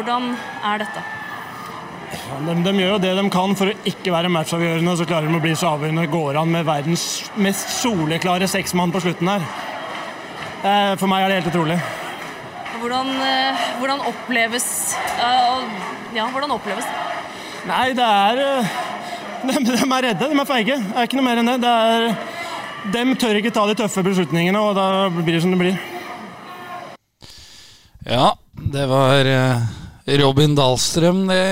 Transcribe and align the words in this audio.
hvordan 0.00 0.32
er 0.64 0.80
dette? 0.80 1.02
De, 2.10 2.54
de, 2.64 2.72
gjør 2.74 2.94
jo 2.94 3.00
det 3.02 3.10
de 3.14 3.24
kan 3.30 3.52
for 3.58 3.70
å 3.70 3.86
ikke 3.86 4.12
være 4.14 4.30
matchavgjørende, 4.32 4.96
så 4.98 5.06
klarer 5.06 5.28
de 5.28 5.36
å 5.36 5.42
bli 5.44 5.52
så 5.58 5.74
avgjørende. 5.76 6.08
Går 6.10 6.38
an 6.40 6.50
med 6.50 6.66
verdens 6.66 7.04
mest 7.38 7.68
soleklare 7.76 8.48
seksmann 8.50 8.94
på 8.94 9.02
slutten 9.04 9.30
her. 9.30 9.44
Eh, 10.60 10.94
for 11.00 11.10
meg 11.10 11.24
er 11.24 11.30
det 11.30 11.40
helt 11.40 11.50
utrolig. 11.52 11.76
Hvordan, 12.80 13.10
eh, 13.26 13.64
hvordan 13.78 14.06
oppleves 14.08 14.66
Ja, 16.16 16.24
hvordan 16.32 16.50
oppleves 16.56 16.86
det? 16.88 17.02
Nei, 17.68 17.92
det 17.94 18.06
er 18.06 18.40
de, 18.40 19.52
de, 19.68 19.76
er 19.76 20.02
redde, 20.08 20.30
de 20.32 20.40
er 20.40 20.48
feige. 20.48 20.78
Det 20.80 20.96
er 20.96 21.06
ikke 21.06 21.20
noe 21.20 21.28
mer 21.28 21.42
enn 21.42 21.52
det. 21.52 21.58
det 21.62 21.74
er, 21.92 22.08
de 22.90 23.04
tør 23.20 23.38
ikke 23.38 23.52
ta 23.52 23.66
de 23.68 23.76
tøffe 23.76 24.02
beslutningene, 24.06 24.64
og 24.64 24.74
da 24.78 25.08
blir 25.12 25.36
det 25.36 25.44
som 25.44 25.52
det 25.52 25.60
blir. 25.60 25.76
Ja, 28.08 28.32
det 28.72 28.88
var 28.88 29.28
Robin 30.18 30.56
Dahlstrøm 30.58 31.28
det, 31.28 31.44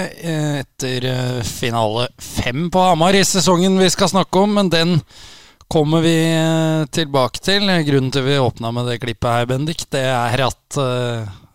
etter 0.59 1.05
finale 1.47 2.09
fem 2.19 2.67
på 2.73 2.81
Hamar 2.83 3.15
i 3.15 3.23
sesongen 3.23 3.79
vi 3.79 3.91
skal 3.93 4.11
snakke 4.11 4.43
om, 4.43 4.57
men 4.59 4.71
den 4.73 4.97
kommer 5.71 6.03
vi 6.03 6.17
tilbake 6.91 7.39
til. 7.45 7.71
Grunnen 7.87 8.11
til 8.11 8.27
vi 8.27 8.39
åpna 8.43 8.73
med 8.75 8.89
det 8.91 8.99
klippet 9.05 9.31
her, 9.31 9.47
Bendik, 9.47 9.85
det 9.95 10.03
er 10.11 10.43
at 10.49 10.79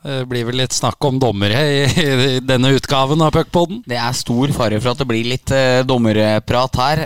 det 0.04 0.26
blir 0.28 0.48
vel 0.48 0.60
litt 0.60 0.76
snakk 0.76 1.00
om 1.08 1.20
dommere 1.20 1.60
i, 1.64 2.40
denne 2.44 2.74
utgaven 2.76 3.24
av 3.24 3.32
Puckpodden? 3.36 3.84
Det 3.88 4.00
er 4.00 4.16
stor 4.16 4.52
fare 4.56 4.80
for 4.80 4.92
at 4.94 5.00
det 5.00 5.08
blir 5.10 5.28
litt 5.28 5.54
dommerprat 5.88 6.80
her. 6.82 7.06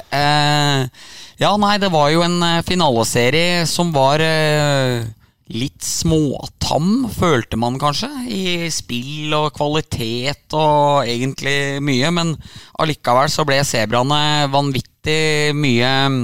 Ja, 1.37 1.51
nei, 1.61 1.75
det 1.81 1.93
var 1.93 2.09
jo 2.13 2.25
en 2.25 2.41
finaleserie 2.65 3.65
som 3.69 3.93
var 3.95 4.21
litt 5.53 5.83
småtam, 5.83 7.07
følte 7.13 7.59
man 7.59 7.77
kanskje. 7.79 8.09
I 8.27 8.69
spill 8.73 9.33
og 9.37 9.53
kvalitet 9.55 10.55
og 10.57 11.07
egentlig 11.07 11.79
mye. 11.83 12.11
Men 12.13 12.33
allikevel 12.81 13.31
så 13.31 13.45
ble 13.47 13.61
sebraene 13.67 14.49
vanvittig 14.53 15.53
mye 15.57 15.93
um, 16.07 16.19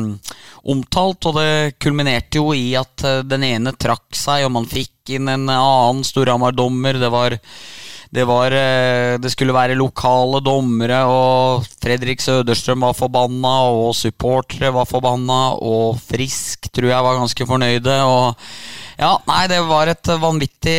omtalt. 0.75 1.29
Og 1.29 1.39
det 1.39 1.77
kulminerte 1.83 2.41
jo 2.41 2.51
i 2.57 2.73
at 2.79 3.05
den 3.29 3.47
ene 3.47 3.75
trakk 3.79 4.11
seg, 4.17 4.47
og 4.47 4.55
man 4.57 4.69
fikk 4.69 5.15
inn 5.15 5.31
en 5.31 5.47
annen 5.51 6.03
Storhamar-dommer. 6.07 6.99
Det 6.99 7.11
var 7.13 7.37
det, 8.13 8.23
var, 8.29 8.53
det 9.17 9.31
skulle 9.33 9.55
være 9.55 9.77
lokale 9.79 10.41
dommere, 10.45 10.99
og 11.09 11.65
Fredrik 11.81 12.21
Søderstrøm 12.21 12.85
var 12.85 12.93
forbanna, 12.97 13.53
og 13.73 13.95
supportere 13.97 14.69
var 14.75 14.85
forbanna, 14.89 15.41
og 15.57 15.97
Frisk 16.03 16.69
tror 16.69 16.91
jeg 16.91 17.07
var 17.07 17.19
ganske 17.19 17.49
fornøyde. 17.49 17.97
og 18.05 18.35
ja, 18.99 19.15
nei, 19.25 19.43
det 19.49 19.59
var 19.65 19.89
et 19.89 20.13
vanvittig 20.21 20.77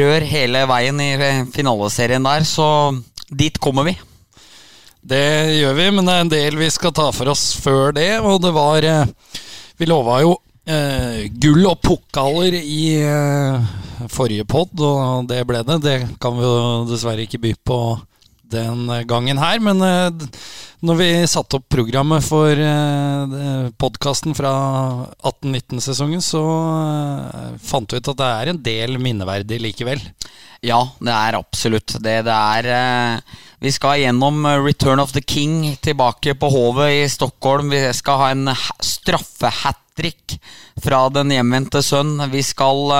rør 0.00 0.24
hele 0.26 0.64
veien 0.70 1.02
i 1.04 1.10
finaleserien 1.52 2.24
der, 2.24 2.46
så 2.48 2.68
dit 3.28 3.60
kommer 3.60 3.84
vi. 3.86 3.96
Det 5.06 5.22
gjør 5.60 5.76
vi, 5.76 5.90
men 5.94 6.08
det 6.08 6.14
er 6.16 6.24
en 6.24 6.32
del 6.32 6.56
vi 6.58 6.70
skal 6.72 6.94
ta 6.96 7.10
for 7.14 7.30
oss 7.30 7.52
før 7.62 7.92
det. 7.94 8.16
Og 8.24 8.40
det 8.42 8.50
var 8.56 8.82
Vi 9.76 9.86
lova 9.86 10.22
jo 10.24 10.38
eh, 10.66 11.26
gull 11.32 11.64
og 11.70 11.80
pokaler 11.84 12.56
i 12.58 12.98
uh, 13.06 13.64
forrige 14.12 14.46
pod, 14.48 14.74
og 14.82 15.28
det 15.30 15.42
ble 15.48 15.62
det. 15.66 15.80
Det 15.84 15.96
kan 16.22 16.36
vi 16.36 16.44
jo 16.46 16.84
dessverre 16.90 17.26
ikke 17.26 17.42
by 17.42 17.54
på 17.66 17.80
den 18.46 18.86
gangen 19.10 19.40
her, 19.42 19.58
men 19.62 19.82
uh, 19.82 20.26
når 20.86 21.00
vi 21.00 21.08
satte 21.30 21.58
opp 21.58 21.66
programmet 21.72 22.22
for 22.26 22.52
uh, 22.52 23.70
podkasten 23.78 24.36
fra 24.38 24.52
18-19-sesongen, 25.22 26.22
så 26.22 26.44
fant 27.62 27.90
vi 27.90 28.02
ut 28.02 28.12
at 28.14 28.20
det 28.20 28.30
er 28.30 28.52
en 28.52 28.62
del 28.70 29.00
minneverdig 29.02 29.62
likevel. 29.64 30.02
Ja, 30.66 30.82
det 31.00 31.12
er 31.14 31.38
absolutt 31.38 31.98
det. 32.02 32.20
Det 32.26 32.36
er 32.36 33.20
Vi 33.60 33.72
skal 33.72 34.02
gjennom 34.02 34.46
Return 34.66 35.00
of 35.00 35.14
the 35.16 35.22
King 35.24 35.76
tilbake 35.80 36.34
på 36.36 36.50
Hovet 36.52 36.92
i 36.92 37.08
Stockholm. 37.08 37.70
Vi 37.72 37.80
skal 37.96 38.20
ha 38.20 38.30
en 38.34 38.50
straffehattrick 38.84 40.36
fra 40.84 41.06
den 41.08 41.32
hjemvendte 41.32 41.80
sønn. 41.82 42.18
Vi 42.32 42.42
skal 42.44 42.92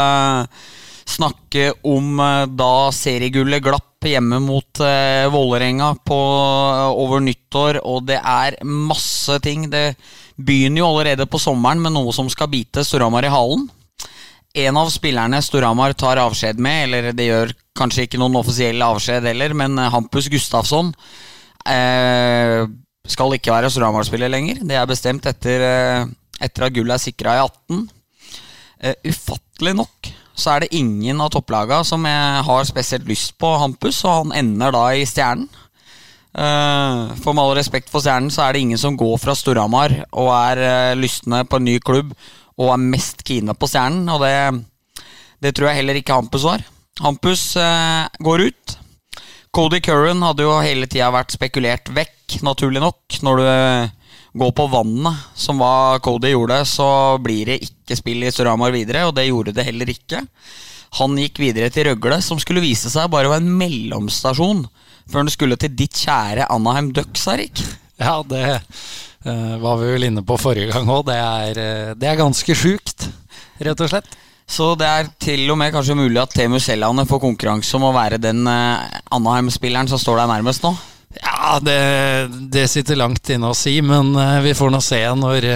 snakke 1.07 1.71
om 1.87 2.17
da 2.57 2.73
seriegullet 2.95 3.63
glapp 3.63 3.97
hjemme 4.07 4.41
mot 4.43 4.81
uh, 4.83 5.27
Vålerenga 5.33 5.93
uh, 5.95 6.91
over 6.93 7.23
nyttår, 7.25 7.81
og 7.87 8.07
det 8.11 8.19
er 8.21 8.59
masse 8.65 9.39
ting. 9.45 9.69
Det 9.73 9.95
begynner 10.37 10.83
jo 10.83 10.91
allerede 10.91 11.29
på 11.31 11.41
sommeren 11.43 11.83
med 11.83 11.95
noe 11.97 12.15
som 12.15 12.31
skal 12.33 12.51
bite 12.53 12.85
Storhamar 12.87 13.27
i 13.27 13.33
halen. 13.33 13.67
En 14.57 14.81
av 14.81 14.89
spillerne 14.93 15.43
Storhamar 15.45 15.93
tar 15.99 16.21
avskjed 16.23 16.61
med, 16.63 16.87
eller 16.87 17.11
det 17.17 17.29
gjør 17.29 17.55
kanskje 17.77 18.07
ikke 18.07 18.21
noen 18.21 18.39
offisiell 18.41 18.81
avskjed 18.83 19.29
heller, 19.29 19.53
men 19.59 19.77
Hampus 19.93 20.31
Gustafsson 20.33 20.95
eh, 21.69 22.63
skal 23.07 23.37
ikke 23.37 23.53
være 23.53 23.71
Storhamar-spiller 23.75 24.33
lenger. 24.33 24.63
Det 24.65 24.79
er 24.81 24.89
bestemt 24.89 25.29
etter, 25.29 25.67
etter 26.41 26.69
at 26.69 26.77
gullet 26.77 26.97
er 26.97 27.05
sikra 27.05 27.37
i 27.37 27.43
18. 27.45 27.85
ufattelig 29.13 29.77
nok 29.77 30.15
så 30.37 30.53
er 30.53 30.65
det 30.65 30.77
ingen 30.77 31.21
av 31.25 31.31
topplagene 31.33 31.85
som 31.89 32.05
jeg 32.05 32.41
har 32.47 32.67
spesielt 32.69 33.07
lyst 33.09 33.35
på 33.41 33.55
Hampus, 33.57 34.03
og 34.05 34.19
han 34.21 34.35
ender 34.45 34.75
da 34.75 34.85
i 34.93 35.07
Stjernen. 35.09 35.49
Uh, 36.37 37.17
for 37.25 37.33
med 37.33 37.41
all 37.41 37.55
respekt 37.57 37.89
for 37.89 38.05
Stjernen, 38.05 38.29
så 38.33 38.45
er 38.45 38.53
det 38.53 38.67
ingen 38.67 38.81
som 38.81 38.99
går 39.01 39.17
fra 39.23 39.33
Storhamar 39.33 39.95
og 40.13 40.29
er 40.37 40.99
lystne 40.99 41.47
på 41.49 41.57
en 41.57 41.65
ny 41.65 41.79
klubb 41.81 42.13
og 42.57 42.73
er 42.73 42.89
mest 42.95 43.23
keene 43.27 43.55
på 43.57 43.69
Stjernen, 43.71 44.09
og 44.13 44.25
det, 44.25 45.05
det 45.45 45.53
tror 45.57 45.71
jeg 45.71 45.83
heller 45.83 46.01
ikke 46.01 46.17
Hampus 46.17 46.47
var. 46.47 46.65
Hampus 47.05 47.51
eh, 47.61 48.07
går 48.25 48.47
ut. 48.49 48.77
Cody 49.57 49.81
Curran 49.85 50.25
hadde 50.25 50.45
jo 50.45 50.57
hele 50.61 50.89
tida 50.89 51.09
vært 51.15 51.33
spekulert 51.37 51.89
vekk, 51.97 52.41
naturlig 52.45 52.83
nok, 52.83 53.21
når 53.25 53.41
du 53.41 53.47
går 54.37 54.53
på 54.57 54.67
vannet, 54.69 55.29
som 55.39 55.61
hva 55.61 55.97
Cody 56.05 56.35
gjorde, 56.35 56.61
så 56.69 56.89
blir 57.25 57.49
det 57.49 57.63
ikke 57.65 57.97
spill 57.97 58.25
i 58.27 58.33
Storhamar 58.33 58.75
videre, 58.75 59.07
og 59.09 59.15
det 59.17 59.29
gjorde 59.31 59.55
det 59.57 59.65
heller 59.69 59.93
ikke. 59.93 60.21
Han 61.01 61.17
gikk 61.21 61.41
videre 61.41 61.71
til 61.73 61.89
Røgle, 61.89 62.21
som 62.25 62.41
skulle 62.41 62.65
vise 62.65 62.93
seg 62.93 63.09
bare 63.13 63.29
å 63.29 63.33
være 63.35 63.45
en 63.45 63.57
mellomstasjon 63.61 64.67
før 65.07 65.23
han 65.23 65.33
skulle 65.33 65.59
til 65.61 65.75
ditt 65.77 65.97
kjære 66.03 66.49
Anaheim 66.53 66.91
Ducks, 66.95 67.27
Erik. 67.31 67.63
Ja, 67.97 68.21
det 68.29 68.61
uh, 69.27 69.57
var 69.63 69.81
vi 69.81 69.91
vel 69.95 70.09
inne 70.09 70.25
på 70.27 70.39
forrige 70.41 70.73
gang 70.73 70.89
òg. 70.91 71.07
Det, 71.09 71.19
uh, 71.19 71.93
det, 71.99 72.09
er 72.09 72.21
ganske 72.21 72.57
sjukt, 72.57 73.09
rett 73.63 73.83
og 73.83 73.93
slett. 73.93 74.17
Så 74.47 74.75
det 74.79 74.87
er 74.87 75.09
til 75.19 75.43
og 75.51 75.59
med 75.59 75.73
kanskje 75.75 75.97
mulig 75.99 76.21
at 76.23 76.35
Temu 76.35 76.61
Selland 76.63 77.03
får 77.11 77.23
konkurranse 77.23 77.75
om 77.79 77.89
å 77.89 77.95
være 77.97 78.21
den 78.23 78.47
uh, 78.47 78.85
Anaheim-spilleren 79.17 79.91
som 79.91 80.01
står 80.01 80.23
deg 80.23 80.33
nærmest 80.37 80.67
nå? 80.67 80.75
Ja, 81.17 81.57
det, 81.65 81.79
det, 82.53 82.67
sitter 82.69 82.99
langt 82.99 83.31
inne 83.33 83.51
å 83.51 83.57
si, 83.57 83.79
men 83.81 84.11
vi 84.45 84.51
får 84.59 84.69
nå 84.75 84.83
se 84.85 84.99
når, 85.17 85.47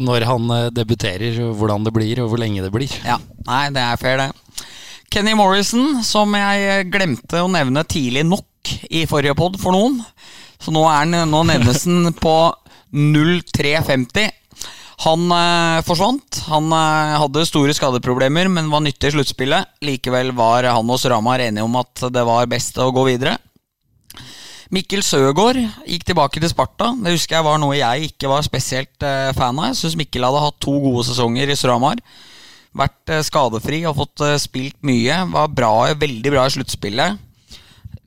når 0.00 0.24
han 0.24 0.52
debuterer, 0.72 1.36
hvordan 1.58 1.84
det 1.84 1.92
blir, 1.92 2.22
og 2.22 2.30
hvor 2.32 2.40
lenge 2.40 2.64
det 2.64 2.70
blir. 2.72 2.94
Ja, 3.04 3.18
Nei, 3.44 3.66
det 3.74 3.82
er 3.84 4.00
fair, 4.00 4.22
det. 4.22 4.64
Kenny 5.12 5.34
Morrison, 5.36 5.98
som 6.08 6.32
jeg 6.38 6.86
glemte 6.88 7.42
å 7.44 7.50
nevne 7.52 7.84
tidlig 7.84 8.22
nok 8.24 8.72
i 8.88 9.04
forrige 9.10 9.36
pod 9.36 9.58
for 9.60 9.76
noen. 9.76 9.98
Så 10.62 10.74
nå, 10.74 10.84
er 10.86 11.02
han, 11.02 11.16
nå 11.30 11.42
nevnes 11.48 11.84
han 11.88 12.12
på 12.16 12.36
0350. 12.92 14.30
Han 15.02 15.32
eh, 15.34 15.78
forsvant. 15.86 16.42
Han 16.52 16.70
eh, 16.76 17.14
hadde 17.18 17.46
store 17.48 17.74
skadeproblemer, 17.74 18.50
men 18.52 18.70
var 18.70 18.84
nyttig 18.84 19.10
i 19.10 19.16
sluttspillet. 19.16 19.78
Likevel 19.82 20.30
var 20.38 20.68
han 20.70 20.92
og 20.92 21.00
Sramar 21.02 21.42
enige 21.42 21.66
om 21.66 21.80
at 21.80 22.06
det 22.14 22.26
var 22.28 22.50
best 22.50 22.78
å 22.78 22.92
gå 22.94 23.08
videre. 23.10 23.38
Mikkel 24.72 25.02
Søgaard 25.04 25.58
gikk 25.84 26.06
tilbake 26.08 26.40
til 26.40 26.48
Sparta. 26.48 26.94
Det 26.96 27.12
husker 27.12 27.36
jeg 27.36 27.44
var 27.44 27.58
noe 27.60 27.76
jeg 27.76 28.12
ikke 28.12 28.30
var 28.30 28.44
spesielt 28.46 29.04
eh, 29.04 29.32
fan 29.36 29.58
av. 29.58 29.68
Jeg 29.68 29.82
syns 29.82 29.98
Mikkel 30.00 30.24
hadde 30.24 30.40
hatt 30.46 30.62
to 30.64 30.78
gode 30.80 31.04
sesonger 31.10 31.52
i 31.52 31.56
Sramar. 31.60 32.00
Vært 32.72 33.12
eh, 33.12 33.20
skadefri 33.26 33.82
og 33.84 33.98
fått 33.98 34.24
eh, 34.24 34.38
spilt 34.40 34.78
mye. 34.86 35.18
Var 35.34 35.52
bra, 35.52 35.74
veldig 35.92 36.32
bra 36.32 36.46
i 36.48 36.54
sluttspillet. 36.54 37.20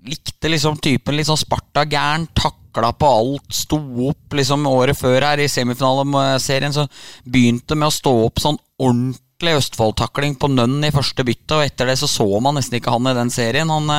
Likte 0.05 0.51
liksom 0.51 0.79
typen 0.83 1.17
litt 1.17 1.29
sånn 1.29 1.41
Sparta-gæren. 1.41 2.27
Takla 2.37 2.91
på 2.93 3.09
alt. 3.09 3.49
Sto 3.53 3.79
opp 4.09 4.35
liksom 4.37 4.67
året 4.69 4.99
før 4.99 5.31
her 5.31 5.43
i 5.43 5.49
semifinaleserien. 5.51 6.75
Så 6.75 6.87
begynte 7.25 7.77
med 7.77 7.89
å 7.89 7.95
stå 7.95 8.15
opp 8.27 8.43
sånn 8.43 8.59
ordentlig 8.77 9.57
Østfold-takling 9.59 10.37
på 10.39 10.47
Nønn 10.53 10.79
i 10.87 10.93
første 10.95 11.25
bytte, 11.27 11.57
og 11.57 11.65
etter 11.65 11.89
det 11.89 11.97
så 11.99 12.07
så 12.07 12.27
man 12.39 12.55
nesten 12.55 12.77
ikke 12.79 12.93
han 12.93 13.09
i 13.11 13.17
den 13.17 13.33
serien. 13.33 13.73
Han 13.73 13.89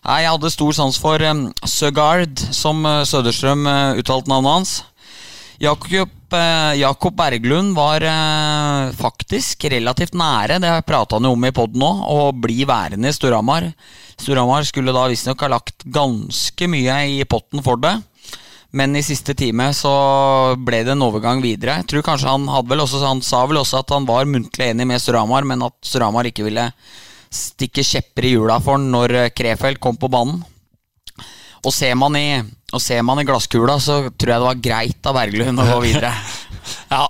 Nei, 0.00 0.22
Jeg 0.22 0.32
hadde 0.32 0.52
stor 0.52 0.76
sans 0.76 0.98
for 1.00 1.20
um, 1.28 1.42
Søgaard, 1.68 2.40
som 2.56 2.80
uh, 2.88 3.02
Søderstrøm 3.04 3.66
uh, 3.68 3.98
uttalte 4.00 4.32
navnet 4.32 4.54
hans. 4.54 4.72
Jakob, 5.60 6.12
uh, 6.32 6.72
Jakob 6.78 7.16
Berglund 7.16 7.74
var 7.76 8.00
uh, 8.00 8.92
faktisk 8.96 9.66
relativt 9.68 10.14
nære, 10.16 10.56
det 10.62 10.70
prata 10.88 11.18
han 11.18 11.28
jo 11.28 11.34
om 11.36 11.44
i 11.44 11.52
poden 11.52 11.82
nå, 11.82 11.90
å 12.08 12.30
bli 12.32 12.64
værende 12.64 13.10
i 13.10 13.12
Storhamar. 13.12 13.66
Storhamar 14.16 14.64
skulle 14.64 14.94
da 14.96 15.02
visstnok 15.10 15.44
ha 15.44 15.50
lagt 15.52 15.84
ganske 15.84 16.68
mye 16.70 16.96
i 17.12 17.20
potten 17.28 17.60
for 17.64 17.76
det. 17.80 17.98
Men 18.72 18.94
i 18.96 19.02
siste 19.02 19.34
time 19.34 19.66
så 19.74 19.92
ble 20.62 20.84
det 20.86 20.94
en 20.94 21.04
overgang 21.04 21.42
videre. 21.42 21.80
Jeg 21.80 21.88
tror 21.90 22.06
kanskje 22.06 22.30
Han 22.30 22.46
hadde 22.48 22.70
vel 22.70 22.84
også, 22.84 23.02
han 23.02 23.20
sa 23.20 23.42
vel 23.50 23.58
også 23.60 23.82
at 23.82 23.92
han 23.92 24.06
var 24.06 24.30
muntlig 24.30 24.70
enig 24.70 24.86
med 24.86 25.02
Storhamar, 25.02 25.44
men 25.44 25.66
at 25.66 25.76
Storhamar 25.84 26.28
ikke 26.30 26.46
ville 26.46 26.70
stikke 27.30 27.84
kjepper 27.86 28.26
i 28.26 28.32
hjula 28.34 28.56
for 28.62 28.78
han 28.78 28.88
når 28.90 29.16
eh, 29.18 29.32
Krefeld 29.34 29.78
kom 29.82 29.98
på 30.00 30.10
banen. 30.10 30.40
Og 31.60 31.74
ser 31.74 31.98
man 31.98 32.16
i, 32.16 32.40
og 32.70 32.82
ser 32.82 33.02
man 33.06 33.20
i 33.20 33.26
glasskula, 33.26 33.78
så 33.82 34.02
tror 34.14 34.34
jeg 34.34 34.40
det 34.40 34.48
var 34.48 34.62
greit 34.64 35.10
av 35.10 35.16
Berglund 35.18 35.62
å 35.62 35.68
gå 35.74 35.82
videre. 35.88 36.14
Ja, 36.90 37.06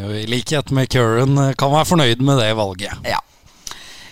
jo 0.00 0.12
i 0.16 0.26
likhet 0.28 0.70
med 0.76 0.88
Curran 0.92 1.38
eh, 1.40 1.54
kan 1.58 1.72
være 1.72 1.88
fornøyd 1.88 2.22
med 2.24 2.40
det 2.40 2.50
valget. 2.56 3.00
Ja. 3.06 3.20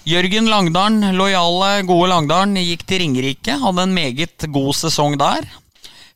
Jørgen 0.06 0.48
Langdalen, 0.52 1.16
lojale, 1.16 1.82
gode 1.88 2.10
Langdalen, 2.12 2.56
gikk 2.60 2.84
til 2.88 3.02
Ringerike. 3.02 3.56
Hadde 3.60 3.86
en 3.86 3.94
meget 3.96 4.46
god 4.52 4.76
sesong 4.78 5.16
der. 5.20 5.48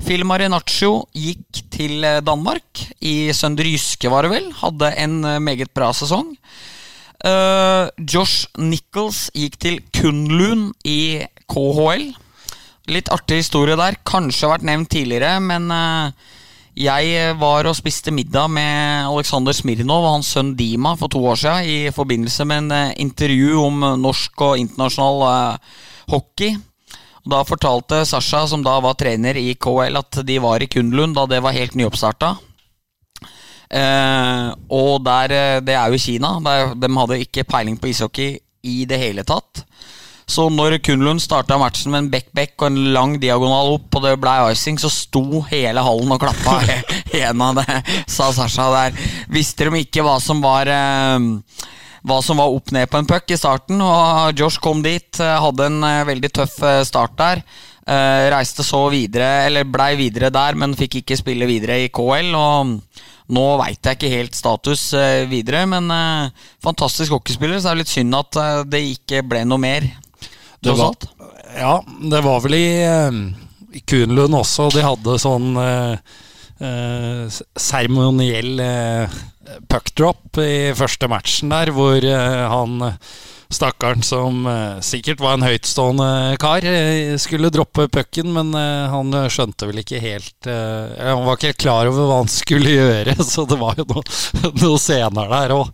Phil 0.00 0.24
Marinaccio 0.28 1.06
gikk 1.16 1.62
til 1.72 2.04
eh, 2.06 2.20
Danmark. 2.24 2.84
I 3.00 3.32
Sønder 3.36 3.68
Jyske, 3.68 4.12
var 4.12 4.28
det 4.28 4.34
vel. 4.36 4.50
Hadde 4.60 4.92
en 5.00 5.20
meget 5.44 5.72
bra 5.76 5.90
sesong. 5.96 6.36
Uh, 7.20 7.90
Josh 8.00 8.46
Nichols 8.56 9.26
gikk 9.36 9.58
til 9.60 9.82
Kunlun 9.92 10.70
i 10.88 11.20
KHL. 11.52 12.06
Litt 12.90 13.10
artig 13.14 13.44
historie 13.44 13.78
der. 13.78 13.98
Kanskje 14.06 14.46
har 14.46 14.56
vært 14.56 14.66
nevnt 14.66 14.90
tidligere, 14.90 15.36
men 15.44 15.70
eh, 15.70 16.30
jeg 16.80 17.34
var 17.38 17.66
og 17.66 17.76
spiste 17.78 18.12
middag 18.14 18.50
med 18.50 19.06
Aleksandr 19.10 19.54
Smirnov 19.54 20.04
og 20.04 20.14
hans 20.14 20.30
sønn 20.34 20.54
Dima 20.58 20.94
for 20.98 21.10
to 21.12 21.22
år 21.26 21.38
siden 21.38 21.66
i 21.68 21.92
forbindelse 21.94 22.46
med 22.46 22.64
en 22.64 22.74
eh, 22.76 22.92
intervju 23.04 23.60
om 23.62 23.84
norsk 24.00 24.44
og 24.46 24.58
internasjonal 24.62 25.24
eh, 25.28 25.78
hockey. 26.14 26.56
Og 27.20 27.32
Da 27.34 27.42
fortalte 27.44 28.04
Sasha, 28.08 28.46
som 28.48 28.62
da 28.66 28.78
var 28.80 28.98
trener 28.98 29.36
i 29.36 29.52
KL, 29.54 29.98
at 30.00 30.22
de 30.26 30.38
var 30.42 30.62
i 30.62 30.70
Kundlund 30.70 31.18
da 31.18 31.26
det 31.30 31.42
var 31.44 31.54
helt 31.54 31.76
nyoppstarta. 31.78 32.36
Eh, 33.70 34.46
og 34.72 35.04
der, 35.06 35.60
det 35.62 35.76
er 35.76 35.92
jo 35.92 36.00
Kina. 36.00 36.38
Der, 36.42 36.74
de 36.74 36.94
hadde 36.96 37.22
ikke 37.26 37.46
peiling 37.46 37.78
på 37.78 37.92
ishockey 37.92 38.38
i 38.62 38.84
det 38.88 38.98
hele 38.98 39.26
tatt. 39.26 39.66
Så 40.30 40.46
når 40.52 40.76
Kunlund 40.86 41.18
starta 41.22 41.56
matchen 41.58 41.90
med 41.90 42.04
en 42.04 42.10
back-back 42.12 42.54
og 42.60 42.68
en 42.68 42.92
lang 42.94 43.16
diagonal 43.22 43.74
opp, 43.74 43.88
og 43.98 44.04
det 44.04 44.14
ble 44.22 44.34
icing, 44.52 44.78
så 44.78 44.90
sto 44.92 45.42
hele 45.50 45.82
hallen 45.82 46.14
og 46.14 46.22
klappa 46.22 46.60
igjen 47.16 47.42
av 47.42 47.58
det, 47.58 47.80
sa 48.06 48.30
Sasha 48.34 48.68
der. 48.76 49.00
Visste 49.34 49.66
de 49.66 49.80
ikke 49.82 50.04
hva 50.06 50.20
som 50.22 50.42
var 50.44 50.70
eh, 50.70 51.26
hva 52.06 52.20
som 52.24 52.38
var 52.40 52.54
opp 52.54 52.70
ned 52.72 52.86
på 52.88 53.00
en 53.00 53.08
puck 53.10 53.34
i 53.34 53.38
starten, 53.40 53.82
og 53.82 54.38
Josh 54.38 54.62
kom 54.62 54.84
dit, 54.86 55.18
eh, 55.18 55.40
hadde 55.42 55.66
en 55.66 55.82
eh, 55.88 56.06
veldig 56.12 56.30
tøff 56.38 56.60
start 56.86 57.18
der. 57.18 57.44
Reiste 57.90 58.62
så 58.62 58.84
videre, 58.92 59.48
eller 59.48 59.64
blei 59.66 59.96
videre 59.98 60.28
der, 60.30 60.54
men 60.54 60.76
fikk 60.78 61.00
ikke 61.00 61.16
spille 61.18 61.48
videre 61.48 61.80
i 61.82 61.88
KL. 61.90 62.28
Og 62.38 62.76
nå 63.34 63.46
veit 63.58 63.80
jeg 63.82 63.98
ikke 63.98 64.10
helt 64.12 64.36
status 64.38 64.84
videre, 65.26 65.64
men 65.66 65.90
fantastisk 66.62 67.16
hockeyspiller, 67.16 67.58
så 67.58 67.72
er 67.72 67.80
det 67.80 67.82
litt 67.82 67.94
synd 67.96 68.14
at 68.20 68.38
det 68.70 68.84
ikke 68.92 69.24
ble 69.26 69.42
noe 69.48 69.58
mer. 69.64 69.88
Det 70.60 70.68
Tross 70.70 70.78
var, 70.78 70.88
alt. 70.92 71.08
ja, 71.56 71.74
det 72.12 72.20
var 72.26 72.40
vel 72.44 72.54
i, 72.58 72.66
eh, 72.84 73.20
i 73.78 73.80
Kunlund 73.88 74.34
også. 74.36 74.68
De 74.74 74.82
hadde 74.84 75.18
sånn 75.22 75.50
seremoniell 75.56 75.98
eh, 76.60 77.40
seremoniell 77.56 78.60
eh, 78.60 79.18
puckdrop 79.72 80.38
i 80.44 80.70
første 80.78 81.08
matchen 81.10 81.50
der, 81.52 81.72
hvor 81.74 81.96
eh, 82.04 82.42
han 82.52 82.76
stakkaren 83.50 84.04
som 84.06 84.44
eh, 84.46 84.76
sikkert 84.84 85.18
var 85.24 85.34
en 85.38 85.42
høytstående 85.48 86.36
kar, 86.38 86.62
eh, 86.68 87.16
skulle 87.18 87.50
droppe 87.50 87.88
pucken, 87.90 88.28
men 88.36 88.52
eh, 88.54 88.92
han 88.92 89.10
skjønte 89.32 89.66
vel 89.70 89.80
ikke 89.82 89.98
helt 90.04 90.46
eh, 90.46 90.92
Han 91.08 91.24
var 91.26 91.34
ikke 91.40 91.50
helt 91.50 91.64
klar 91.64 91.90
over 91.90 92.06
hva 92.12 92.20
han 92.20 92.30
skulle 92.30 92.76
gjøre, 92.78 93.16
så 93.26 93.48
det 93.50 93.58
var 93.58 93.80
jo 93.80 93.88
noe- 93.90 94.52
noe 94.62 94.78
senere 94.78 95.32
der 95.48 95.56
òg. 95.56 95.72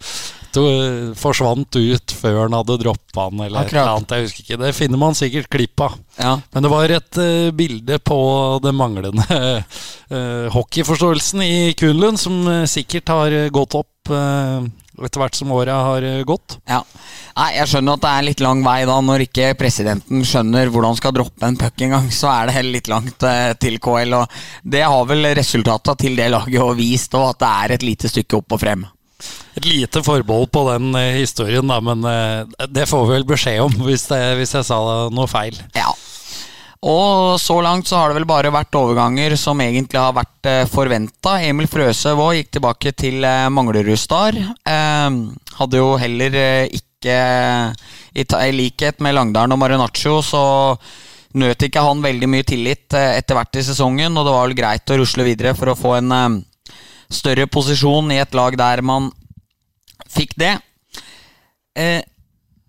Forsvant 1.18 1.76
ut 1.76 2.14
før 2.16 2.38
han 2.44 2.56
hadde 2.56 2.78
droppa 2.82 3.26
han, 3.28 3.42
eller 3.46 3.66
et 3.66 3.74
eller 3.74 3.92
annet. 3.96 4.14
Jeg 4.16 4.28
husker 4.28 4.44
ikke. 4.44 4.60
Det 4.62 4.72
finner 4.76 5.00
man 5.00 5.18
sikkert 5.18 5.50
klipp 5.52 5.84
av. 5.86 5.98
Ja. 6.20 6.36
Men 6.54 6.66
det 6.66 6.72
var 6.72 6.96
et 6.96 7.20
uh, 7.20 7.50
bilde 7.56 8.00
på 8.00 8.18
den 8.64 8.78
manglende 8.78 9.26
uh, 9.28 10.48
hockeyforståelsen 10.56 11.44
i 11.44 11.74
Kunlund, 11.78 12.20
som 12.20 12.40
eh, 12.48 12.64
sikkert 12.70 13.10
har 13.10 13.34
gått 13.54 13.74
opp 13.76 13.92
etter 14.06 15.18
hvert 15.18 15.34
som 15.34 15.50
åra 15.52 15.74
har 15.82 16.04
gått. 16.28 16.56
Ja. 16.70 16.78
Nei, 17.36 17.48
Jeg 17.56 17.68
skjønner 17.72 17.98
at 17.98 18.04
det 18.04 18.12
er 18.12 18.26
litt 18.28 18.42
lang 18.44 18.62
vei 18.64 18.76
da 18.88 18.94
når 19.02 19.24
ikke 19.26 19.50
presidenten 19.58 20.22
skjønner 20.24 20.70
hvordan 20.70 20.94
han 20.94 21.00
skal 21.00 21.16
droppe 21.16 21.48
en 21.48 21.58
puck 21.58 21.82
engang. 21.84 22.06
Så 22.14 22.30
er 22.30 22.46
det 22.46 22.54
heller 22.56 22.78
litt 22.78 22.92
langt 22.92 23.26
til 23.60 23.80
KL. 23.82 24.14
Og 24.20 24.38
det 24.62 24.84
har 24.86 25.10
vel 25.10 25.32
resultatene 25.36 26.00
til 26.00 26.16
det 26.16 26.30
laget 26.32 26.62
og 26.62 26.76
vist, 26.78 27.18
og 27.18 27.32
at 27.34 27.42
det 27.42 27.50
er 27.50 27.76
et 27.76 27.88
lite 27.90 28.12
stykke 28.14 28.40
opp 28.40 28.56
og 28.56 28.62
frem. 28.62 28.86
Et 29.56 29.68
lite 29.70 30.02
forbehold 30.04 30.50
på 30.52 30.66
den 30.70 30.90
eh, 30.98 31.20
historien, 31.22 31.66
da, 31.68 31.80
men 31.80 32.04
eh, 32.04 32.66
det 32.68 32.88
får 32.90 33.06
vi 33.06 33.16
vel 33.16 33.28
beskjed 33.28 33.62
om 33.64 33.78
hvis, 33.88 34.08
det, 34.12 34.20
hvis 34.40 34.56
jeg 34.58 34.68
sa 34.68 34.80
noe 35.12 35.30
feil. 35.30 35.56
Ja. 35.76 35.94
Og 36.86 37.40
så 37.40 37.56
langt 37.64 37.88
så 37.88 37.98
har 37.98 38.10
det 38.10 38.18
vel 38.20 38.28
bare 38.28 38.52
vært 38.52 38.76
overganger 38.76 39.34
som 39.40 39.60
egentlig 39.64 39.98
har 39.98 40.14
vært 40.16 40.48
eh, 40.48 40.64
forventa. 40.70 41.38
Emil 41.42 41.68
Frøse 41.70 42.12
òg 42.14 42.36
gikk 42.36 42.52
tilbake 42.56 42.92
til 42.94 43.24
eh, 43.24 43.48
Manglerud 43.50 43.96
Star. 43.98 44.36
Eh, 44.36 45.16
hadde 45.58 45.80
jo 45.80 45.94
heller 45.98 46.38
ikke 46.68 47.16
i, 48.12 48.22
I 48.22 48.52
likhet 48.52 49.00
med 49.04 49.16
Langdalen 49.16 49.56
og 49.56 49.60
Marinaccio 49.62 50.20
så 50.24 50.44
nøt 51.36 51.66
ikke 51.66 51.82
han 51.84 52.04
veldig 52.04 52.28
mye 52.32 52.46
tillit 52.48 52.94
etter 52.96 53.36
hvert 53.36 53.58
i 53.60 53.64
sesongen, 53.66 54.14
og 54.16 54.24
det 54.24 54.32
var 54.32 54.46
vel 54.46 54.56
greit 54.56 54.92
å 54.92 54.96
rusle 54.96 55.26
videre 55.26 55.52
for 55.58 55.68
å 55.68 55.76
få 55.76 55.98
en 55.98 56.40
større 57.12 57.44
posisjon 57.52 58.08
i 58.14 58.22
et 58.22 58.32
lag 58.34 58.56
der 58.56 58.80
man 58.80 59.10
fikk 60.16 60.34
det. 60.40 60.54
Eh, 61.76 62.00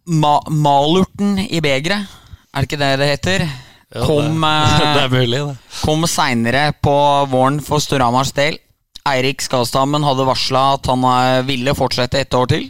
ma 0.08 0.38
Malurten 0.52 1.40
i 1.48 1.62
begeret, 1.64 2.08
er 2.52 2.64
det 2.64 2.70
ikke 2.70 2.82
det 2.82 2.92
det 3.02 3.10
heter? 3.14 3.48
Ja, 3.96 4.04
Kom, 4.04 4.44
eh, 4.48 5.52
kom 5.82 6.08
seinere 6.12 6.70
på 6.84 6.96
våren 7.32 7.62
for 7.64 7.84
Storhamars 7.84 8.34
del. 8.36 8.60
Eirik 9.08 9.44
Skastammen 9.44 10.04
hadde 10.04 10.26
varsla 10.28 10.74
at 10.76 10.90
han 10.92 11.06
eh, 11.08 11.46
ville 11.48 11.76
fortsette 11.78 12.20
et 12.20 12.36
år 12.36 12.52
til. 12.52 12.68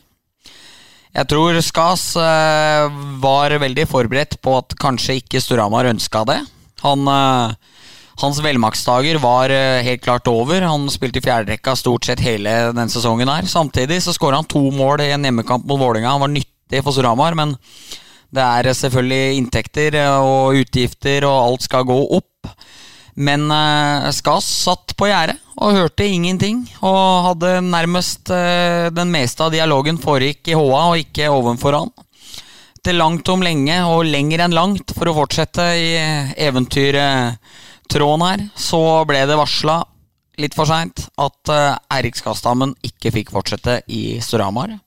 Jeg 1.17 1.25
tror 1.31 1.57
Skas 1.65 2.11
eh, 2.21 2.99
var 3.23 3.55
veldig 3.57 3.87
forberedt 3.89 4.37
på 4.45 4.53
at 4.59 4.75
kanskje 4.77 5.17
ikke 5.23 5.41
Storhamar 5.41 5.89
ønska 5.89 6.21
det. 6.29 6.37
Han, 6.83 7.07
eh, 7.09 7.55
hans 8.21 8.39
velmaktsdager 8.41 9.19
var 9.21 9.53
eh, 9.53 9.83
helt 9.85 10.01
klart 10.01 10.27
over. 10.31 10.65
Han 10.65 10.89
spilte 10.89 11.21
i 11.21 11.25
fjerderekka 11.25 11.75
stort 11.77 12.07
sett 12.07 12.23
hele 12.25 12.73
den 12.73 12.89
sesongen 12.89 13.29
her. 13.29 13.45
Samtidig 13.49 14.01
så 14.03 14.15
skåra 14.15 14.41
han 14.41 14.49
to 14.49 14.63
mål 14.73 15.05
i 15.05 15.11
en 15.13 15.27
hjemmekamp 15.27 15.67
mot 15.67 15.79
Vålerenga. 15.79 16.15
Han 16.15 16.25
var 16.25 16.33
nyttig 16.33 16.83
for 16.83 16.95
Storhamar, 16.95 17.37
men 17.37 17.55
det 18.33 18.43
er 18.43 18.73
selvfølgelig 18.75 19.37
inntekter 19.37 19.99
eh, 20.01 20.17
og 20.17 20.57
utgifter, 20.63 21.27
og 21.29 21.51
alt 21.51 21.67
skal 21.67 21.85
gå 21.87 21.99
opp. 22.17 22.51
Men 23.17 23.47
eh, 23.53 24.09
Skas 24.13 24.49
satt 24.65 24.93
på 24.97 25.09
gjerdet 25.09 25.37
og 25.57 25.77
hørte 25.77 26.05
ingenting. 26.05 26.65
Og 26.85 27.29
hadde 27.31 27.59
nærmest 27.65 28.33
eh, 28.33 28.89
den 28.93 29.13
meste 29.13 29.45
av 29.45 29.53
dialogen 29.53 30.01
foregikk 30.01 30.51
i 30.51 30.57
HA 30.57 30.83
og 30.91 31.05
ikke 31.05 31.31
ovenfor 31.33 31.79
han. 31.79 31.93
Til 32.85 32.99
langt 33.01 33.29
om 33.29 33.41
lenge, 33.43 33.77
og 33.89 34.05
lenger 34.07 34.45
enn 34.45 34.55
langt, 34.55 34.93
for 34.95 35.09
å 35.09 35.15
fortsette 35.17 35.63
i 35.75 35.89
eventyrtråden 37.87 38.25
her, 38.25 38.49
så 38.55 39.05
ble 39.07 39.25
det 39.25 39.37
varsla 39.37 39.83
litt 40.37 40.53
for 40.53 40.67
seint 40.67 41.07
at 41.17 41.49
uh, 41.49 41.77
Eirik 41.89 42.15
Skastammen 42.15 42.75
ikke 42.83 43.11
fikk 43.11 43.31
fortsette 43.31 43.81
i 43.87 44.19
Storhamar. 44.21 44.77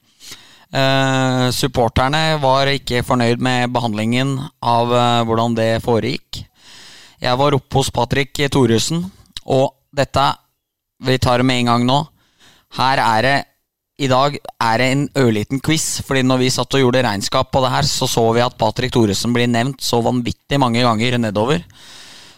Uh, 0.71 1.51
supporterne 1.51 2.39
var 2.39 2.69
ikke 2.71 3.03
fornøyd 3.03 3.41
med 3.43 3.73
behandlingen 3.73 4.39
av 4.63 4.93
uh, 4.93 5.25
hvordan 5.27 5.57
det 5.57 5.83
foregikk. 5.83 6.45
Jeg 7.21 7.37
var 7.37 7.55
oppe 7.57 7.77
hos 7.77 7.91
Patrick 7.91 8.33
Thoresen, 8.51 9.11
og 9.45 9.75
dette 9.93 10.37
Vi 11.01 11.17
tar 11.17 11.39
det 11.41 11.47
med 11.49 11.61
en 11.63 11.67
gang 11.67 11.85
nå. 11.89 11.99
Her 12.77 13.01
er 13.01 13.23
det 13.25 13.37
I 14.05 14.09
dag 14.09 14.35
er 14.37 14.79
det 14.79 14.89
en 14.93 15.07
ørliten 15.17 15.61
quiz, 15.61 16.03
fordi 16.05 16.23
når 16.23 16.39
vi 16.39 16.51
satt 16.53 16.75
og 16.77 16.81
gjorde 16.81 17.03
regnskap 17.03 17.51
på 17.51 17.63
det 17.65 17.71
her, 17.73 17.83
så 17.89 18.07
så 18.07 18.33
vi 18.33 18.45
at 18.45 18.57
Patrick 18.61 18.93
Thoresen 18.93 19.33
blir 19.33 19.49
nevnt 19.49 19.81
så 19.81 20.03
vanvittig 20.05 20.61
mange 20.61 20.85
ganger 20.85 21.19
nedover. 21.19 21.65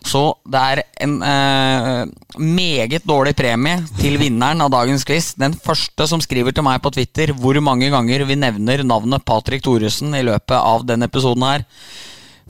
Så 0.06 0.22
det 0.50 0.60
er 0.60 0.82
en 1.04 1.18
eh, 1.22 2.00
meget 2.42 3.04
dårlig 3.06 3.34
premie 3.38 3.82
til 4.00 4.18
vinneren 4.20 4.64
av 4.64 4.72
dagens 4.74 5.04
quiz. 5.06 5.32
Den 5.38 5.54
første 5.54 6.08
som 6.10 6.22
skriver 6.22 6.54
til 6.54 6.66
meg 6.66 6.82
på 6.82 6.92
Twitter 6.94 7.34
hvor 7.38 7.58
mange 7.64 7.90
ganger 7.92 8.26
vi 8.28 8.38
nevner 8.38 8.82
navnet 8.86 9.24
Patrick 9.28 9.64
Thoresen 9.64 10.16
i 10.18 10.24
løpet 10.26 10.58
av 10.58 10.86
denne 10.88 11.08
episoden 11.10 11.46
her, 11.46 11.66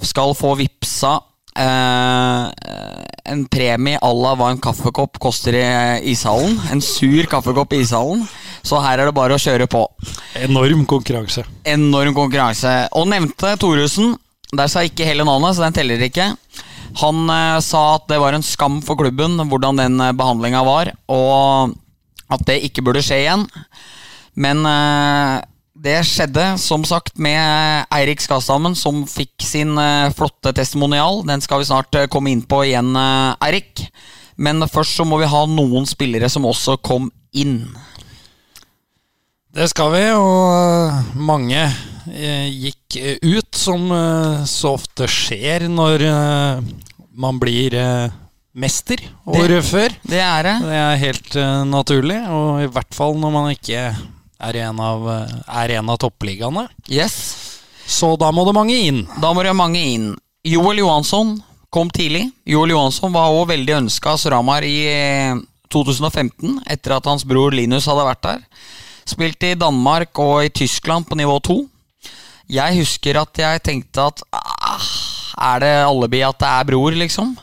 skal 0.03 0.33
få 0.35 0.55
vippsa 0.59 1.19
eh, 1.59 2.47
en 3.33 3.45
premie 3.53 4.01
à 4.01 4.11
la 4.17 4.33
hva 4.39 4.51
en 4.53 4.61
kaffekopp 4.63 5.21
koster 5.23 5.57
i 5.61 5.67
ishallen. 6.13 6.59
En 6.73 6.83
sur 6.83 7.29
kaffekopp 7.31 7.77
i 7.77 7.83
ishallen. 7.85 8.25
Så 8.63 8.79
her 8.83 9.01
er 9.01 9.11
det 9.11 9.17
bare 9.17 9.37
å 9.37 9.43
kjøre 9.43 9.69
på. 9.71 9.85
Enorm 10.41 10.85
konkurranse. 10.89 11.45
Enorm 11.69 12.15
konkurranse. 12.17 12.75
Og 12.99 13.09
nevnte 13.11 13.57
Thoresen. 13.61 14.17
Der 14.53 14.69
sa 14.69 14.83
ikke 14.85 15.07
hele 15.09 15.25
navnet, 15.25 15.57
så 15.57 15.65
den 15.65 15.77
teller 15.77 16.03
ikke. 16.05 16.33
Han 17.01 17.31
eh, 17.31 17.61
sa 17.65 17.83
at 17.97 18.09
det 18.11 18.21
var 18.21 18.37
en 18.37 18.45
skam 18.45 18.81
for 18.85 18.99
klubben 19.01 19.39
hvordan 19.49 19.81
den 19.81 20.01
eh, 20.03 20.13
behandlinga 20.17 20.65
var, 20.67 20.93
og 21.13 21.73
at 22.33 22.45
det 22.49 22.63
ikke 22.69 22.85
burde 22.85 23.03
skje 23.05 23.23
igjen. 23.25 23.47
Men 24.35 24.65
eh, 24.69 25.39
det 25.83 25.99
skjedde 26.07 26.45
som 26.63 26.85
sagt 26.87 27.17
med 27.21 27.89
Eirik 27.95 28.23
Skastammen, 28.23 28.77
som 28.79 29.03
fikk 29.09 29.43
sin 29.43 29.75
flotte 30.15 30.53
testimonial. 30.55 31.25
Den 31.27 31.43
skal 31.43 31.63
vi 31.63 31.67
snart 31.67 31.97
komme 32.13 32.31
inn 32.31 32.45
på 32.47 32.61
igjen, 32.69 32.93
Eirik. 33.43 33.89
Men 34.39 34.63
først 34.71 35.01
så 35.01 35.07
må 35.09 35.19
vi 35.19 35.31
ha 35.33 35.41
noen 35.51 35.89
spillere 35.89 36.31
som 36.31 36.47
også 36.47 36.77
kom 36.85 37.11
inn. 37.35 37.65
Det 39.53 39.67
skal 39.69 39.91
vi, 39.93 40.05
og 40.17 41.17
mange 41.29 41.61
eh, 41.61 42.47
gikk 42.49 42.97
eh, 42.97 43.19
ut, 43.21 43.51
som 43.53 43.85
eh, 43.93 44.47
så 44.49 44.71
ofte 44.79 45.05
skjer 45.11 45.67
når 45.69 46.07
man 47.13 47.37
blir 47.37 47.77
mester 48.57 49.03
året 49.29 49.69
før. 49.69 49.93
Det 50.09 50.23
er 50.25 50.49
det. 50.49 50.57
Det 50.65 50.81
er 50.81 51.03
helt 51.03 51.37
naturlig, 51.69 52.17
og 52.33 52.65
i 52.65 52.71
hvert 52.73 52.97
fall 52.97 53.21
når 53.21 53.35
man 53.35 53.53
ikke 53.53 53.85
er 53.93 54.61
en 54.65 54.81
av, 54.81 55.05
er 55.45 55.77
en 55.77 55.93
av 55.93 56.01
toppligaene. 56.01 56.65
Yes. 56.89 57.21
Så 57.85 58.15
da 58.17 58.33
må 58.33 58.47
det 58.49 58.57
mange 58.57 58.81
inn. 58.89 59.05
Da 59.21 59.35
må 59.37 59.45
det 59.45 59.53
mange 59.57 59.85
inn. 59.93 60.13
Joel 60.49 60.81
Johansson 60.81 61.37
kom 61.73 61.93
tidlig. 61.93 62.31
Joel 62.49 62.73
Johansson 62.73 63.13
var 63.13 63.37
òg 63.37 63.51
veldig 63.53 63.83
ønska 63.83 64.17
av 64.17 64.25
Sramar 64.25 64.65
i 64.65 64.79
eh, 64.89 65.37
2015, 65.73 66.63
etter 66.73 66.97
at 66.97 67.09
hans 67.09 67.29
bror 67.29 67.53
Linus 67.53 67.89
hadde 67.89 68.09
vært 68.09 68.25
der. 68.25 68.47
Spilte 69.09 69.53
i 69.53 69.59
Danmark 69.59 70.19
og 70.23 70.45
i 70.47 70.53
Tyskland 70.55 71.09
på 71.09 71.19
nivå 71.19 71.39
2. 71.43 71.59
Jeg 72.53 72.77
husker 72.81 73.19
at 73.21 73.39
jeg 73.39 73.63
tenkte 73.65 74.05
at 74.11 74.23
ah, 74.37 74.91
er 75.53 75.63
det 75.63 75.73
alibi 75.87 76.21
at 76.27 76.39
det 76.41 76.51
er 76.51 76.69
bror, 76.69 76.97
liksom? 76.97 77.35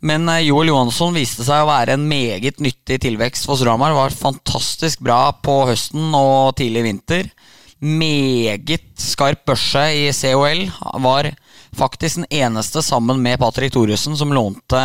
Men 0.00 0.28
eh, 0.30 0.44
Joel 0.46 0.70
Johansson 0.70 1.16
viste 1.16 1.46
seg 1.46 1.64
å 1.64 1.70
være 1.70 1.96
en 1.96 2.06
meget 2.10 2.60
nyttig 2.62 3.00
tilvekst 3.02 3.48
for 3.48 3.58
Storhamar. 3.58 3.96
Var 3.96 4.16
fantastisk 4.18 5.02
bra 5.04 5.28
på 5.32 5.60
høsten 5.70 6.14
og 6.14 6.54
tidlig 6.58 6.84
vinter. 6.86 7.30
Meget 7.78 8.98
skarp 8.98 9.44
børse 9.46 9.84
i 9.94 10.08
COL. 10.14 10.66
Var 11.04 11.32
faktisk 11.78 12.22
den 12.22 12.30
eneste 12.40 12.82
sammen 12.82 13.20
med 13.22 13.38
Patrick 13.42 13.74
Thoresen 13.74 14.16
som 14.18 14.34
lånte 14.34 14.82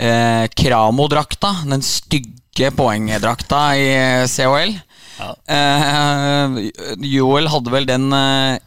eh, 0.00 0.46
Kramo-drakta. 0.56 1.52
Den 1.68 1.84
stygge 1.84 2.72
poengdrakta 2.76 3.60
i 3.76 3.90
COL. 4.30 4.74
Eh, 5.20 6.58
Joel 7.12 7.50
hadde 7.52 7.74
vel 7.74 7.88
den 7.88 8.08
eh, 8.16 8.58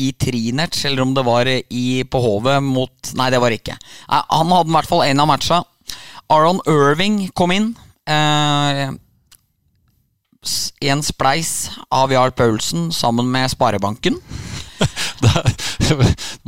i 0.00 0.12
Trinert, 0.14 0.78
eller 0.86 1.02
om 1.02 1.14
det 1.16 1.26
var 1.26 1.50
i, 1.50 1.84
på 2.06 2.22
Hovet 2.22 2.62
mot 2.62 3.12
Nei, 3.18 3.28
det 3.32 3.40
var 3.42 3.52
det 3.52 3.60
ikke. 3.62 3.78
Eh, 4.06 4.24
han 4.30 4.54
hadde 4.54 4.70
i 4.70 4.78
hvert 4.78 4.90
fall 4.90 5.06
en 5.08 5.22
av 5.24 5.30
matcha. 5.30 5.62
Aron 6.30 6.62
Irving 6.70 7.24
kom 7.34 7.54
inn. 7.54 7.72
Eh, 8.06 8.86
en 10.90 11.02
spleis 11.04 11.68
av 11.92 12.14
Jarl 12.14 12.32
Paulsen 12.32 12.88
sammen 12.94 13.28
med 13.30 13.50
Sparebanken. 13.52 14.16
Da, 15.20 15.42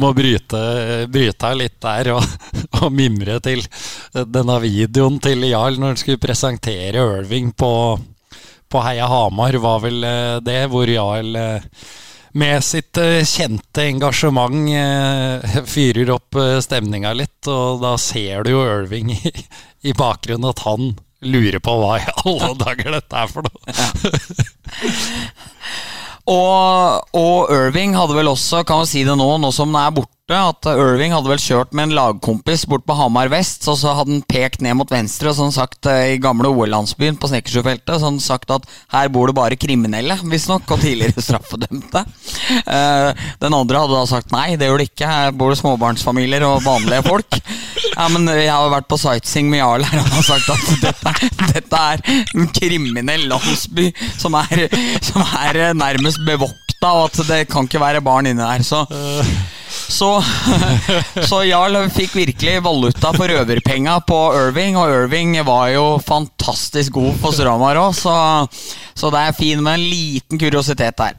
må 0.00 0.12
bryte, 0.16 0.58
bryte 1.12 1.48
av 1.48 1.56
litt 1.60 1.76
der 1.82 2.12
og, 2.14 2.24
og 2.80 2.88
mimre 2.94 3.40
til 3.44 3.60
denne 4.12 4.60
videoen 4.62 5.18
til 5.22 5.44
Jarl 5.48 5.78
når 5.80 5.88
han 5.92 5.98
skulle 6.00 6.22
presentere 6.22 7.02
Irving 7.02 7.52
på, 7.52 7.98
på 8.72 8.78
Heia 8.86 9.06
Hamar, 9.10 9.54
var 9.60 9.80
vel 9.84 10.04
eh, 10.08 10.38
det, 10.44 10.66
hvor 10.72 10.88
Jarl 10.88 11.36
eh, 11.36 11.62
med 12.40 12.64
sitt 12.64 12.96
eh, 12.96 13.26
kjente 13.28 13.84
engasjement 13.90 14.72
fyrer 15.68 16.10
opp 16.14 16.36
stemninga 16.64 17.12
litt, 17.18 17.46
og 17.52 17.82
da 17.84 17.96
ser 18.00 18.44
du 18.46 18.50
jo 18.54 18.64
Irving 18.64 19.12
i, 19.18 19.32
i 19.84 19.92
bakgrunnen 19.96 20.48
at 20.48 20.64
han 20.64 20.94
lurer 21.22 21.60
på 21.62 21.72
hva 21.78 22.00
i 22.00 22.06
alle 22.24 22.54
dager 22.58 22.90
dette 22.96 23.14
er 23.20 23.28
for 23.30 23.42
noe. 23.46 23.60
Og, 26.30 27.08
og 27.18 27.50
Irving 27.50 27.96
hadde 27.98 28.14
vel 28.14 28.30
også, 28.30 28.62
kan 28.66 28.82
man 28.82 28.90
si 28.90 29.02
det 29.06 29.16
nå, 29.18 29.26
nå 29.42 29.50
som 29.54 29.72
den 29.72 29.80
er 29.80 29.94
borte, 29.94 30.21
at 30.38 30.66
Irving 30.70 31.12
hadde 31.14 31.30
vel 31.30 31.40
kjørt 31.42 31.72
med 31.76 31.88
en 31.88 31.94
lagkompis 31.96 32.62
bort 32.70 32.84
på 32.88 32.94
Hamar 32.98 33.28
vest, 33.32 33.64
og 33.70 33.76
så 33.80 33.92
hadde 33.96 34.14
han 34.14 34.24
pekt 34.28 34.62
ned 34.64 34.76
mot 34.78 34.90
venstre 34.92 35.30
og 35.32 35.36
sånn 35.38 35.52
sagt 35.54 35.88
eh, 35.90 36.14
i 36.14 36.20
gamle 36.22 36.50
OL-landsbyen 36.52 37.16
på 37.20 37.30
Snekkersjøfeltet, 37.30 37.96
sånn 38.02 38.20
sagt 38.22 38.52
at 38.54 38.66
her 38.94 39.10
bor 39.12 39.30
det 39.30 39.36
bare 39.38 39.58
kriminelle, 39.60 40.16
visstnok, 40.30 40.66
og 40.72 40.82
tidligere 40.84 41.22
straffedømte. 41.26 42.04
Eh, 42.62 43.24
Den 43.42 43.56
andre 43.56 43.82
hadde 43.84 43.96
da 43.98 44.04
sagt 44.10 44.32
nei, 44.34 44.54
det 44.60 44.68
gjør 44.70 44.82
det 44.82 44.88
ikke, 44.92 45.10
her 45.10 45.32
bor 45.36 45.52
det 45.54 45.60
småbarnsfamilier 45.62 46.46
og 46.48 46.62
vanlige 46.66 47.02
folk. 47.08 47.38
Ja, 47.92 48.08
men 48.12 48.28
jeg 48.32 48.50
har 48.52 48.70
vært 48.72 48.88
på 48.90 48.98
sightseeing 49.00 49.50
med 49.52 49.60
Jarl 49.62 49.86
her, 49.88 50.02
han 50.02 50.14
har 50.16 50.26
sagt 50.26 50.48
at 50.52 50.84
dette, 50.84 51.14
dette 51.54 51.82
er 51.92 52.04
en 52.36 52.48
kriminell 52.56 53.26
landsby 53.32 53.90
som 54.20 54.36
er, 54.40 54.66
som 55.04 55.24
er 55.42 55.60
eh, 55.68 55.74
nærmest 55.76 56.22
bevokta, 56.26 56.92
og 56.92 57.08
at 57.10 57.20
det 57.28 57.42
kan 57.50 57.68
ikke 57.68 57.82
være 57.82 58.04
barn 58.04 58.26
inne 58.30 58.46
der. 58.46 58.64
Så, 58.66 58.84
så, 59.72 60.10
så 61.28 61.42
Jarl 61.46 61.78
fikk 61.92 62.14
virkelig 62.16 62.60
valuta 62.64 63.12
for 63.16 63.30
røverpenga 63.30 63.98
på 64.08 64.20
Irving, 64.38 64.78
og 64.80 64.92
Irving 64.92 65.36
var 65.46 65.70
jo 65.72 65.86
fantastisk 66.04 66.96
god 66.98 67.18
på 67.22 67.32
Stramar 67.34 67.80
òg, 67.80 67.96
så, 67.96 68.14
så 68.94 69.12
det 69.14 69.22
er 69.22 69.38
fint 69.38 69.64
med 69.64 69.78
en 69.78 69.86
liten 69.86 70.40
kuriositet 70.40 70.98
der. 71.00 71.18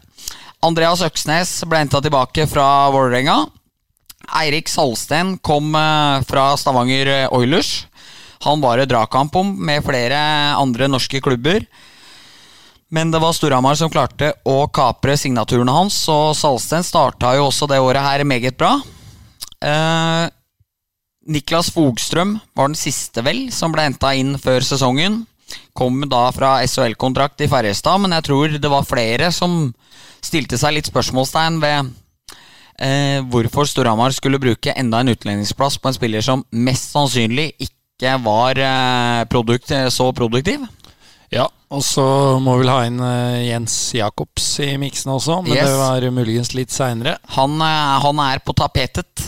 Andreas 0.64 1.04
Øksnes 1.04 1.58
ble 1.68 1.84
henta 1.84 2.00
tilbake 2.04 2.48
fra 2.48 2.68
Vålerenga. 2.94 3.42
Eirik 4.40 4.70
Salsten 4.72 5.36
kom 5.44 5.74
eh, 5.76 6.22
fra 6.28 6.54
Stavanger 6.60 7.28
Oilers. 7.36 7.82
Han 8.44 8.64
var 8.64 8.80
det 8.80 8.90
dragkamp 8.92 9.36
om 9.40 9.52
med 9.66 9.84
flere 9.84 10.20
andre 10.60 10.88
norske 10.92 11.20
klubber. 11.24 11.66
Men 12.94 13.10
det 13.10 13.24
var 13.24 13.34
Storhamar 13.34 13.74
som 13.80 13.90
klarte 13.90 14.36
å 14.46 14.68
kapre 14.70 15.16
signaturene 15.18 15.74
hans, 15.74 15.96
og 16.14 16.36
Salsten 16.38 16.86
starta 16.86 17.32
jo 17.40 17.48
også 17.48 17.66
det 17.72 17.80
året 17.82 18.06
her 18.06 18.22
meget 18.28 18.58
bra. 18.60 18.76
Eh, 19.66 20.26
Niklas 21.34 21.72
Fogstrøm 21.74 22.36
var 22.54 22.70
den 22.70 22.78
siste, 22.78 23.24
vel, 23.26 23.48
som 23.56 23.74
ble 23.74 23.88
henta 23.88 24.12
inn 24.14 24.36
før 24.38 24.62
sesongen. 24.68 25.24
Kom 25.74 26.04
da 26.10 26.28
fra 26.36 26.60
SHL-kontrakt 26.68 27.42
i 27.42 27.50
Ferjestad, 27.50 28.04
men 28.04 28.14
jeg 28.14 28.28
tror 28.30 28.60
det 28.62 28.72
var 28.72 28.86
flere 28.86 29.32
som 29.34 29.72
stilte 30.24 30.60
seg 30.62 30.78
litt 30.78 30.92
spørsmålstegn 30.92 31.58
ved 31.64 31.90
eh, 32.78 33.26
hvorfor 33.26 33.66
Storhamar 33.70 34.14
skulle 34.14 34.42
bruke 34.44 34.78
enda 34.78 35.02
en 35.02 35.16
utlendingsplass 35.16 35.80
på 35.82 35.90
en 35.90 35.98
spiller 35.98 36.22
som 36.22 36.46
mest 36.54 36.94
sannsynlig 36.94 37.56
ikke 37.58 38.20
var 38.22 38.62
eh, 38.62 39.26
produkt, 39.34 39.74
så 39.90 40.14
produktiv. 40.14 40.62
Ja, 41.34 41.48
og 41.74 41.82
så 41.82 42.04
må 42.44 42.54
vi 42.60 42.64
vel 42.64 42.70
ha 42.74 42.82
inn 42.86 43.00
eh, 43.02 43.40
Jens 43.50 43.76
Jacobs 43.98 44.46
i 44.62 44.74
miksen 44.82 45.10
også, 45.16 45.40
men 45.46 45.56
Yes. 45.56 45.66
det 45.72 45.80
var 45.80 46.06
muligens 46.14 46.52
litt 46.54 46.74
seinere. 46.74 47.16
Han, 47.38 47.56
eh, 47.62 47.96
han 48.06 48.22
er 48.28 48.44
på 48.46 48.54
tapetet. 48.58 49.24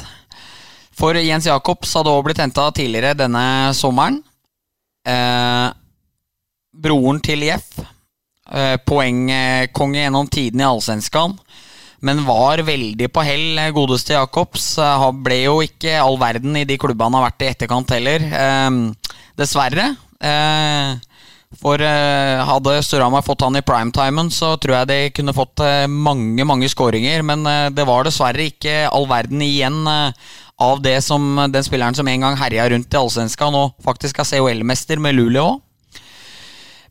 For 0.95 1.17
Jens 1.19 1.47
Jacobs 1.49 1.91
hadde 1.97 2.11
også 2.13 2.23
blitt 2.29 2.39
henta 2.43 2.69
tidligere 2.77 3.17
denne 3.19 3.45
sommeren. 3.75 4.21
Eh, 5.05 5.65
broren 6.85 7.19
til 7.25 7.43
Jeff, 7.47 7.79
eh, 8.51 8.77
poengkonge 8.85 10.05
gjennom 10.05 10.29
tiden 10.31 10.61
i 10.61 10.67
Allsvenskan, 10.69 11.35
men 12.05 12.21
var 12.27 12.61
veldig 12.67 13.09
på 13.11 13.23
hell, 13.25 13.57
eh, 13.59 13.71
godeste 13.75 14.13
Jacobs. 14.15 14.75
Han 14.77 15.23
ble 15.25 15.41
jo 15.47 15.57
ikke 15.65 15.97
all 15.99 16.17
verden 16.21 16.55
i 16.61 16.63
de 16.69 16.77
klubbene 16.77 17.09
han 17.09 17.17
har 17.19 17.27
vært 17.31 17.41
i 17.47 17.51
etterkant 17.55 17.89
heller. 17.97 18.19
Eh, 18.21 19.11
dessverre. 19.41 19.89
Eh, 20.21 20.95
for 21.59 21.81
eh, 21.81 22.41
hadde 22.45 22.79
Storhamar 22.83 23.23
fått 23.25 23.45
han 23.45 23.55
i 23.55 23.63
primetimen, 23.65 24.31
så 24.33 24.55
tror 24.57 24.79
jeg 24.79 24.89
de 24.89 24.97
kunne 25.15 25.35
fått 25.35 25.61
eh, 25.63 25.85
mange 25.87 26.45
mange 26.47 26.69
skåringer. 26.71 27.23
Men 27.27 27.45
eh, 27.49 27.67
det 27.75 27.85
var 27.87 28.07
dessverre 28.07 28.49
ikke 28.49 28.85
all 28.89 29.07
verden 29.09 29.43
igjen 29.45 29.85
av 30.55 30.81
det 30.81 30.97
som 31.03 31.35
den 31.51 31.67
spilleren 31.67 31.95
som 31.95 32.07
en 32.07 32.25
gang 32.27 32.39
herja 32.39 32.69
rundt 32.71 32.93
i 32.93 32.99
Allsvenska, 32.99 33.49
nå 33.51 33.67
faktisk 33.83 34.19
er 34.23 34.29
COL-mester 34.29 35.01
med 35.03 35.17
Luleå. 35.17 35.59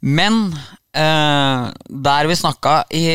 Men 0.04 0.52
eh, 0.96 1.66
der 1.88 2.28
vi 2.28 2.36
snakka 2.36 2.82
i 2.92 3.06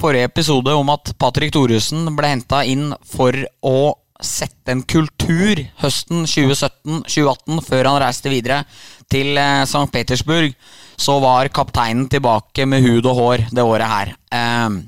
forrige 0.00 0.30
episode 0.30 0.72
om 0.74 0.92
at 0.94 1.12
Patrick 1.20 1.52
Thoresen 1.52 2.08
ble 2.16 2.32
henta 2.32 2.62
inn 2.64 2.90
for 3.04 3.36
å 3.60 3.94
sette 4.18 4.72
en 4.72 4.82
kultur 4.82 5.60
høsten 5.82 6.24
2017-2018, 6.26 7.60
før 7.68 7.90
han 7.92 8.00
reiste 8.02 8.32
videre 8.32 8.64
til 9.12 9.38
St. 9.38 9.86
Petersburg, 9.92 10.56
så 10.98 11.18
var 11.22 11.50
kapteinen 11.54 12.08
tilbake 12.10 12.66
med 12.66 12.82
hud 12.84 13.06
og 13.06 13.18
hår 13.20 13.44
det 13.54 13.64
året 13.64 13.90
her. 13.92 14.14
Eh, 14.34 14.78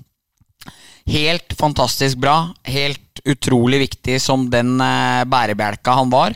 helt 1.11 1.55
fantastisk 1.59 2.19
bra. 2.23 2.51
Helt 2.67 3.23
utrolig 3.25 3.85
viktig 3.87 4.19
som 4.23 4.49
den 4.53 4.77
eh, 4.81 5.23
bærebjelka 5.29 5.95
han 6.01 6.11
var. 6.13 6.35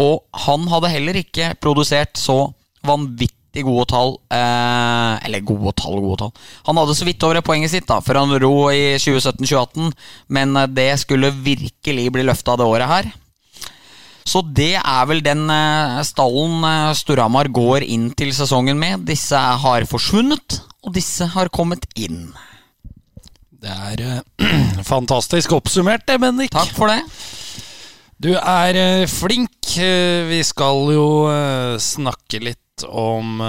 Og 0.00 0.22
han 0.46 0.66
hadde 0.72 0.92
heller 0.92 1.20
ikke 1.20 1.52
produsert 1.60 2.16
så 2.18 2.46
vanvittig 2.86 3.64
gode 3.66 3.86
tall. 3.92 4.14
Eh, 4.32 5.26
eller 5.26 5.46
gode 5.46 5.74
tall, 5.78 6.00
gode 6.00 6.20
tall. 6.24 6.32
Han 6.68 6.80
hadde 6.80 6.96
så 6.98 7.08
vidt 7.08 7.22
over 7.28 7.42
poenget 7.44 7.74
sitt 7.74 7.88
da 7.90 8.00
før 8.04 8.22
han 8.22 8.36
ro 8.42 8.54
i 8.72 8.96
2017-2018, 9.02 9.92
men 10.32 10.56
eh, 10.56 10.70
det 10.70 10.90
skulle 11.04 11.34
virkelig 11.44 12.08
bli 12.14 12.26
løfta 12.26 12.56
det 12.58 12.68
året 12.68 12.90
her. 12.90 13.12
Så 14.28 14.42
det 14.46 14.76
er 14.78 15.06
vel 15.10 15.22
den 15.24 15.44
eh, 15.50 16.00
stallen 16.06 16.62
eh, 16.66 16.94
Storhamar 16.96 17.50
går 17.52 17.86
inn 17.86 18.10
til 18.16 18.32
sesongen 18.34 18.78
med. 18.80 19.06
Disse 19.08 19.38
har 19.38 19.86
forsvunnet, 19.90 20.60
og 20.82 20.94
disse 20.96 21.26
har 21.34 21.50
kommet 21.54 21.86
inn. 21.98 22.30
Det 23.62 23.72
er 23.72 24.04
eh, 24.06 24.82
fantastisk 24.92 25.56
oppsummert, 25.58 26.06
det, 26.08 26.20
Bendik. 26.22 26.52
Takk 26.54 26.70
for 26.76 26.92
det. 26.92 27.02
Du 28.22 28.30
er 28.38 29.06
flink. 29.10 29.50
Vi 29.72 30.38
skal 30.46 30.92
jo 30.94 31.06
snakke 31.82 32.38
litt 32.44 32.84
om 32.86 33.40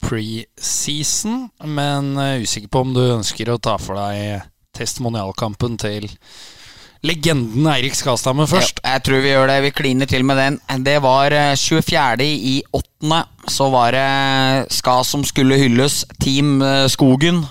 preseason, 0.00 1.42
men 1.68 2.14
usikker 2.40 2.70
på 2.72 2.84
om 2.86 2.94
du 2.96 3.02
ønsker 3.02 3.50
å 3.52 3.58
ta 3.60 3.74
for 3.82 4.00
deg 4.00 4.46
testimonialkampen 4.78 5.76
til 5.82 6.08
legenden 7.06 7.68
Eirik 7.72 7.96
Skastammen 7.96 8.48
først. 8.50 8.80
Jeg, 8.82 8.92
jeg 8.92 9.04
tror 9.06 9.22
vi 9.24 9.32
gjør 9.32 9.50
det. 9.50 9.58
Vi 9.64 9.72
kliner 9.76 10.10
til 10.10 10.26
med 10.26 10.40
den. 10.40 10.58
Det 10.84 10.98
var 11.04 11.32
eh, 11.32 11.54
24. 11.56 12.26
i 12.26 12.56
8. 12.76 13.22
Så 13.50 13.70
var 13.72 13.96
det 13.96 14.72
Ska 14.76 15.00
som 15.06 15.24
skulle 15.24 15.58
hylles. 15.60 16.02
Team 16.20 16.60
eh, 16.62 16.86
Skogen. 16.92 17.42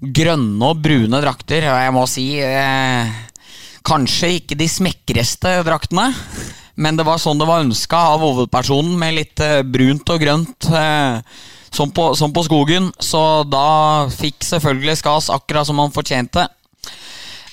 Grønne 0.00 0.70
og 0.72 0.82
brune 0.84 1.22
drakter. 1.24 1.68
Og 1.72 1.80
jeg 1.84 1.96
må 1.96 2.06
si 2.10 2.26
eh, 2.44 3.18
Kanskje 3.86 4.34
ikke 4.38 4.58
de 4.60 4.68
smekreste 4.68 5.60
draktene. 5.66 6.10
Men 6.80 6.96
det 6.96 7.04
var 7.08 7.20
sånn 7.20 7.40
det 7.40 7.48
var 7.48 7.64
ønska 7.64 7.98
av 8.14 8.22
hovedpersonen, 8.24 8.94
med 9.00 9.16
litt 9.16 9.40
eh, 9.44 9.60
brunt 9.64 10.12
og 10.12 10.20
grønt. 10.22 10.68
Eh, 10.68 11.40
som, 11.70 11.90
på, 11.94 12.10
som 12.18 12.32
på 12.34 12.44
skogen. 12.46 12.90
Så 13.00 13.44
da 13.48 14.08
fikk 14.12 14.44
selvfølgelig 14.46 15.00
Skas 15.00 15.30
akkurat 15.32 15.68
som 15.68 15.80
han 15.80 15.92
fortjente. 15.94 16.48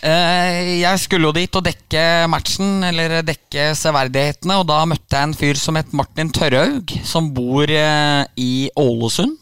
Eh, 0.08 0.78
jeg 0.80 1.02
skulle 1.02 1.28
jo 1.28 1.36
dit 1.36 1.58
og 1.58 1.66
dekke 1.66 2.02
matchen, 2.32 2.80
eller 2.86 3.20
dekke 3.28 3.72
severdighetene, 3.76 4.60
og 4.62 4.68
da 4.70 4.80
møtte 4.88 5.18
jeg 5.18 5.28
en 5.28 5.36
fyr 5.36 5.60
som 5.60 5.80
het 5.80 5.94
Martin 5.98 6.32
Tørraug, 6.32 6.94
som 7.08 7.32
bor 7.36 7.68
eh, 7.68 8.24
i 8.40 8.70
Ålesund. 8.80 9.36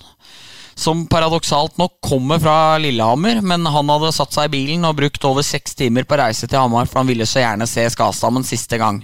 Som 0.76 1.06
paradoksalt 1.08 1.78
nok 1.80 1.94
kommer 2.04 2.42
fra 2.42 2.76
Lillehammer, 2.82 3.40
men 3.46 3.64
han 3.72 3.92
hadde 3.94 4.12
satt 4.16 4.36
seg 4.36 4.50
i 4.50 4.56
bilen 4.58 4.88
og 4.88 4.98
brukt 4.98 5.24
over 5.28 5.46
seks 5.46 5.78
timer 5.78 6.04
på 6.04 6.18
reise 6.20 6.50
til 6.50 6.60
Hamar, 6.60 6.90
for 6.90 7.04
han 7.04 7.12
ville 7.12 7.28
så 7.30 7.46
gjerne 7.46 7.68
se 7.70 7.86
Skastammen 7.94 8.44
siste 8.48 8.80
gang. 8.82 9.04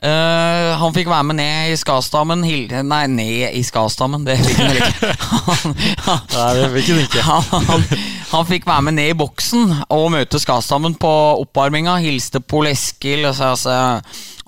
Eh, 0.00 0.66
han 0.80 0.94
fikk 0.96 1.10
være 1.10 1.26
med 1.28 1.36
ned 1.42 1.74
i 1.74 1.76
Skastammen 1.76 2.40
Nei, 2.40 3.00
ned 3.12 3.52
i 3.52 3.60
Skastammen, 3.60 4.22
det 4.24 4.38
fikk 4.40 4.56
han 4.56 4.70
vel 4.70 4.78
ikke. 4.80 5.10
Han, 5.20 5.74
han, 6.06 6.22
Nei, 6.32 6.46
det 6.56 6.68
fikk 6.72 6.88
han 6.88 7.02
ikke. 7.02 7.24
han, 7.26 7.82
han, 8.30 8.46
fikk 8.48 8.68
være 8.70 8.86
med 8.86 8.96
ned 8.96 9.10
i 9.12 9.18
boksen 9.20 9.74
og 9.92 10.06
møte 10.14 10.40
Skastammen 10.40 10.96
på 11.00 11.10
oppvarminga. 11.42 11.98
Hilste 12.00 12.40
Pol 12.40 12.70
Eskil 12.70 13.28
og, 13.28 13.36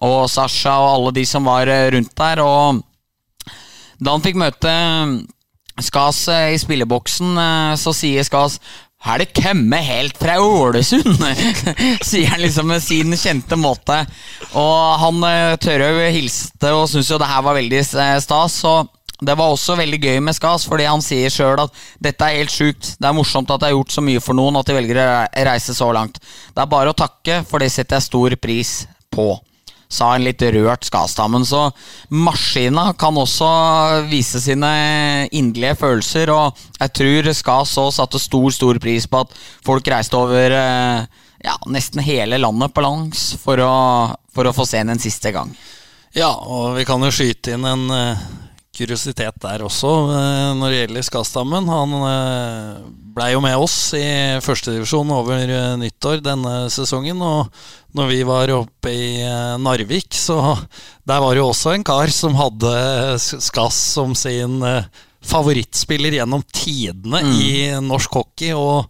og 0.01 0.17
Sasha 0.33 0.79
og 0.81 0.89
alle 0.95 1.13
de 1.21 1.27
som 1.29 1.45
var 1.45 1.69
eh, 1.69 1.91
rundt 1.93 2.17
der. 2.17 2.41
Og 2.47 2.81
da 4.01 4.17
han 4.17 4.25
fikk 4.25 4.41
møte 4.41 4.73
Skas 5.85 6.25
eh, 6.33 6.55
i 6.57 6.63
spilleboksen, 6.65 7.37
så 7.77 7.93
sier 7.97 8.25
Skas 8.25 8.57
har 9.03 9.19
det 9.19 9.33
kommet 9.35 9.83
helt 9.83 10.19
fra 10.19 10.37
Ålesund? 10.39 11.19
sier 12.09 12.31
han 12.31 12.43
liksom 12.43 12.69
med 12.71 12.83
sin 12.85 13.17
kjente 13.19 13.59
måte. 13.59 13.99
Og 14.55 14.99
han 15.03 15.23
eh, 15.27 15.55
Tørhaug 15.63 16.05
hilste 16.15 16.71
og 16.71 16.87
syntes 16.91 17.11
jo 17.11 17.19
det 17.19 17.31
her 17.31 17.43
var 17.43 17.59
veldig 17.59 17.81
eh, 17.83 18.19
stas. 18.23 18.61
Så 18.63 18.77
det 19.23 19.35
var 19.39 19.51
også 19.51 19.77
veldig 19.79 20.01
gøy 20.03 20.21
med 20.23 20.35
Skas, 20.35 20.67
fordi 20.71 20.87
han 20.87 21.03
sier 21.03 21.31
sjøl 21.31 21.61
at 21.63 21.83
dette 22.03 22.27
er 22.27 22.41
helt 22.41 22.55
sjukt. 22.55 22.95
Det 22.99 23.09
er 23.11 23.15
morsomt 23.15 23.51
at 23.51 23.63
jeg 23.63 23.71
har 23.71 23.79
gjort 23.79 23.95
så 23.95 24.03
mye 24.07 24.23
for 24.23 24.39
noen 24.39 24.59
at 24.59 24.71
de 24.71 24.79
velger 24.79 24.99
å 25.03 25.11
reise 25.51 25.75
så 25.79 25.91
langt. 25.95 26.19
Det 26.51 26.63
er 26.63 26.71
bare 26.71 26.91
å 26.91 26.99
takke, 26.99 27.43
for 27.47 27.63
det 27.63 27.71
setter 27.75 27.99
jeg 27.99 28.09
stor 28.09 28.39
pris 28.43 28.73
på. 29.15 29.33
Sa 29.93 30.15
en 30.17 30.25
litt 30.25 30.43
rørt 30.55 30.87
Skastammen. 30.89 31.45
Så 31.45 31.67
maskina 32.09 32.89
kan 32.99 33.19
også 33.21 33.51
vise 34.09 34.41
sine 34.41 34.73
inderlige 35.31 35.77
følelser, 35.83 36.33
og 36.33 36.63
jeg 36.81 36.95
tror 36.99 37.33
Skas 37.37 37.77
òg 37.83 37.93
satte 37.97 38.21
stor, 38.23 38.49
stor 38.55 38.81
pris 38.83 39.09
på 39.11 39.21
at 39.27 39.37
folk 39.67 39.93
reiste 39.93 40.17
over 40.19 40.57
eh, 40.57 41.21
ja, 41.45 41.59
nesten 41.69 42.03
hele 42.07 42.41
landet 42.41 42.73
på 42.75 42.85
langs 42.85 43.33
for 43.43 43.61
å, 43.61 43.75
for 44.33 44.49
å 44.49 44.55
få 44.57 44.67
se 44.69 44.81
den 44.81 44.95
en 44.95 45.03
siste 45.03 45.35
gang. 45.35 45.53
Ja, 46.17 46.31
og 46.33 46.77
vi 46.77 46.85
kan 46.89 47.03
jo 47.05 47.13
skyte 47.13 47.55
inn 47.57 47.65
en 47.69 47.87
eh, 47.93 48.25
kuriositet 48.73 49.39
der 49.43 49.65
også 49.67 49.93
eh, 50.17 50.51
når 50.59 50.69
det 50.73 50.83
gjelder 50.83 51.09
Skastammen. 51.11 51.71
Han 51.71 51.97
ble 51.99 53.03
blei 53.13 53.33
jo 53.35 53.43
med 53.45 53.61
oss 53.61 53.93
i 53.97 54.41
førstedivisjon 54.43 55.13
over 55.13 55.45
eh, 55.45 55.77
nyttår 55.81 56.23
denne 56.25 56.67
sesongen. 56.73 57.21
Og 57.21 57.97
når 57.97 58.11
vi 58.11 58.21
var 58.29 58.53
oppe 58.57 58.93
i 58.93 59.09
eh, 59.25 59.57
Narvik, 59.61 60.17
så 60.17 60.39
der 61.09 61.23
var 61.23 61.35
det 61.35 61.43
jo 61.43 61.51
også 61.51 61.75
en 61.77 61.87
kar 61.87 62.13
som 62.15 62.37
hadde 62.39 62.73
Skass 63.21 63.81
som 63.97 64.17
sin 64.19 64.61
eh, 64.67 64.89
favorittspiller 65.23 66.19
gjennom 66.19 66.45
tidene 66.53 67.23
i 67.39 67.53
norsk 67.85 68.23
hockey. 68.23 68.55
og 68.57 68.89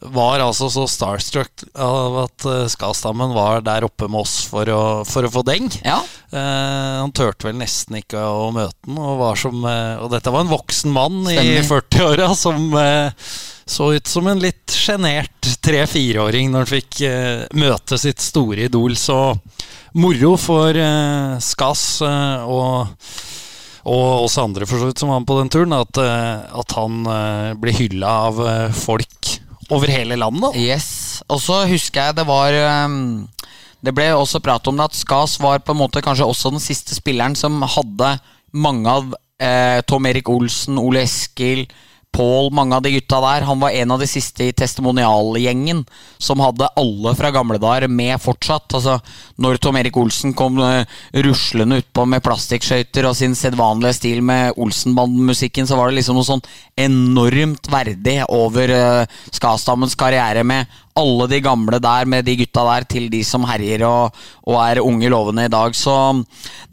var 0.00 0.44
altså 0.44 0.68
så 0.70 0.86
starstruck 0.90 1.66
av 1.74 2.22
at 2.26 2.46
uh, 2.46 2.66
Skastammen 2.70 3.34
var 3.36 3.64
der 3.66 3.86
oppe 3.88 4.06
med 4.10 4.22
oss 4.22 4.40
for 4.48 4.68
å, 4.70 4.82
for 5.08 5.26
å 5.26 5.32
få 5.32 5.44
deng. 5.46 5.70
Ja, 5.82 6.02
Eh, 6.30 6.96
han 7.00 7.12
turte 7.16 7.46
vel 7.46 7.56
nesten 7.56 8.02
ikke 8.02 8.20
å 8.20 8.50
møte 8.52 8.76
den, 8.84 8.98
og, 9.00 9.22
som, 9.40 9.62
eh, 9.64 9.94
og 9.96 10.10
dette 10.12 10.32
var 10.32 10.44
en 10.44 10.52
voksen 10.52 10.92
mann 10.92 11.22
i 11.32 11.62
40-åra 11.64 12.34
som 12.36 12.68
eh, 12.76 13.30
så 13.68 13.94
ut 13.96 14.08
som 14.08 14.28
en 14.28 14.42
litt 14.42 14.74
sjenert 14.76 15.48
tre-fireåring 15.64 16.52
når 16.52 16.66
han 16.66 16.72
fikk 16.74 17.00
eh, 17.08 17.46
møte 17.56 17.96
sitt 18.00 18.20
store 18.20 18.68
idol. 18.68 18.96
Så 19.00 19.16
moro 19.96 20.34
for 20.40 20.76
eh, 20.76 21.40
Skas 21.44 21.88
eh, 22.04 22.44
og 22.44 22.92
og 23.88 24.26
oss 24.26 24.36
andre 24.40 24.66
for 24.68 24.80
så 24.80 24.88
vidt 24.88 25.00
som 25.00 25.08
var 25.12 25.22
med 25.22 25.28
på 25.28 25.38
den 25.38 25.50
turen, 25.52 25.72
at, 25.72 26.00
eh, 26.02 26.58
at 26.60 26.74
han 26.76 27.06
uh, 27.08 27.54
blir 27.58 27.76
hylla 27.78 28.10
av 28.28 28.40
eh, 28.44 28.74
folk 28.76 29.17
over 29.74 29.90
hele 29.92 30.16
landet. 30.18 30.56
Yes. 30.56 31.20
Og 31.28 31.40
så 31.44 31.62
husker 31.68 32.08
jeg 32.08 32.18
det 32.18 32.26
var 32.28 32.54
um, 32.86 33.28
Det 33.84 33.94
ble 33.94 34.08
også 34.14 34.40
prat 34.42 34.66
om 34.70 34.78
det 34.78 34.88
at 34.88 34.98
Skas 34.98 35.38
var 35.42 35.60
på 35.62 35.74
en 35.74 35.82
måte 35.82 36.02
kanskje 36.04 36.26
også 36.26 36.54
den 36.54 36.62
siste 36.62 36.96
spilleren 36.96 37.36
som 37.38 37.60
hadde 37.62 38.16
mange 38.56 38.90
av 38.90 39.12
eh, 39.38 39.80
Tom 39.86 40.06
Erik 40.08 40.28
Olsen, 40.32 40.80
Ole 40.80 41.04
Eskil, 41.04 41.66
Pål, 42.18 42.50
mange 42.50 42.74
av 42.74 42.82
de 42.82 42.90
gutta 42.96 43.20
der. 43.22 43.46
Han 43.46 43.60
var 43.62 43.70
en 43.78 43.94
av 43.94 44.02
de 44.02 44.08
siste 44.10 44.48
i 44.48 44.54
testimonialgjengen 44.56 45.84
som 46.18 46.42
hadde 46.42 46.66
alle 46.80 47.12
fra 47.14 47.30
gamle 47.34 47.60
dager 47.62 47.86
med 47.86 48.18
fortsatt. 48.18 48.74
Altså, 48.74 48.96
når 49.38 49.60
Tom 49.62 49.78
Erik 49.78 49.96
Olsen 50.00 50.34
kom 50.38 50.58
uh, 50.58 50.82
ruslende 51.14 51.78
utpå 51.78 52.08
med 52.10 52.24
plastikkskøyter 52.26 53.06
og 53.06 53.14
sin 53.18 53.38
sedvanlige 53.38 54.00
stil 54.00 54.24
med 54.26 54.58
Olsenband-musikken, 54.58 55.70
så 55.70 55.78
var 55.78 55.92
det 55.92 56.00
liksom 56.00 56.18
noe 56.18 56.26
sånn 56.26 56.44
enormt 56.88 57.70
verdig 57.70 58.18
over 58.34 58.74
uh, 58.74 59.22
Skastammens 59.30 59.94
karriere 59.98 60.42
med 60.42 60.66
alle 60.98 61.28
de 61.30 61.40
gamle 61.44 61.80
der 61.82 62.08
med 62.10 62.26
de 62.26 62.36
gutta 62.40 62.64
der, 62.66 62.86
til 62.90 63.08
de 63.12 63.22
som 63.26 63.46
herjer 63.48 63.84
og, 63.86 64.16
og 64.48 64.58
er 64.64 64.82
unge 64.84 65.10
lovende 65.12 65.46
i 65.46 65.52
dag. 65.52 65.76
Så 65.76 65.94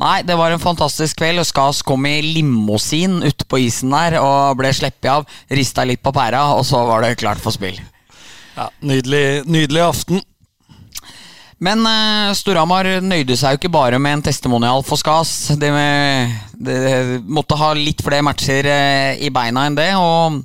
nei, 0.01 0.19
det 0.27 0.37
var 0.39 0.53
en 0.53 0.63
fantastisk 0.63 1.21
kveld. 1.21 1.43
Skas 1.45 1.83
kom 1.85 2.07
i 2.09 2.17
limousin 2.25 3.21
ute 3.25 3.47
på 3.47 3.61
isen 3.65 3.93
der 3.95 4.19
og 4.21 4.57
ble 4.59 4.73
sluppet 4.75 5.11
av. 5.11 5.27
Rista 5.53 5.85
litt 5.87 6.03
på 6.03 6.13
pæra, 6.15 6.47
og 6.57 6.65
så 6.67 6.83
var 6.89 7.05
det 7.05 7.19
klart 7.21 7.41
for 7.43 7.55
spill. 7.55 7.77
Ja, 8.55 8.69
nydelig, 8.79 9.43
nydelig 9.51 9.83
aften. 9.83 10.23
Men 11.65 11.85
uh, 11.87 12.33
Storhamar 12.35 12.87
nøyde 13.03 13.37
seg 13.39 13.55
jo 13.55 13.61
ikke 13.61 13.71
bare 13.71 13.99
med 14.01 14.17
en 14.17 14.25
testimonial 14.27 14.83
for 14.83 14.99
Skas. 14.99 15.53
De, 15.59 15.69
de, 16.67 16.75
måtte 17.23 17.57
ha 17.59 17.71
litt 17.77 18.03
flere 18.03 18.25
matcher 18.27 18.67
uh, 18.67 19.15
i 19.15 19.31
beina 19.33 19.65
enn 19.69 19.77
det. 19.77 19.91
Og 19.95 20.41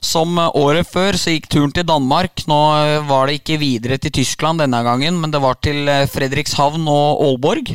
som 0.00 0.38
året 0.38 0.88
før 0.88 1.16
så 1.20 1.34
gikk 1.34 1.48
turen 1.52 1.72
til 1.76 1.86
Danmark. 1.86 2.42
Nå 2.48 2.58
eh, 2.80 2.96
var 3.08 3.28
det 3.28 3.40
ikke 3.40 3.60
videre 3.60 4.00
til 4.00 4.14
Tyskland 4.20 4.62
denne 4.62 4.80
gangen, 4.86 5.20
men 5.20 5.32
det 5.32 5.42
var 5.42 5.60
til 5.62 5.88
eh, 5.88 6.08
Fredrikshavn 6.10 6.88
og 6.88 7.22
Aalborg. 7.26 7.74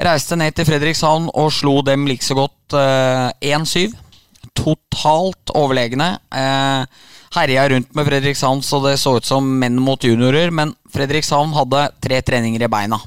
Reiste 0.00 0.38
ned 0.40 0.56
til 0.56 0.68
Fredrikshavn 0.68 1.28
og 1.36 1.52
slo 1.52 1.80
dem 1.84 2.06
like 2.08 2.24
så 2.24 2.36
godt 2.38 2.76
eh, 2.76 3.54
1-7. 3.56 3.96
Totalt 4.56 5.52
overlegne. 5.56 6.12
Eh, 6.32 7.06
herja 7.36 7.68
rundt 7.72 7.94
med 7.94 8.08
Fredrikshavn 8.08 8.62
så 8.64 8.82
det 8.84 8.98
så 9.00 9.16
ut 9.18 9.28
som 9.28 9.46
menn 9.60 9.80
mot 9.80 10.00
juniorer, 10.04 10.52
men 10.52 10.74
Fredrikshavn 10.92 11.56
hadde 11.56 11.88
tre 12.02 12.20
treninger 12.26 12.64
i 12.64 12.70
beina. 12.72 13.00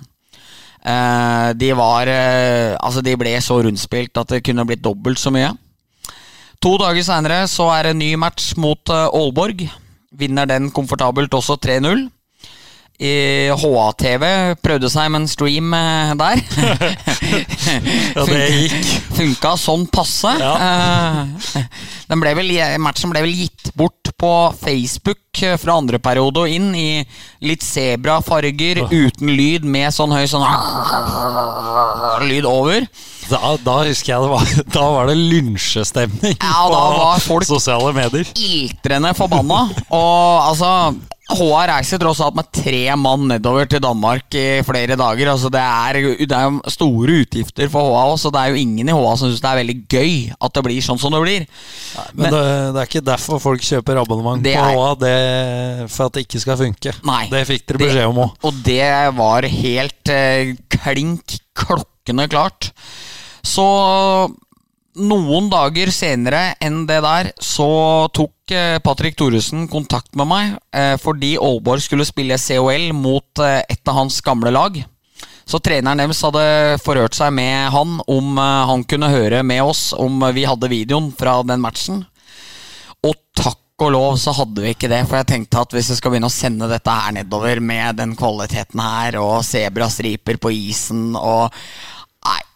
Eh, 0.83 1.49
de 1.55 1.69
var 1.79 2.09
eh, 2.11 2.75
Altså, 2.75 2.99
de 3.05 3.15
ble 3.15 3.37
så 3.39 3.61
rundspilt 3.63 4.19
at 4.19 4.35
det 4.35 4.43
kunne 4.43 4.65
blitt 4.67 4.83
dobbelt 4.83 5.21
så 5.21 5.31
mye. 5.33 5.53
To 6.63 6.77
dager 6.79 7.03
seinere 7.03 7.43
så 7.51 7.65
er 7.75 7.83
det 7.89 7.91
en 7.91 7.99
ny 7.99 8.13
match 8.15 8.53
mot 8.55 8.87
eh, 8.87 9.07
Aalborg. 9.11 9.65
Vinner 10.15 10.47
den 10.47 10.69
komfortabelt 10.71 11.33
også 11.35 11.57
3-0. 11.59 12.05
I 13.03 13.49
HA-TV 13.59 14.23
prøvde 14.63 14.87
seg 14.93 15.09
med 15.11 15.23
en 15.23 15.27
stream 15.27 15.73
eh, 15.75 16.13
der. 16.21 16.43
Ja, 18.13 18.23
det 18.29 18.39
gikk. 18.53 18.91
Funka 19.17 19.55
sånn 19.59 19.83
passe. 19.91 20.31
Ja. 20.39 20.53
den 22.07 22.21
ble 22.21 22.31
vel, 22.37 22.53
matchen 22.79 23.11
ble 23.11 23.25
vel 23.25 23.33
gitt 23.43 23.73
bort 23.75 24.13
på 24.15 24.31
Facebook 24.61 25.43
eh, 25.43 25.57
fra 25.59 25.75
andre 25.81 25.99
periode 25.99 26.45
og 26.45 26.53
inn 26.53 26.69
i 26.77 27.03
litt 27.43 27.65
sebrafarger 27.65 28.85
uten 28.87 29.33
lyd, 29.35 29.67
med 29.67 29.91
sånn 29.91 30.15
høy 30.15 30.23
sånn 30.31 30.47
lyd 32.29 32.47
over. 32.47 32.87
Da, 33.33 33.53
da 33.65 33.77
husker 33.87 34.13
jeg 34.13 34.25
det 34.25 34.31
var 34.33 34.51
Da 34.77 34.83
var 34.97 35.09
det 35.09 35.17
lynsjestemning 35.17 36.35
Ja, 36.37 36.67
da 36.69 36.83
var 36.99 37.23
folk- 37.23 37.47
sosiale 37.49 37.89
medier. 37.95 38.29
iltrende 38.37 39.13
forbanna. 39.17 39.65
Og 39.89 40.47
altså 40.51 40.69
HA 41.33 41.59
reiser 41.69 42.01
tross 42.01 42.19
alt 42.21 42.35
med 42.35 42.49
tre 42.53 42.81
mann 42.99 43.23
nedover 43.31 43.65
til 43.71 43.79
Danmark 43.81 44.35
i 44.37 44.59
flere 44.67 44.97
dager. 44.99 45.29
Altså 45.31 45.49
Det 45.53 45.61
er, 45.63 45.99
det 46.19 46.35
er 46.35 46.49
jo 46.49 46.59
store 46.73 47.15
utgifter 47.23 47.71
for 47.71 47.87
HA 47.95 48.01
også, 48.11 48.27
og 48.29 48.35
det 48.35 48.41
er 48.43 48.51
jo 48.53 48.59
ingen 48.61 48.91
i 48.91 48.95
HA 48.97 49.13
som 49.17 49.31
syns 49.31 49.41
det 49.41 49.49
er 49.53 49.59
veldig 49.61 49.77
gøy 49.95 50.11
at 50.35 50.53
det 50.59 50.63
blir 50.67 50.83
sånn 50.85 50.99
som 51.01 51.15
det 51.15 51.21
blir. 51.23 51.45
Men, 52.13 52.27
det, 52.35 52.43
det 52.75 52.83
er 52.83 52.89
ikke 52.91 53.05
derfor 53.07 53.41
folk 53.41 53.63
kjøper 53.65 54.01
abonnement 54.03 54.43
på 54.43 54.51
er- 54.51 54.75
HA. 54.75 54.89
Det 55.05 55.15
for 55.95 56.11
at 56.11 56.19
det 56.19 56.25
ikke 56.27 56.43
skal 56.43 56.59
funke. 56.59 56.93
Nei. 57.07 57.23
Det 57.31 57.45
fikk 57.49 57.65
dere 57.71 57.83
beskjed 57.85 58.11
om 58.11 58.21
òg. 58.27 58.35
Og 58.51 58.59
det 58.67 58.91
var 59.17 59.47
helt 59.55 60.13
eh, 60.13 60.53
klink 60.75 61.39
klokkende 61.57 62.27
klart. 62.29 62.73
Så 63.43 63.65
noen 64.93 65.49
dager 65.49 65.89
senere 65.93 66.53
enn 66.61 66.83
det 66.89 66.99
der, 67.03 67.31
så 67.41 68.07
tok 68.13 68.53
eh, 68.53 68.77
Patrick 68.83 69.17
Thoresen 69.17 69.67
kontakt 69.71 70.13
med 70.19 70.29
meg 70.29 70.55
eh, 70.75 70.95
fordi 71.01 71.33
Aalborg 71.41 71.81
skulle 71.81 72.07
spille 72.07 72.37
COL 72.41 72.91
mot 72.97 73.41
eh, 73.41 73.61
et 73.65 73.81
av 73.89 74.03
hans 74.03 74.21
gamle 74.25 74.53
lag. 74.53 74.77
Så 75.43 75.59
treneren 75.59 75.99
deres 75.99 76.21
hadde 76.23 76.43
forhørt 76.83 77.17
seg 77.17 77.33
med 77.35 77.73
han 77.73 77.97
om 78.07 78.37
han 78.39 78.85
kunne 78.87 79.11
høre 79.11 79.41
med 79.43 79.59
oss 79.65 79.89
om 79.91 80.23
vi 80.31 80.45
hadde 80.47 80.71
videoen 80.71 81.09
fra 81.17 81.41
den 81.43 81.59
matchen. 81.59 82.05
Og 83.03 83.17
takk 83.35 83.59
og 83.83 83.91
lov 83.91 84.15
så 84.21 84.31
hadde 84.37 84.63
vi 84.63 84.71
ikke 84.71 84.87
det, 84.87 85.01
for 85.09 85.19
jeg 85.19 85.27
tenkte 85.33 85.59
at 85.59 85.75
hvis 85.75 85.89
jeg 85.91 85.99
skal 85.99 86.13
begynne 86.13 86.29
å 86.29 86.33
sende 86.33 86.69
dette 86.71 86.95
her 86.95 87.11
nedover 87.17 87.59
med 87.59 87.99
den 87.99 88.13
kvaliteten 88.15 88.79
her, 88.79 89.17
og 89.19 89.43
sebrastriper 89.43 90.39
på 90.39 90.53
isen 90.55 91.17
og 91.19 91.51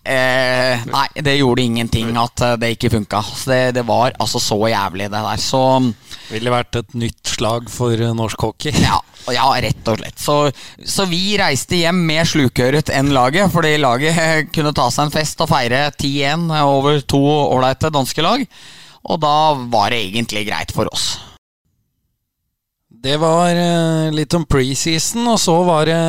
eh, 0.08 0.86
nei, 0.88 1.08
det 1.24 1.38
gjorde 1.38 1.66
ingenting 1.66 2.16
at 2.20 2.44
eh, 2.46 2.56
det 2.62 2.74
ikke 2.76 2.92
funka. 2.96 3.22
Det, 3.50 3.60
det 3.78 3.84
var 3.88 4.16
altså 4.18 4.42
så 4.42 4.58
jævlig, 4.72 5.10
det 5.12 5.22
der. 5.28 5.42
Så 5.42 5.62
Ville 6.32 6.52
vært 6.52 6.80
et 6.80 6.98
nytt 7.00 7.36
slag 7.36 7.70
for 7.72 7.94
eh, 7.96 8.16
norsk 8.16 8.48
hockey. 8.48 8.74
ja, 8.88 8.98
ja 9.36 9.46
rett 9.64 9.92
og 9.92 10.00
slett. 10.02 10.20
Så, 10.24 10.38
så 10.84 11.08
vi 11.12 11.38
reiste 11.40 11.82
hjem 11.82 12.02
mer 12.10 12.28
slukøret 12.28 12.92
enn 12.96 13.14
laget, 13.16 13.52
fordi 13.54 13.76
laget 13.82 14.18
kunne 14.56 14.76
ta 14.76 14.90
seg 14.94 15.08
en 15.08 15.16
fest 15.16 15.44
og 15.44 15.52
feire 15.52 15.88
10-1 15.94 16.50
over 16.64 17.00
to 17.04 17.24
ålreite 17.28 17.94
danske 17.94 18.26
lag. 18.26 18.44
Og 19.08 19.22
da 19.24 19.38
var 19.72 19.94
det 19.94 20.04
egentlig 20.10 20.48
greit 20.50 20.74
for 20.76 20.90
oss. 20.92 21.14
Det 23.08 23.16
var 23.22 23.54
eh, 23.54 24.10
litt 24.16 24.34
om 24.36 24.46
preseason, 24.50 25.28
og 25.30 25.40
så 25.40 25.56
var 25.68 25.88
det 25.88 26.02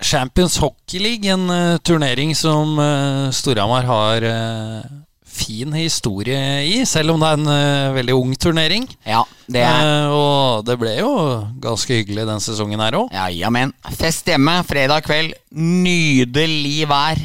Champions 0.00 0.56
Hockey 0.58 0.98
League, 0.98 1.28
en 1.28 1.50
eh, 1.50 1.78
turnering 1.84 2.32
som 2.36 2.78
uh, 2.80 3.28
Storhamar 3.34 3.84
har 3.84 4.24
eh, 4.24 4.88
fin 5.24 5.72
historie 5.76 6.38
i, 6.66 6.80
selv 6.88 7.14
om 7.14 7.20
det 7.20 7.28
er 7.28 7.38
en 7.38 7.50
uh, 7.50 7.96
veldig 7.96 8.16
ung 8.16 8.32
turnering. 8.40 8.88
Ja, 9.06 9.22
det 9.46 9.62
er 9.66 9.90
uh, 10.08 10.14
og 10.16 10.64
det 10.68 10.78
ble 10.80 10.96
jo 10.98 11.12
ganske 11.62 12.00
hyggelig 12.00 12.26
den 12.28 12.42
sesongen 12.44 12.80
her 12.82 12.96
òg. 13.02 13.12
Ja, 13.14 13.28
jamen. 13.32 13.74
Fest 13.98 14.28
hjemme, 14.30 14.60
fredag 14.68 15.04
kveld. 15.06 15.36
Nydelig 15.52 16.88
vær. 16.90 17.20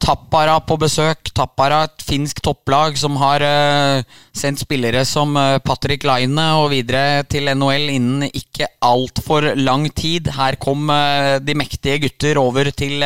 Tappara 0.00 0.56
på 0.64 0.78
besøk. 0.80 1.28
Tappara, 1.36 1.82
et 1.84 2.04
finsk 2.06 2.40
topplag 2.44 2.96
som 2.98 3.18
har 3.20 3.44
uh, 3.44 4.02
sendt 4.36 4.62
spillere 4.62 5.04
som 5.08 5.36
uh, 5.36 5.60
Patrick 5.60 6.06
Laine 6.08 6.46
og 6.58 6.70
videre 6.72 7.22
til 7.28 7.50
NHL 7.52 7.90
innen 7.92 8.24
ikke 8.30 8.70
altfor 8.80 9.52
lang 9.60 9.86
tid. 9.92 10.32
Her 10.38 10.56
kom 10.62 10.88
uh, 10.88 11.36
de 11.44 11.56
mektige 11.58 12.00
gutter 12.06 12.40
over 12.40 12.72
til, 12.72 13.04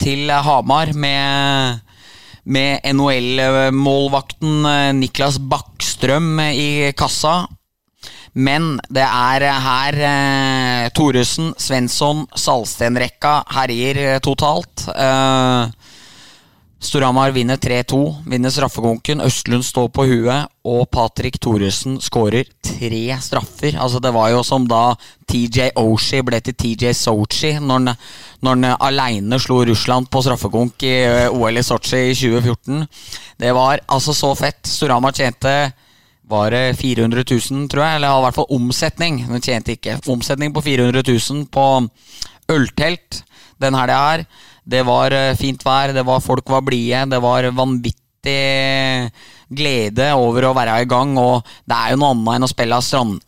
til 0.00 0.30
Hamar 0.30 0.94
med 0.94 1.86
med 2.50 2.80
NHL-målvakten 2.88 4.64
Niklas 4.96 5.36
Bakkstrøm 5.38 6.40
i 6.48 6.90
kassa. 6.96 7.44
Men 8.32 8.76
det 8.88 9.02
er 9.04 9.46
her 9.64 9.96
eh, 10.06 10.90
Thoresen, 10.94 11.50
Svensson, 11.58 12.26
Salsten-rekka 12.38 13.40
herjer 13.56 14.02
eh, 14.04 14.18
totalt. 14.22 14.86
Eh, 14.94 15.90
Storhamar 16.80 17.30
vinner 17.30 17.58
3-2, 17.60 18.24
vinner 18.24 18.50
straffekonken. 18.50 19.20
Østlund 19.20 19.66
står 19.66 19.90
på 19.92 20.06
huet, 20.08 20.48
og 20.64 20.86
Patrick 20.88 21.36
Thoresen 21.36 21.98
skårer 22.00 22.48
tre 22.64 23.02
straffer. 23.20 23.76
Altså 23.76 24.00
Det 24.00 24.14
var 24.14 24.30
jo 24.32 24.40
som 24.46 24.64
da 24.64 24.94
TJ 25.28 25.74
Oshie 25.76 26.24
ble 26.24 26.40
til 26.40 26.56
TJ 26.56 26.94
Sochi 26.96 27.52
når 27.60 27.82
han, 27.82 27.92
når 28.40 28.80
aleine 28.80 29.36
slo 29.42 29.60
Russland 29.68 30.08
på 30.08 30.22
straffekonk 30.24 30.86
i 30.88 30.94
eh, 31.02 31.28
OL 31.28 31.60
i 31.60 31.66
Sotsji 31.66 32.06
i 32.14 32.16
2014. 32.16 32.86
Det 33.44 33.52
var 33.52 33.84
altså 33.84 34.16
så 34.16 34.32
fett. 34.38 34.62
Storhamar 34.64 35.12
tjente 35.12 35.52
var 36.30 36.54
det 36.54 36.78
400 36.78 37.24
000, 37.26 37.66
tror 37.70 37.84
jeg. 37.84 37.98
Eller 37.98 38.14
i 38.14 38.24
hvert 38.26 38.38
fall 38.38 38.54
omsetning. 38.56 39.24
Den 39.28 39.44
tjente 39.44 39.74
ikke. 39.76 39.98
Omsetning 40.10 40.54
på 40.54 40.62
400 40.64 41.02
000 41.06 41.48
på 41.52 41.66
øltelt 42.50 43.22
den 43.60 43.76
helga 43.76 43.98
her. 44.06 44.24
Det 44.70 44.84
var 44.86 45.14
eh, 45.16 45.36
fint 45.38 45.62
vær, 45.66 45.94
det 45.96 46.04
var 46.06 46.22
folk 46.22 46.50
var 46.52 46.64
blide, 46.64 47.06
det 47.10 47.20
var 47.22 47.48
vanvittig 47.56 49.10
glede 49.50 50.10
over 50.14 50.46
å 50.46 50.54
være 50.56 50.80
i 50.84 50.88
gang. 50.88 51.16
Og 51.18 51.46
det 51.68 51.76
er 51.76 51.94
jo 51.94 52.00
noe 52.00 52.14
annet 52.14 52.36
enn 52.36 52.46
å 52.46 52.50
spille 52.50 52.80
Strand, 52.84 53.18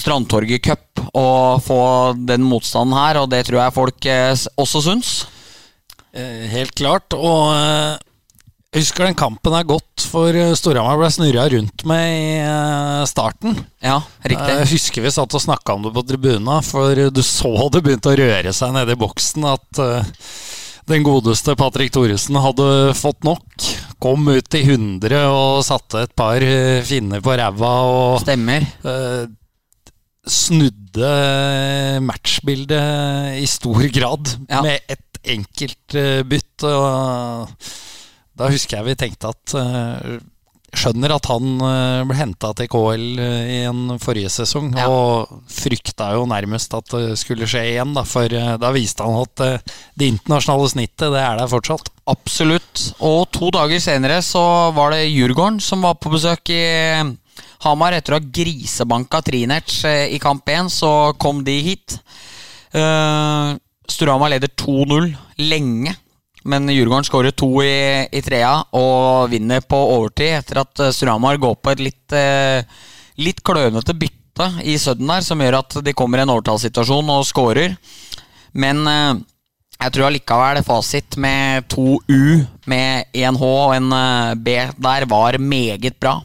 Strandtorget 0.00 0.64
Cup 0.64 1.04
og 1.16 1.62
få 1.64 1.82
den 2.28 2.44
motstanden 2.46 2.96
her, 2.98 3.22
og 3.22 3.30
det 3.32 3.44
tror 3.48 3.62
jeg 3.62 3.76
folk 3.76 4.10
eh, 4.10 4.34
også 4.60 4.84
syns. 4.86 5.14
Eh, 6.12 6.46
helt 6.50 6.74
klart. 6.76 7.14
Og 7.16 8.00
jeg 8.70 8.84
husker 8.84 9.08
den 9.08 9.16
kampen 9.18 9.54
er 9.58 9.64
godt, 9.66 10.04
for 10.12 10.30
eh, 10.36 10.52
Storhamar 10.54 10.98
ble 11.00 11.08
snurra 11.10 11.48
rundt 11.50 11.82
med 11.90 12.04
i 12.14 12.26
eh, 12.38 13.00
starten. 13.10 13.56
Ja, 13.82 13.96
riktig. 14.22 14.52
Jeg 14.60 14.68
husker 14.76 15.02
vi 15.06 15.10
satt 15.16 15.34
og 15.34 15.42
snakka 15.42 15.74
om 15.74 15.88
det 15.88 15.92
på 15.96 16.04
tribuna, 16.06 16.60
for 16.62 16.94
du 17.10 17.22
så 17.26 17.50
det 17.74 17.82
begynte 17.86 18.12
å 18.12 18.18
røre 18.20 18.52
seg 18.54 18.76
nede 18.76 18.94
i 18.94 19.00
boksen 19.00 19.48
at 19.50 19.82
eh, 19.82 20.14
den 20.90 21.02
godeste 21.06 21.56
Patrick 21.58 21.90
Thoresen 21.94 22.38
hadde 22.42 22.68
fått 22.98 23.26
nok. 23.26 23.44
Kom 24.02 24.24
ut 24.30 24.54
i 24.56 24.62
100 24.64 25.18
og 25.28 25.60
satte 25.66 26.06
et 26.06 26.14
par 26.18 26.38
eh, 26.42 26.78
finner 26.86 27.20
på 27.26 27.34
ræva 27.42 27.74
og 27.90 28.22
Stemmer. 28.22 28.64
eh, 28.86 29.26
snudde 30.30 31.10
matchbildet 32.06 33.38
i 33.42 33.46
stor 33.50 33.82
grad 33.94 34.30
Ja. 34.50 34.62
med 34.62 34.78
et 34.94 35.20
enkelt 35.34 35.94
eh, 35.98 36.22
bytt. 36.22 36.64
Og 36.70 37.48
da 38.40 38.50
husker 38.52 38.80
jeg 38.80 38.88
vi 38.90 38.98
tenkte 39.04 39.32
at 39.34 39.56
eh, 39.60 40.20
Skjønner 40.70 41.10
at 41.16 41.26
han 41.26 41.62
eh, 41.66 42.00
ble 42.06 42.14
henta 42.14 42.52
til 42.54 42.68
KL 42.70 43.06
eh, 43.18 43.48
i 43.56 43.56
en 43.66 43.96
forrige 43.98 44.30
sesong, 44.30 44.68
Ja. 44.78 44.84
og 44.86 45.40
frykta 45.50 46.12
jo 46.14 46.28
nærmest 46.30 46.76
at 46.78 46.92
det 46.94 47.16
skulle 47.18 47.48
skje 47.50 47.64
igjen, 47.72 47.90
da, 47.96 48.04
for 48.06 48.30
da 48.30 48.70
viste 48.70 49.02
han 49.02 49.18
at 49.18 49.64
det 49.98 50.12
internasjonale 50.12 50.68
snittet, 50.70 51.08
det 51.10 51.24
er 51.24 51.40
der 51.40 51.50
fortsatt. 51.50 51.90
Absolutt. 52.10 52.84
Og 53.02 53.24
to 53.34 53.50
dager 53.54 53.82
senere 53.82 54.20
så 54.22 54.44
var 54.76 54.94
det 54.94 55.08
Djurgården 55.10 55.58
som 55.62 55.82
var 55.82 55.98
på 55.98 56.14
besøk 56.14 56.54
i 56.54 56.62
Hamar. 57.64 57.96
Etter 57.98 58.14
å 58.14 58.20
ha 58.20 58.30
grisebanka 58.38 59.20
Trinerts 59.26 59.82
eh, 59.88 60.06
i 60.14 60.20
kamp 60.22 60.48
1, 60.48 60.70
så 60.72 60.92
kom 61.20 61.42
de 61.46 61.56
hit. 61.66 61.98
Uh, 62.70 63.58
Storhamar 63.90 64.30
leder 64.30 64.50
2-0 64.54 65.10
lenge. 65.50 65.96
Men 66.48 66.68
Djurgården 66.68 67.04
skårer 67.04 67.34
to 67.36 67.48
i, 67.62 68.06
i 68.08 68.22
trea 68.24 68.52
og 68.76 69.28
vinner 69.32 69.60
på 69.60 69.76
overtid 69.96 70.38
etter 70.38 70.62
at 70.62 70.80
eh, 70.86 71.36
går 71.36 71.56
på 71.60 71.72
et 71.72 71.82
litt, 71.84 72.12
eh, 72.16 72.64
litt 73.20 73.42
klønete 73.44 73.94
bytte 73.94 74.48
i 74.64 74.78
sudden 74.78 75.10
der, 75.10 75.20
som 75.20 75.40
gjør 75.40 75.58
at 75.58 75.76
de 75.84 75.92
kommer 75.92 76.18
i 76.18 76.24
en 76.24 76.32
overtallssituasjon 76.32 77.12
og 77.12 77.26
skårer. 77.28 77.76
Men 78.56 78.86
eh, 78.88 79.20
jeg 79.80 79.92
tror 79.92 80.08
allikevel 80.08 80.62
fasit 80.64 81.16
med 81.20 81.68
to 81.68 82.00
U, 82.08 82.40
med 82.68 83.12
én 83.12 83.36
H 83.36 83.44
og 83.44 83.76
en 83.76 83.92
B 84.40 84.56
der, 84.76 85.06
var 85.08 85.38
meget 85.40 85.96
bra. 86.00 86.18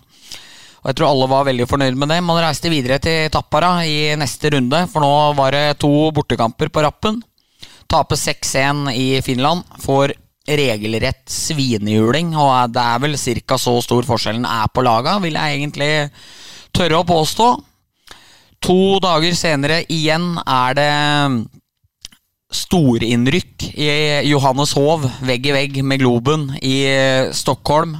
Og 0.83 0.91
jeg 0.91 0.99
tror 0.99 1.09
alle 1.09 1.27
var 1.31 1.47
veldig 1.47 1.65
fornøyd 1.67 1.95
med 1.97 2.11
det. 2.11 2.23
Man 2.23 2.39
reiste 2.43 2.69
videre 2.69 2.99
til 3.01 3.31
Tappara 3.33 3.79
i 3.87 4.13
neste 4.19 4.51
runde, 4.53 4.83
for 4.91 5.03
nå 5.03 5.13
var 5.39 5.55
det 5.55 5.79
to 5.81 6.11
bortekamper 6.15 6.69
på 6.69 6.83
rappen. 6.85 7.23
Taper 7.91 8.19
6-1 8.19 8.91
i 8.93 9.07
Finland. 9.25 9.65
Får 9.83 10.15
regelrett 10.45 11.23
svinehjuling, 11.31 12.35
og 12.37 12.73
det 12.73 12.81
er 12.81 13.01
vel 13.01 13.17
ca. 13.17 13.57
så 13.57 13.79
stor 13.81 14.05
forskjellen 14.05 14.45
er 14.45 14.69
på 14.73 14.83
laga, 14.85 15.17
vil 15.23 15.37
jeg 15.37 15.59
egentlig 15.59 15.91
tørre 16.75 17.01
å 17.01 17.07
påstå. 17.07 17.47
To 18.65 18.79
dager 19.01 19.35
senere 19.37 19.83
igjen 19.93 20.35
er 20.41 20.77
det 20.77 20.91
storinnrykk 22.55 23.65
i 23.73 23.89
Johannes 24.29 24.73
Hov, 24.77 25.05
vegg 25.25 25.49
i 25.49 25.55
vegg 25.55 25.81
med 25.83 26.01
Globen 26.01 26.47
i 26.61 26.75
eh, 26.87 27.31
Stockholm. 27.35 27.97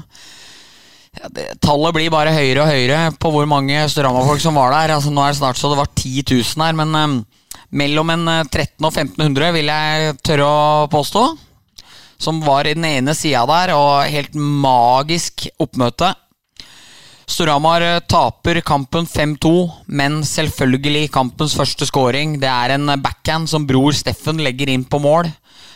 Ja, 1.16 1.30
det, 1.32 1.48
tallet 1.64 1.96
blir 1.96 2.14
bare 2.14 2.34
høyere 2.36 2.64
og 2.64 2.72
høyere 2.72 3.02
på 3.20 3.32
hvor 3.34 3.48
mange 3.50 3.86
Storhamar-folk 3.92 4.42
som 4.44 4.58
var 4.60 4.74
der. 4.76 4.96
Altså, 4.96 5.12
nå 5.14 5.24
er 5.24 5.34
det 5.34 5.40
snart 5.40 5.60
så 5.60 5.72
det 5.72 5.80
var 5.80 5.92
10 5.92 6.24
000 6.30 6.66
her, 6.66 6.78
men 6.78 7.00
eh, 7.02 7.18
mellom 7.76 8.12
en 8.14 8.28
eh, 8.32 8.44
13 8.48 8.86
og 8.86 8.92
1500 8.92 9.52
vil 9.56 9.72
jeg 9.72 10.20
tørre 10.26 10.48
å 10.48 10.88
påstå. 10.92 11.26
som 12.18 12.38
var 12.40 12.64
i 12.64 12.74
den 12.74 12.86
ene 12.88 13.12
sida 13.12 13.42
der, 13.46 13.74
og 13.76 14.08
helt 14.08 14.38
magisk 14.40 15.50
oppmøte. 15.60 16.14
Storhamar 17.28 17.84
eh, 17.84 18.00
taper 18.08 18.62
kampen 18.64 19.06
5-2, 19.06 19.52
men 19.88 20.22
selvfølgelig 20.24 21.12
kampens 21.12 21.58
første 21.60 21.86
scoring. 21.86 22.38
Det 22.40 22.48
er 22.48 22.78
en 22.78 22.96
backhand 23.04 23.52
som 23.52 23.68
bror 23.68 23.92
Steffen 23.94 24.40
legger 24.40 24.72
inn 24.72 24.88
på 24.88 25.02
mål. 25.04 25.28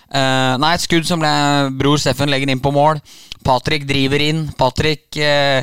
Uh, 0.09 0.55
nei, 0.57 0.71
et 0.73 0.81
skudd 0.81 1.05
som 1.05 1.21
bror 1.77 1.99
Steffen 2.01 2.31
legger 2.31 2.49
inn 2.49 2.63
på 2.63 2.71
mål. 2.73 2.97
Patrick 3.45 3.83
driver 3.89 4.23
inn. 4.23 4.47
Patrick 4.57 5.19
uh, 5.19 5.61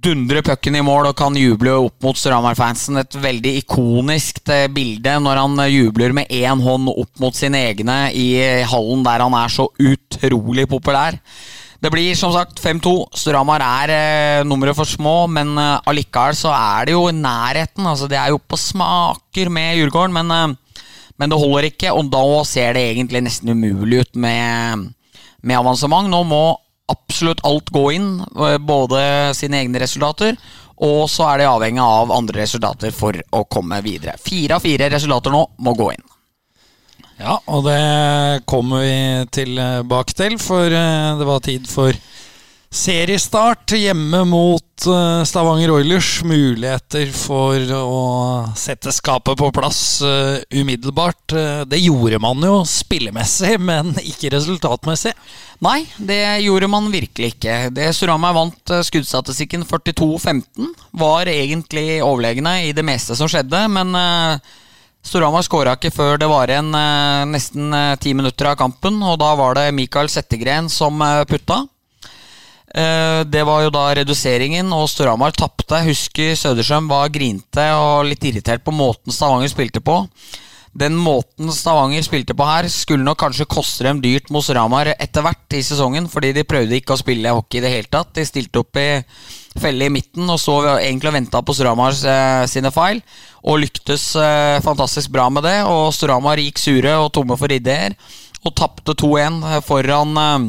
dundrer 0.00 0.44
pucken 0.46 0.78
i 0.78 0.82
mål 0.84 1.10
og 1.10 1.16
kan 1.18 1.36
juble 1.36 1.74
opp 1.86 2.04
mot 2.04 2.18
Storhamar-fansen. 2.18 3.00
Et 3.02 3.16
veldig 3.20 3.54
ikonisk 3.60 4.42
bilde 4.74 5.16
når 5.24 5.40
han 5.42 5.64
jubler 5.70 6.14
med 6.16 6.30
én 6.32 6.64
hånd 6.64 6.90
opp 6.92 7.22
mot 7.22 7.36
sine 7.36 7.60
egne 7.70 8.02
i 8.16 8.28
hallen 8.70 9.04
der 9.06 9.24
han 9.26 9.36
er 9.36 9.52
så 9.52 9.68
utrolig 9.76 10.68
populær. 10.70 11.18
Det 11.80 11.88
blir 11.88 12.12
som 12.18 12.32
sagt 12.34 12.60
5-2. 12.60 12.92
Storhamar 13.16 13.62
er 13.64 13.92
eh, 13.94 14.42
nummeret 14.44 14.76
for 14.76 14.88
små, 14.88 15.24
men 15.32 15.54
eh, 15.56 15.78
allikevel 15.88 16.36
så 16.36 16.52
er 16.52 16.90
det 16.90 16.96
jo 16.96 17.06
i 17.08 17.16
nærheten. 17.16 17.86
Altså, 17.88 18.08
det 18.10 18.18
er 18.20 18.34
jo 18.34 18.40
på 18.44 18.58
smaker 18.60 19.48
med 19.48 19.78
Djurgården, 19.78 20.12
men, 20.18 20.34
eh, 20.34 20.82
men, 21.16 21.32
det 21.32 21.38
holder 21.40 21.70
ikke. 21.70 21.94
Og 21.96 22.10
da 22.12 22.24
ser 22.44 22.76
det 22.76 22.84
egentlig 22.90 23.24
nesten 23.24 23.54
umulig 23.54 24.02
ut 24.04 24.20
med, 24.20 24.90
med 25.40 25.56
avansement. 25.56 26.12
Nå 26.12 26.20
må 26.28 26.42
absolutt 26.92 27.44
alt 27.46 27.70
gå 27.74 27.84
inn, 27.96 28.10
eh, 28.20 28.58
både 28.58 29.00
sine 29.38 29.62
egne 29.62 29.82
resultater 29.82 30.36
og 30.80 31.04
så 31.12 31.26
er 31.28 31.42
det 31.42 31.50
avhengig 31.50 31.82
av 31.84 32.12
andre 32.14 32.40
resultater 32.40 32.92
for 32.94 33.16
å 33.36 33.42
komme 33.52 33.82
videre. 33.84 34.16
Fire 34.20 34.56
av 34.56 34.64
fire 34.64 34.88
resultater 34.92 35.32
nå 35.34 35.42
må 35.60 35.74
gå 35.76 35.90
inn. 35.92 36.06
Ja, 37.20 37.36
og 37.52 37.66
det 37.66 38.46
kommer 38.48 38.80
vi 38.80 39.26
tilbake 39.36 40.16
til, 40.16 40.38
for 40.40 40.72
eh, 40.72 41.18
det 41.20 41.26
var 41.28 41.42
tid 41.44 41.68
for 41.68 41.92
seriestart 42.70 43.74
hjemme 43.74 44.22
mot 44.30 44.86
eh, 44.86 45.24
Stavanger 45.26 45.72
Oilers. 45.74 46.08
Muligheter 46.24 47.10
for 47.14 47.72
å 47.74 48.00
sette 48.58 48.94
skapet 48.94 49.38
på 49.40 49.50
plass 49.54 49.82
eh, 50.06 50.38
umiddelbart. 50.60 51.34
Det 51.66 51.82
gjorde 51.82 52.22
man 52.22 52.46
jo 52.46 52.62
spillemessig, 52.68 53.56
men 53.70 53.92
ikke 54.02 54.32
resultatmessig. 54.36 55.12
Nei, 55.66 55.82
det 55.98 56.22
gjorde 56.46 56.70
man 56.72 56.88
virkelig 56.94 57.34
ikke. 57.34 57.58
Det 57.76 57.90
Surama 57.96 58.32
vant 58.36 58.74
skuddstatistikken 58.86 59.66
42-15. 59.68 60.72
Var 61.02 61.34
egentlig 61.34 62.00
overlegne 62.00 62.60
i 62.70 62.74
det 62.76 62.86
meste 62.86 63.18
som 63.18 63.28
skjedde, 63.28 63.66
men 63.68 63.92
Storhamar 65.00 65.44
skåra 65.46 65.74
ikke 65.78 65.92
før 65.94 66.18
det 66.20 66.28
var 66.28 66.50
igjen 66.52 66.74
eh, 66.76 67.26
nesten 67.32 67.72
eh, 67.72 67.96
ti 68.00 68.12
minutter 68.16 68.50
av 68.50 68.58
kampen. 68.60 69.00
Og 69.00 69.16
da 69.20 69.32
var 69.38 69.56
det 69.56 69.70
Mikael 69.76 70.10
Settegren 70.12 70.68
som 70.72 71.00
eh, 71.04 71.24
putta. 71.28 71.62
Eh, 72.70 73.22
det 73.26 73.42
var 73.46 73.64
jo 73.64 73.72
da 73.74 73.88
reduseringen, 73.98 74.70
og 74.74 74.86
Storhamar 74.90 75.34
tapte. 75.34 75.82
Husker 75.88 76.36
Sødersjøm 76.38 76.90
var 76.90 77.10
grinte 77.14 77.66
og 77.78 78.06
litt 78.10 78.24
irritert 78.28 78.62
på 78.66 78.74
måten 78.74 79.14
Stavanger 79.14 79.50
spilte 79.50 79.82
på. 79.82 80.04
Den 80.70 80.94
måten 80.94 81.50
Stavanger 81.50 82.04
spilte 82.06 82.36
på 82.38 82.46
her, 82.46 82.68
skulle 82.70 83.02
nok 83.02 83.18
kanskje 83.24 83.48
koste 83.50 83.88
dem 83.88 83.98
dyrt 84.04 84.30
mot 84.30 84.44
Storhamar 84.46 84.92
etter 84.92 85.24
hvert 85.26 85.58
i 85.58 85.64
sesongen, 85.66 86.06
fordi 86.10 86.30
de 86.36 86.46
prøvde 86.46 86.78
ikke 86.78 86.94
å 86.94 87.00
spille 87.00 87.32
hockey 87.34 87.58
i 87.58 87.64
det 87.64 87.72
hele 87.74 87.90
tatt. 87.90 88.12
De 88.14 88.26
stilte 88.26 88.62
opp 88.62 88.78
i 88.78 89.02
felle 89.58 89.88
i 89.88 89.90
midten 89.90 90.30
og 90.30 90.38
så 90.38 90.60
egentlig 90.76 91.10
og 91.10 91.16
venta 91.16 91.42
på 91.42 91.56
Storhamar 91.58 91.96
eh, 92.06 92.44
sine 92.46 92.70
feil 92.70 93.02
og 93.42 93.64
lyktes 93.64 94.12
eh, 94.14 94.62
fantastisk 94.62 95.10
bra 95.10 95.26
med 95.34 95.42
det. 95.48 95.58
Og 95.66 95.90
Storhamar 95.96 96.38
gikk 96.38 96.62
sure 96.62 96.94
og 97.02 97.10
tomme 97.18 97.34
for 97.40 97.50
ideer 97.50 97.98
og 98.46 98.54
tapte 98.56 98.94
2-1 98.94 99.42
eh, 99.50 99.60
foran 99.66 100.22
eh, 100.22 100.48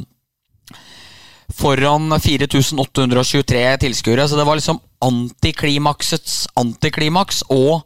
Foran 1.62 2.10
4823 2.20 3.78
tilskuere. 3.78 4.28
Så 4.28 4.38
det 4.38 4.44
var 4.48 4.58
liksom 4.58 4.80
antiklimaksets 5.06 6.48
antiklimaks 6.58 7.44
og 7.54 7.84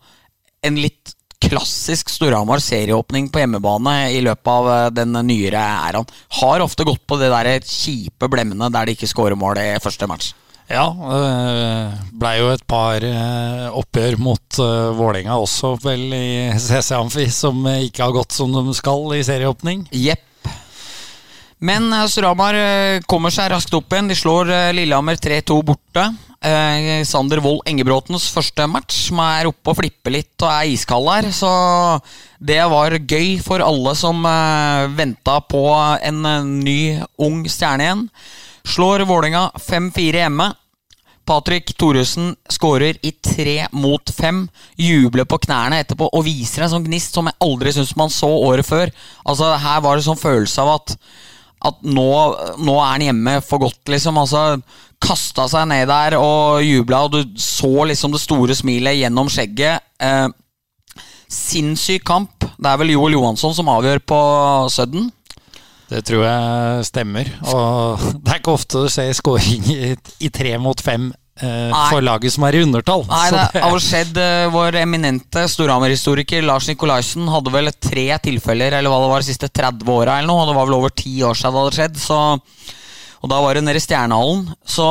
en 0.63 0.77
litt 0.79 1.11
klassisk 1.43 2.09
Storhamar 2.09 2.63
serieåpning 2.63 3.27
på 3.29 3.41
hjemmebane 3.41 4.13
i 4.15 4.21
løpet 4.23 4.51
av 4.51 4.69
eh, 4.71 4.88
den 4.95 5.11
nyere 5.27 5.59
æraen. 5.59 6.07
Har 6.39 6.63
ofte 6.63 6.88
gått 6.88 7.03
på 7.07 7.19
det 7.19 7.29
der 7.33 7.51
kjipe 7.67 8.29
blemmene 8.31 8.71
der 8.71 8.88
de 8.88 8.95
ikke 8.95 9.11
skårer 9.11 9.35
mål 9.39 9.59
i 9.59 9.67
første 9.83 10.07
match. 10.07 10.31
Ja, 10.71 10.88
det 10.95 11.19
eh, 11.35 11.97
blei 12.15 12.38
jo 12.39 12.53
et 12.55 12.63
par 12.65 13.03
eh, 13.05 13.67
oppgjør 13.75 14.15
mot 14.23 14.61
Vålerenga 14.97 15.35
også, 15.38 15.75
vel, 15.83 16.07
i 16.15 16.55
CC 16.63 16.95
Amfi, 16.95 17.27
som 17.27 17.59
ikke 17.75 18.07
har 18.07 18.15
gått 18.15 18.39
som 18.39 18.55
de 18.55 18.79
skal 18.79 19.19
i 19.19 19.25
serieåpning. 19.27 19.83
Jepp. 19.91 20.24
Men 21.63 21.87
Storhamar 22.11 22.55
kommer 23.07 23.31
seg 23.33 23.51
raskt 23.53 23.73
opp 23.77 23.93
igjen. 23.93 24.09
De 24.11 24.17
slår 24.17 24.51
Lillehammer 24.75 25.15
3-2 25.15 25.61
borte. 25.65 26.09
Eh, 26.45 27.03
Sander 27.07 27.39
Wold 27.41 27.63
Engebråtens 27.65 28.27
første 28.29 28.67
match, 28.69 29.07
som 29.07 29.21
er 29.23 29.47
oppe 29.49 29.71
og 29.71 29.79
flipper 29.79 30.13
litt 30.13 30.43
og 30.45 30.51
er 30.51 30.69
iskald 30.69 31.07
her. 31.09 31.29
Så 31.33 31.49
det 32.37 32.59
var 32.69 32.97
gøy 32.99 33.39
for 33.41 33.63
alle 33.65 33.95
som 33.97 34.19
eh, 34.29 34.85
venta 34.93 35.39
på 35.41 35.63
en 36.05 36.21
ny, 36.59 36.99
ung 37.17 37.41
stjerne 37.49 37.87
igjen. 37.87 38.05
Slår 38.65 39.07
Vålerenga 39.09 39.47
5-4 39.57 40.21
hjemme. 40.25 40.51
Patrick 41.25 41.71
Thoresen 41.73 42.35
skårer 42.53 42.99
i 43.01 43.15
tre 43.17 43.63
mot 43.73 44.11
fem. 44.13 44.43
Jubler 44.77 45.25
på 45.25 45.39
knærne 45.47 45.79
etterpå 45.81 46.11
og 46.13 46.27
viser 46.27 46.65
en 46.65 46.75
sånn 46.75 46.85
gnist 46.85 47.17
som 47.17 47.25
jeg 47.25 47.39
aldri 47.41 47.73
syns 47.73 47.95
man 47.97 48.13
så 48.13 48.29
året 48.29 48.67
før. 48.67 48.93
Altså 49.25 49.55
Her 49.57 49.81
var 49.81 49.97
det 49.97 50.05
sånn 50.05 50.21
følelse 50.21 50.61
av 50.61 50.75
at, 50.75 50.93
at 51.65 51.77
nå, 51.87 52.09
nå, 52.59 52.75
er 52.75 52.89
han 52.89 53.05
hjemme 53.07 53.35
for 53.45 53.63
godt, 53.63 53.81
liksom. 53.91 54.19
Altså 54.21 54.59
Kasta 55.05 55.45
seg 55.51 55.67
ned 55.69 55.89
der 55.89 56.15
og 56.17 56.63
jubla, 56.63 57.03
og 57.05 57.13
du 57.13 57.37
så 57.41 57.85
liksom 57.89 58.13
det 58.15 58.23
store 58.23 58.55
smilet 58.57 58.99
gjennom 58.99 59.29
skjegget. 59.31 59.83
Eh, 60.01 60.27
sinnssyk 61.31 62.05
kamp. 62.07 62.45
Det 62.55 62.71
er 62.71 62.79
vel 62.79 62.93
Joel 62.95 63.17
Johansson 63.17 63.53
som 63.57 63.69
avgjør 63.73 64.01
på 64.07 64.21
Sudden. 64.71 65.09
Det 65.89 66.01
tror 66.07 66.23
jeg 66.25 66.87
stemmer. 66.89 67.29
Og 67.51 68.01
det 68.23 68.31
er 68.31 68.41
ikke 68.41 68.55
ofte 68.55 68.85
du 68.85 68.89
ser 68.91 69.11
skåring 69.17 69.67
i, 69.73 69.93
i 70.25 70.31
tre 70.33 70.55
mot 70.61 70.81
fem 70.81 71.11
eh, 71.41 71.75
for 71.91 72.05
laget 72.05 72.35
som 72.35 72.45
er 72.47 72.57
i 72.57 72.63
undertall. 72.65 73.05
Nei, 73.09 73.27
det 73.33 73.63
har 73.63 73.83
skjedd. 73.83 74.19
Uh, 74.19 74.47
vår 74.53 74.79
eminente 74.81 75.45
Storhamar-historiker 75.51 76.45
Lars 76.45 76.69
Nikolaisen 76.71 77.27
hadde 77.31 77.53
vel 77.53 77.71
tre 77.75 78.07
tilfeller 78.23 78.77
eller 78.79 78.91
hva 78.91 79.01
det 79.03 79.13
var 79.13 79.25
de 79.25 79.29
siste 79.29 79.51
30 79.51 79.95
åra, 79.95 80.19
eller 80.19 80.31
noe. 80.31 80.43
Og 80.43 80.51
det 80.51 80.57
var 80.59 80.69
vel 80.69 80.79
over 80.79 80.95
ti 80.95 81.17
år 81.25 81.39
siden 81.39 81.55
det 81.55 81.63
hadde 81.63 81.79
skjedd. 81.79 82.03
Så, 82.05 82.19
og 83.21 83.31
da 83.31 83.41
var 83.43 83.57
det 83.57 83.65
nede 83.67 83.81
i 83.81 83.85
Stjernehallen. 83.85 84.47
Så 84.63 84.89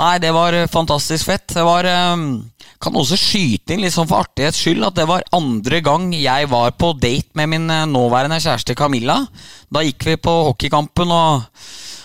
nei, 0.00 0.16
det 0.22 0.34
var 0.34 0.58
fantastisk 0.72 1.30
fett. 1.30 1.48
Det 1.54 1.66
var 1.66 1.88
um, 2.14 2.28
kan 2.84 2.96
også 2.98 3.16
skyte 3.18 3.74
inn 3.74 3.82
litt 3.84 3.94
sånn 3.94 4.08
for 4.10 4.24
artighets 4.24 4.60
skyld 4.60 4.84
at 4.84 4.98
det 4.98 5.06
var 5.08 5.24
andre 5.36 5.80
gang 5.84 6.10
jeg 6.16 6.48
var 6.52 6.74
på 6.76 6.92
date 7.00 7.32
med 7.38 7.50
min 7.54 7.70
eh, 7.72 7.86
nåværende 7.88 8.40
kjæreste 8.42 8.76
Camilla. 8.78 9.22
Da 9.72 9.84
gikk 9.84 10.04
vi 10.08 10.18
på 10.20 10.34
hockeykampen, 10.50 11.14
og, 11.14 11.46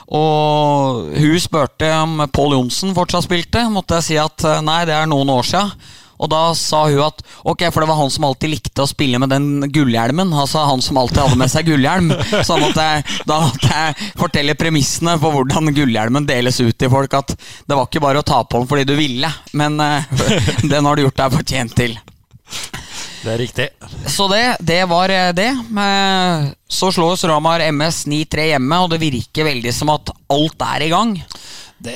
og 0.09 1.13
hun 1.13 1.39
spurte 1.41 1.89
om 1.99 2.23
Pål 2.33 2.55
Johnsen 2.57 2.95
fortsatt 2.97 3.27
spilte. 3.27 3.67
Måtte 3.69 3.99
jeg 3.99 4.07
si 4.07 4.19
at 4.21 4.45
eh, 4.47 4.61
nei, 4.65 4.81
det 4.89 4.95
er 4.97 5.09
noen 5.09 5.29
år 5.35 5.45
sia. 5.45 5.67
Og 6.19 6.27
da 6.27 6.49
sa 6.57 6.81
hun 6.89 6.99
at 7.05 7.21
ok, 7.47 7.61
for 7.71 7.79
det 7.79 7.87
var 7.87 7.99
han 8.01 8.11
som 8.11 8.25
alltid 8.27 8.51
likte 8.51 8.83
å 8.83 8.89
spille 8.89 9.21
med 9.21 9.31
den 9.31 9.69
gullhjelmen. 9.71 10.33
Altså 10.35 10.65
han 10.67 10.83
som 10.83 10.99
alltid 10.99 11.21
hadde 11.21 11.39
med 11.39 11.51
seg 11.53 11.69
gullhjelm. 11.69 12.11
Så 12.47 12.57
jeg, 12.59 13.05
da 13.29 13.39
måtte 13.45 13.69
jeg 13.69 14.11
fortelle 14.19 14.57
premissene 14.59 15.15
for 15.21 15.37
hvordan 15.37 15.71
gullhjelmen 15.77 16.27
deles 16.27 16.59
ut 16.59 16.75
til 16.75 16.91
folk. 16.91 17.15
At 17.21 17.37
det 17.37 17.77
var 17.77 17.87
ikke 17.87 18.03
bare 18.03 18.23
å 18.23 18.27
ta 18.27 18.41
på 18.43 18.59
den 18.59 18.69
fordi 18.69 18.89
du 18.89 18.97
ville, 18.99 19.31
men 19.55 19.79
uh, 19.79 20.03
den 20.73 20.89
har 20.89 20.97
du 20.97 21.05
gjort 21.05 21.21
deg 21.23 21.39
fortjent 21.39 21.77
til. 21.79 21.95
Det 23.19 23.31
er 23.33 23.39
riktig. 23.41 23.67
Så 24.07 24.27
det, 24.31 24.43
det 24.63 24.81
var 24.89 25.11
eh, 25.11 25.31
det. 25.35 25.49
Så 26.71 26.91
slås 26.95 27.25
Ramar 27.27 27.63
MS 27.67 28.05
9-3 28.07 28.51
hjemme, 28.53 28.83
og 28.83 28.93
det 28.93 29.01
virker 29.01 29.49
veldig 29.49 29.73
som 29.75 29.91
at 29.93 30.13
alt 30.31 30.67
er 30.69 30.85
i 30.87 30.91
gang. 30.93 31.15
Det 31.79 31.95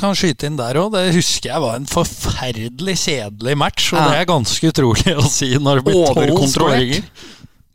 kan 0.00 0.16
skyte 0.16 0.48
inn 0.48 0.56
der 0.56 0.78
òg. 0.80 0.94
Det 0.94 1.10
husker 1.12 1.52
jeg 1.52 1.62
var 1.62 1.76
en 1.76 1.88
forferdelig 1.88 2.96
kjedelig 3.02 3.56
match. 3.60 3.90
Og 3.92 4.00
ja. 4.00 4.06
det 4.08 4.20
er 4.22 4.30
ganske 4.30 4.70
utrolig 4.72 5.16
å 5.20 5.26
si 5.28 5.52
når 5.60 5.80
det 5.80 5.88
blir 5.90 6.14
tolv 6.16 6.46
skåringer. 6.48 7.10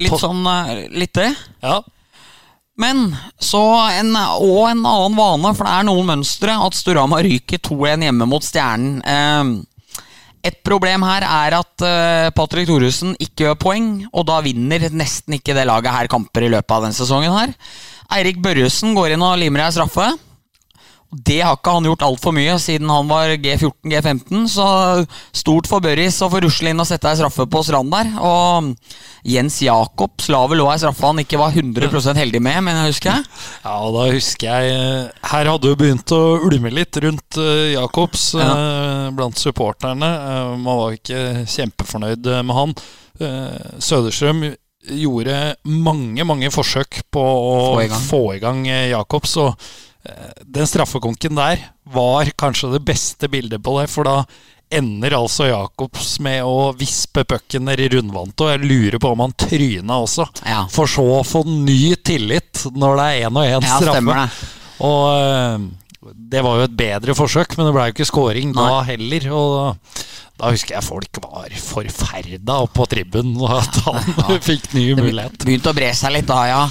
Litt 0.02 0.18
sånn 0.20 0.42
eh, 0.50 0.88
litt 0.98 1.14
det. 1.16 1.30
Ja. 1.64 1.80
Men 2.82 3.06
så 3.40 3.62
en, 3.94 4.12
og 4.18 4.66
en 4.68 4.82
annen 4.82 5.16
vane, 5.16 5.54
for 5.56 5.64
det 5.64 5.76
er 5.78 5.86
noen 5.88 6.10
mønstre, 6.10 6.58
at 6.60 6.76
Storama 6.76 7.22
ryker 7.24 7.62
2-1 7.64 8.10
hjemme 8.10 8.28
mot 8.28 8.44
Stjernen. 8.44 8.98
Eh, 9.06 9.54
et 10.46 10.62
problem 10.66 11.04
her 11.08 11.26
er 11.26 11.58
at 11.58 11.86
eh, 11.86 12.30
Patrick 12.36 12.70
Thoresen 12.70 13.16
ikke 13.18 13.48
gjør 13.48 13.58
poeng, 13.62 13.90
og 14.14 14.28
da 14.30 14.42
vinner 14.46 14.88
nesten 14.94 15.40
ikke 15.40 15.56
det 15.58 15.66
laget 15.66 15.94
her 15.94 16.12
kamper 16.12 16.46
i 16.46 16.52
løpet 16.54 16.76
av 16.76 16.86
denne 16.86 16.98
sesongen 16.98 17.34
her. 17.34 17.56
Eirik 18.14 18.38
Børresen 18.44 18.94
går 18.98 19.16
inn 19.16 19.26
og 19.26 19.40
limer 19.42 19.66
ei 19.66 19.74
straffe. 19.74 20.12
Det 21.16 21.40
har 21.40 21.56
ikke 21.56 21.72
han 21.72 21.86
gjort 21.88 22.04
altfor 22.04 22.34
mye 22.36 22.58
siden 22.60 22.90
han 22.92 23.08
var 23.08 23.32
G14-G15. 23.40 24.46
Så 24.52 24.68
stort 25.36 25.70
for 25.70 25.84
Børris 25.84 26.20
å 26.26 26.30
få 26.34 26.42
rusle 26.44 26.74
inn 26.74 26.82
og 26.82 26.90
sette 26.90 27.10
ei 27.10 27.20
straffe 27.22 27.46
på 27.50 27.62
strand 27.66 27.94
der. 27.94 28.12
Og 28.20 28.74
Jens 29.26 29.56
Jakob 29.66 30.22
la 30.30 30.42
vel 30.52 30.62
òg 30.62 30.72
ei 30.76 30.82
straffe 30.84 31.06
han 31.08 31.22
ikke 31.24 31.40
var 31.42 31.56
100% 31.58 32.20
heldig 32.22 32.42
med, 32.46 32.60
men 32.68 32.78
jeg 32.78 32.92
husker 32.94 33.10
jeg. 33.16 33.24
Ja, 33.64 33.72
og 33.88 33.96
da 33.98 34.04
husker 34.14 34.52
jeg 34.52 34.76
eh, 34.76 35.24
Her 35.32 35.50
hadde 35.50 35.72
jo 35.72 35.78
begynt 35.80 36.14
å 36.14 36.20
ulme 36.46 36.70
litt 36.74 37.00
rundt 37.02 37.40
uh, 37.42 37.72
Jacobs 37.74 38.28
Ja. 38.38 38.50
eh, 38.52 39.08
blant 39.18 39.42
supporterne. 39.42 40.12
Eh, 40.12 40.52
man 40.62 40.78
var 40.84 40.94
ikke 41.00 41.24
kjempefornøyd 41.50 42.30
eh, 42.36 42.44
med 42.46 42.60
han. 42.60 42.76
Eh, 43.18 43.74
Søderstrøm 43.82 44.46
gjorde 44.86 45.40
mange, 45.66 46.22
mange 46.30 46.52
forsøk 46.54 47.00
på 47.10 47.22
å 47.26 47.54
Få 47.74 47.82
i 47.82 47.90
gang. 47.90 48.04
få 48.12 48.24
i 48.36 48.42
gang 48.44 48.60
eh, 48.70 48.92
Jacobs. 48.92 49.34
Og 49.42 49.56
eh, 50.06 50.34
den 50.46 50.70
straffekonken 50.70 51.34
der 51.42 51.64
var 51.96 52.30
kanskje 52.38 52.76
det 52.78 52.84
beste 52.86 53.30
bildet 53.34 53.64
på 53.66 53.80
det, 53.80 53.90
for 53.90 54.06
da 54.06 54.20
ender 54.78 55.16
altså 55.18 55.48
Jacobs 55.50 56.16
med 56.24 56.44
å 56.46 56.72
vispe 56.78 57.24
pucken 57.28 57.66
ned 57.70 57.82
i 57.84 57.90
rundvannet, 57.96 58.42
og 58.42 58.52
jeg 58.52 58.64
lurer 58.66 59.00
på 59.02 59.14
om 59.16 59.24
han 59.26 59.36
tryna 59.46 60.02
også. 60.04 60.28
Ja. 60.46 60.66
For 60.72 60.90
så 60.92 61.06
å 61.20 61.24
få 61.28 61.44
ny 61.48 61.96
tillit 62.06 62.66
når 62.76 63.00
det 63.00 63.08
er 63.08 63.30
én 63.30 63.40
og 63.40 63.48
én 63.48 63.66
Ja, 63.68 63.80
straffe. 63.80 64.28
Og 64.86 65.06
eh, 65.16 65.66
det 66.36 66.44
var 66.46 66.60
jo 66.60 66.68
et 66.68 66.76
bedre 66.78 67.16
forsøk, 67.18 67.56
men 67.58 67.70
det 67.70 67.74
ble 67.76 67.88
jo 67.88 67.96
ikke 67.96 68.10
scoring 68.10 68.52
da 68.56 68.82
heller. 68.86 69.30
Og 69.34 69.96
da 70.36 70.52
husker 70.52 70.76
jeg 70.76 70.86
folk 70.86 71.22
var 71.24 71.54
forferda 71.64 72.60
på 72.76 72.88
tribunen 72.92 73.40
og 73.40 73.56
at 73.62 73.82
han 73.88 74.44
fikk 74.44 74.74
ny 74.76 74.90
mulighet. 75.00 75.40
Det 75.40 75.48
Begynte 75.50 75.72
å 75.72 75.78
bre 75.78 75.94
seg 75.96 76.16
litt 76.18 76.30
da, 76.30 76.42
ja. 76.52 76.64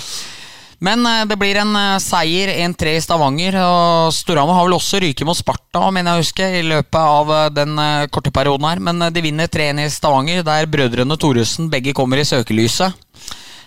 Men 0.79 1.07
eh, 1.07 1.25
det 1.29 1.37
blir 1.39 1.59
en 1.61 1.75
eh, 1.77 2.01
seier, 2.03 2.51
1-3 2.67 2.97
i 2.97 3.03
Stavanger. 3.03 3.59
Og 3.63 4.15
Storhamar 4.15 4.59
har 4.59 4.69
vel 4.69 4.77
også 4.79 5.01
ryket 5.03 5.27
mot 5.29 5.39
Sparta, 5.39 5.87
mener 5.95 6.15
jeg 6.15 6.27
husker, 6.27 6.59
i 6.59 6.67
løpet 6.67 7.01
av 7.01 7.33
eh, 7.37 7.49
den 7.55 7.79
korte 8.15 8.33
perioden 8.35 8.69
her. 8.69 8.83
Men 8.83 9.09
de 9.15 9.25
vinner 9.25 9.51
3-1 9.51 9.85
i 9.85 9.89
Stavanger, 9.93 10.45
der 10.47 10.71
brødrene 10.71 11.19
Thoresen 11.21 11.71
begge 11.73 11.95
kommer 11.97 12.21
i 12.21 12.29
søkelyset. 12.29 13.01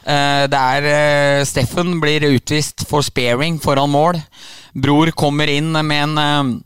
Der 0.07 0.85
Steffen 1.43 1.97
blir 1.99 2.23
utvist 2.29 2.85
for 2.87 3.03
sparing 3.03 3.57
foran 3.59 3.91
mål. 3.91 4.15
Bror 4.71 5.09
kommer 5.11 5.51
inn 5.51 5.75
med 5.83 6.05
en 6.05 6.61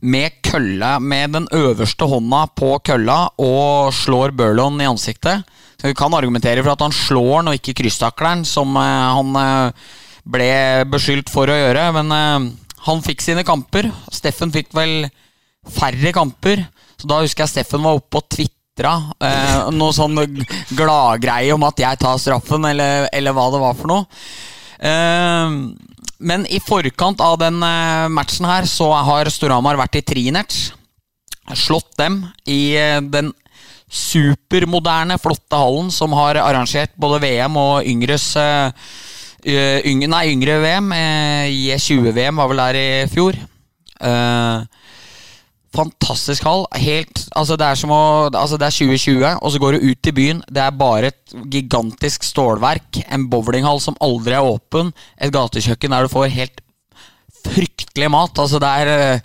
med 0.00 0.38
kølla, 0.40 0.94
med 0.98 1.34
den 1.36 1.48
øverste 1.52 2.08
hånda 2.08 2.46
på 2.56 2.78
kølla 2.80 3.18
og 3.36 3.92
slår 3.92 4.32
Burlon 4.38 4.80
i 4.80 4.88
ansiktet. 4.88 5.44
Vi 5.82 5.94
kan 5.96 6.14
argumentere 6.16 6.62
for 6.64 6.72
at 6.72 6.84
han 6.86 6.94
slår 6.94 7.32
han 7.40 7.50
og 7.50 7.58
ikke 7.58 7.76
krysstakleren, 7.82 8.44
som 8.48 8.76
eh, 8.80 9.16
han 9.18 9.40
eh, 9.40 9.88
ble 10.26 10.52
beskyldt 10.90 11.32
for 11.32 11.52
å 11.52 11.58
gjøre. 11.58 11.84
Men 11.98 12.14
eh, 12.16 12.46
han 12.88 13.04
fikk 13.04 13.24
sine 13.24 13.44
kamper. 13.46 13.90
Steffen 14.12 14.54
fikk 14.54 14.72
vel 14.76 15.08
færre 15.76 16.14
kamper. 16.16 16.64
Så 16.96 17.10
da 17.10 17.20
husker 17.20 17.44
jeg 17.44 17.52
Steffen 17.58 17.84
var 17.84 17.98
oppe 17.98 18.22
og 18.22 18.30
tvitra 18.32 18.94
eh, 19.20 19.68
noe 19.76 19.92
sånn 19.92 20.16
gladgreie 20.78 21.52
om 21.54 21.66
at 21.68 21.84
jeg 21.84 22.00
tar 22.00 22.22
straffen, 22.22 22.64
eller, 22.72 23.10
eller 23.12 23.36
hva 23.36 23.50
det 23.52 23.62
var 23.66 23.76
for 23.76 23.92
noe. 23.92 24.08
Men 26.16 26.42
i 26.52 26.58
forkant 26.60 27.20
av 27.24 27.38
den 27.40 27.62
matchen 28.12 28.44
her 28.48 28.66
så 28.68 28.90
har 29.08 29.28
Storhamar 29.32 29.78
vært 29.80 29.96
i 30.00 30.02
trinets. 30.04 30.58
Slått 31.56 31.94
dem 31.96 32.18
i 32.44 32.76
den 33.08 33.32
supermoderne, 33.86 35.18
flotte 35.22 35.58
hallen 35.58 35.92
som 35.94 36.14
har 36.18 36.40
arrangert 36.42 36.94
både 36.98 37.20
VM 37.22 37.58
og 37.60 37.86
yngres 37.86 38.32
eh, 38.40 38.88
eh, 39.46 39.78
yngre, 39.86 40.10
Nei, 40.10 40.24
yngre 40.32 40.58
VM. 40.64 40.90
eh, 40.96 41.52
J20-VM 41.54 42.42
var 42.42 42.50
vel 42.50 42.64
der 42.64 42.80
i 42.80 42.88
fjor. 43.12 43.38
Fantastisk 45.76 46.44
hall. 46.48 46.64
Helt, 46.80 47.26
altså 47.36 47.56
det, 47.60 47.66
er 47.68 47.90
å, 47.92 48.02
altså 48.30 48.58
det 48.58 48.68
er 48.68 48.76
2020, 48.76 49.24
og 49.38 49.52
så 49.52 49.60
går 49.60 49.76
du 49.76 49.88
ut 49.90 50.08
i 50.10 50.14
byen. 50.18 50.42
Det 50.48 50.62
er 50.62 50.78
bare 50.78 51.12
et 51.12 51.36
gigantisk 51.52 52.24
stålverk. 52.24 53.02
En 53.12 53.28
bowlinghall 53.30 53.82
som 53.84 53.98
aldri 54.04 54.34
er 54.38 54.46
åpen. 54.46 54.94
Et 55.20 55.32
gatekjøkken 55.34 55.92
der 55.92 56.06
du 56.06 56.12
får 56.12 56.32
helt 56.32 56.62
fryktelig 57.44 58.08
mat. 58.10 58.40
Altså 58.40 58.58
det 58.62 58.72
er 58.82 59.20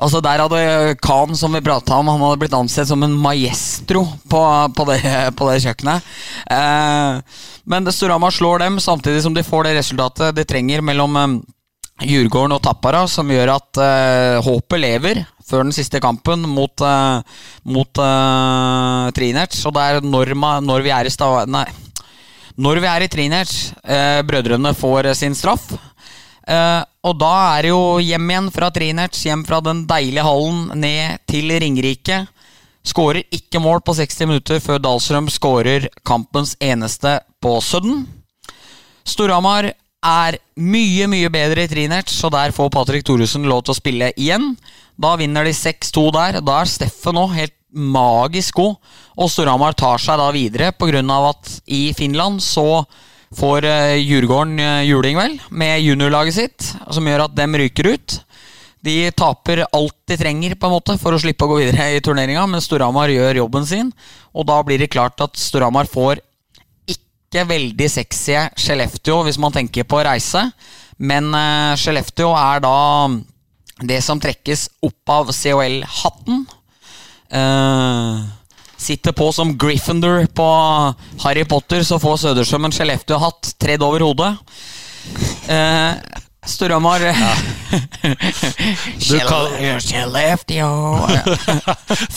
Altså 0.00 0.22
Der 0.24 0.40
hadde 0.40 0.96
Khan, 1.04 1.36
som 1.36 1.52
vi 1.52 1.60
prata 1.64 1.98
om, 2.00 2.08
han 2.08 2.22
hadde 2.24 2.40
blitt 2.40 2.56
ansett 2.56 2.88
som 2.88 3.02
en 3.04 3.16
maestro 3.20 4.06
på, 4.32 4.42
på, 4.76 4.86
det, 4.88 5.00
på 5.36 5.48
det 5.50 5.58
kjøkkenet. 5.66 6.12
Eh, 6.56 7.40
men 7.68 7.90
Storhamar 7.92 8.32
slår 8.32 8.64
dem, 8.64 8.80
samtidig 8.80 9.20
som 9.26 9.36
de 9.36 9.44
får 9.44 9.68
det 9.68 9.74
resultatet 9.76 10.38
de 10.38 10.46
trenger 10.48 10.80
mellom 10.84 11.18
eh, 11.20 11.34
Djurgården 12.08 12.56
og 12.56 12.62
Tappara, 12.64 13.04
som 13.12 13.28
gjør 13.28 13.52
at 13.58 13.82
eh, 13.84 14.40
håpet 14.46 14.80
lever 14.80 15.22
før 15.50 15.66
den 15.66 15.74
siste 15.74 16.00
kampen 16.00 16.46
mot, 16.48 16.80
eh, 16.80 17.44
mot 17.68 18.00
eh, 18.00 19.12
Trinerts. 19.16 19.60
Og 19.68 19.76
det 19.76 19.84
er 19.84 20.06
når, 20.06 20.32
når 20.64 20.86
vi 20.86 20.94
er 20.96 21.10
i 21.10 21.12
Stav... 21.12 21.42
Nei. 21.50 21.66
Når 22.60 22.80
vi 22.82 22.88
er 22.90 23.04
i 23.04 23.08
Trinerts, 23.12 23.70
eh, 23.84 24.20
brødrene 24.26 24.72
får 24.76 25.10
eh, 25.10 25.18
sin 25.18 25.36
straff. 25.36 25.70
Eh, 26.48 26.80
og 27.06 27.16
da 27.16 27.32
er 27.56 27.64
det 27.64 27.72
jo 27.72 27.82
hjem 28.04 28.30
igjen 28.30 28.48
fra 28.52 28.68
Trinerts, 28.74 29.24
hjem 29.24 29.44
fra 29.48 29.60
den 29.64 29.86
deilige 29.88 30.24
hallen, 30.26 30.66
ned 30.76 31.22
til 31.30 31.52
Ringerike. 31.62 32.26
Skårer 32.84 33.24
ikke 33.32 33.60
mål 33.60 33.80
på 33.84 33.94
60 33.96 34.26
minutter 34.28 34.60
før 34.60 34.80
Dahlstrøm 34.84 35.28
skårer 35.32 35.88
kampens 36.06 36.56
eneste 36.60 37.18
på 37.40 37.56
Sudden. 37.64 38.04
Storhamar 39.04 39.70
er 40.00 40.36
mye, 40.56 41.08
mye 41.08 41.28
bedre 41.32 41.64
i 41.64 41.70
Trinerts, 41.72 42.16
så 42.20 42.30
der 42.32 42.52
får 42.56 42.70
Patrick 42.72 43.04
Thoresen 43.04 43.48
lov 43.48 43.64
til 43.64 43.74
å 43.74 43.80
spille 43.80 44.12
igjen. 44.16 44.54
Da 45.00 45.14
vinner 45.20 45.48
de 45.48 45.56
6-2 45.56 46.06
der. 46.16 46.40
Da 46.44 46.60
er 46.60 46.68
Steffen 46.68 47.16
nå 47.16 47.26
helt 47.32 47.56
magisk 47.70 48.60
god. 48.60 48.76
Og 49.20 49.30
Storhamar 49.32 49.76
tar 49.78 50.00
seg 50.00 50.20
da 50.20 50.28
videre 50.34 50.72
pga. 50.72 51.00
at 51.28 51.60
i 51.66 51.92
Finland 51.96 52.40
så 52.42 52.84
får 53.36 53.64
eh, 53.64 54.00
Djurgården 54.00 54.58
eh, 54.60 54.82
juling, 54.88 55.18
vel, 55.18 55.36
med 55.50 55.80
juniorlaget 55.84 56.36
sitt, 56.36 56.72
som 56.90 57.06
gjør 57.06 57.26
at 57.28 57.36
dem 57.38 57.54
ryker 57.58 57.92
ut. 57.94 58.16
De 58.80 58.96
taper 59.12 59.62
alt 59.66 59.96
de 60.08 60.16
trenger 60.16 60.56
på 60.56 60.66
en 60.68 60.74
måte 60.74 60.96
for 61.00 61.14
å 61.14 61.20
slippe 61.20 61.44
å 61.44 61.52
gå 61.52 61.60
videre 61.60 61.90
i 61.94 62.02
turneringa, 62.04 62.46
men 62.48 62.64
Storhamar 62.64 63.12
gjør 63.12 63.42
jobben 63.42 63.68
sin. 63.68 63.92
Og 64.32 64.48
da 64.48 64.60
blir 64.64 64.80
det 64.80 64.92
klart 64.92 65.20
at 65.20 65.36
Storhamar 65.38 65.90
får 65.90 66.22
ikke 66.88 67.44
veldig 67.46 67.86
sexy 67.92 68.38
Skellefteå 68.58 69.20
hvis 69.26 69.38
man 69.38 69.52
tenker 69.54 69.84
på 69.86 70.00
reise. 70.02 70.46
Men 70.98 71.28
uh, 71.36 71.76
Skellefteå 71.78 72.32
er 72.34 72.64
da 72.64 72.78
det 73.86 74.00
som 74.04 74.20
trekkes 74.20 74.66
opp 74.84 75.12
av 75.12 75.30
COL-hatten. 75.32 76.42
Eh, 77.30 78.24
sitter 78.80 79.12
på 79.12 79.28
som 79.36 79.52
Gryffindor 79.60 80.26
på 80.34 80.48
Harry 81.24 81.44
Potter, 81.44 81.84
så 81.84 81.98
får 82.00 82.16
Søderstrøm 82.24 82.68
en 82.68 82.74
Skellefteå-hatt 82.74 83.54
tredd 83.60 83.84
over 83.84 84.00
hodet. 84.08 84.32
Eh, 85.52 85.92
Storhamar 86.46 87.00
ja. 87.04 87.34
Skellefteå 89.80 90.70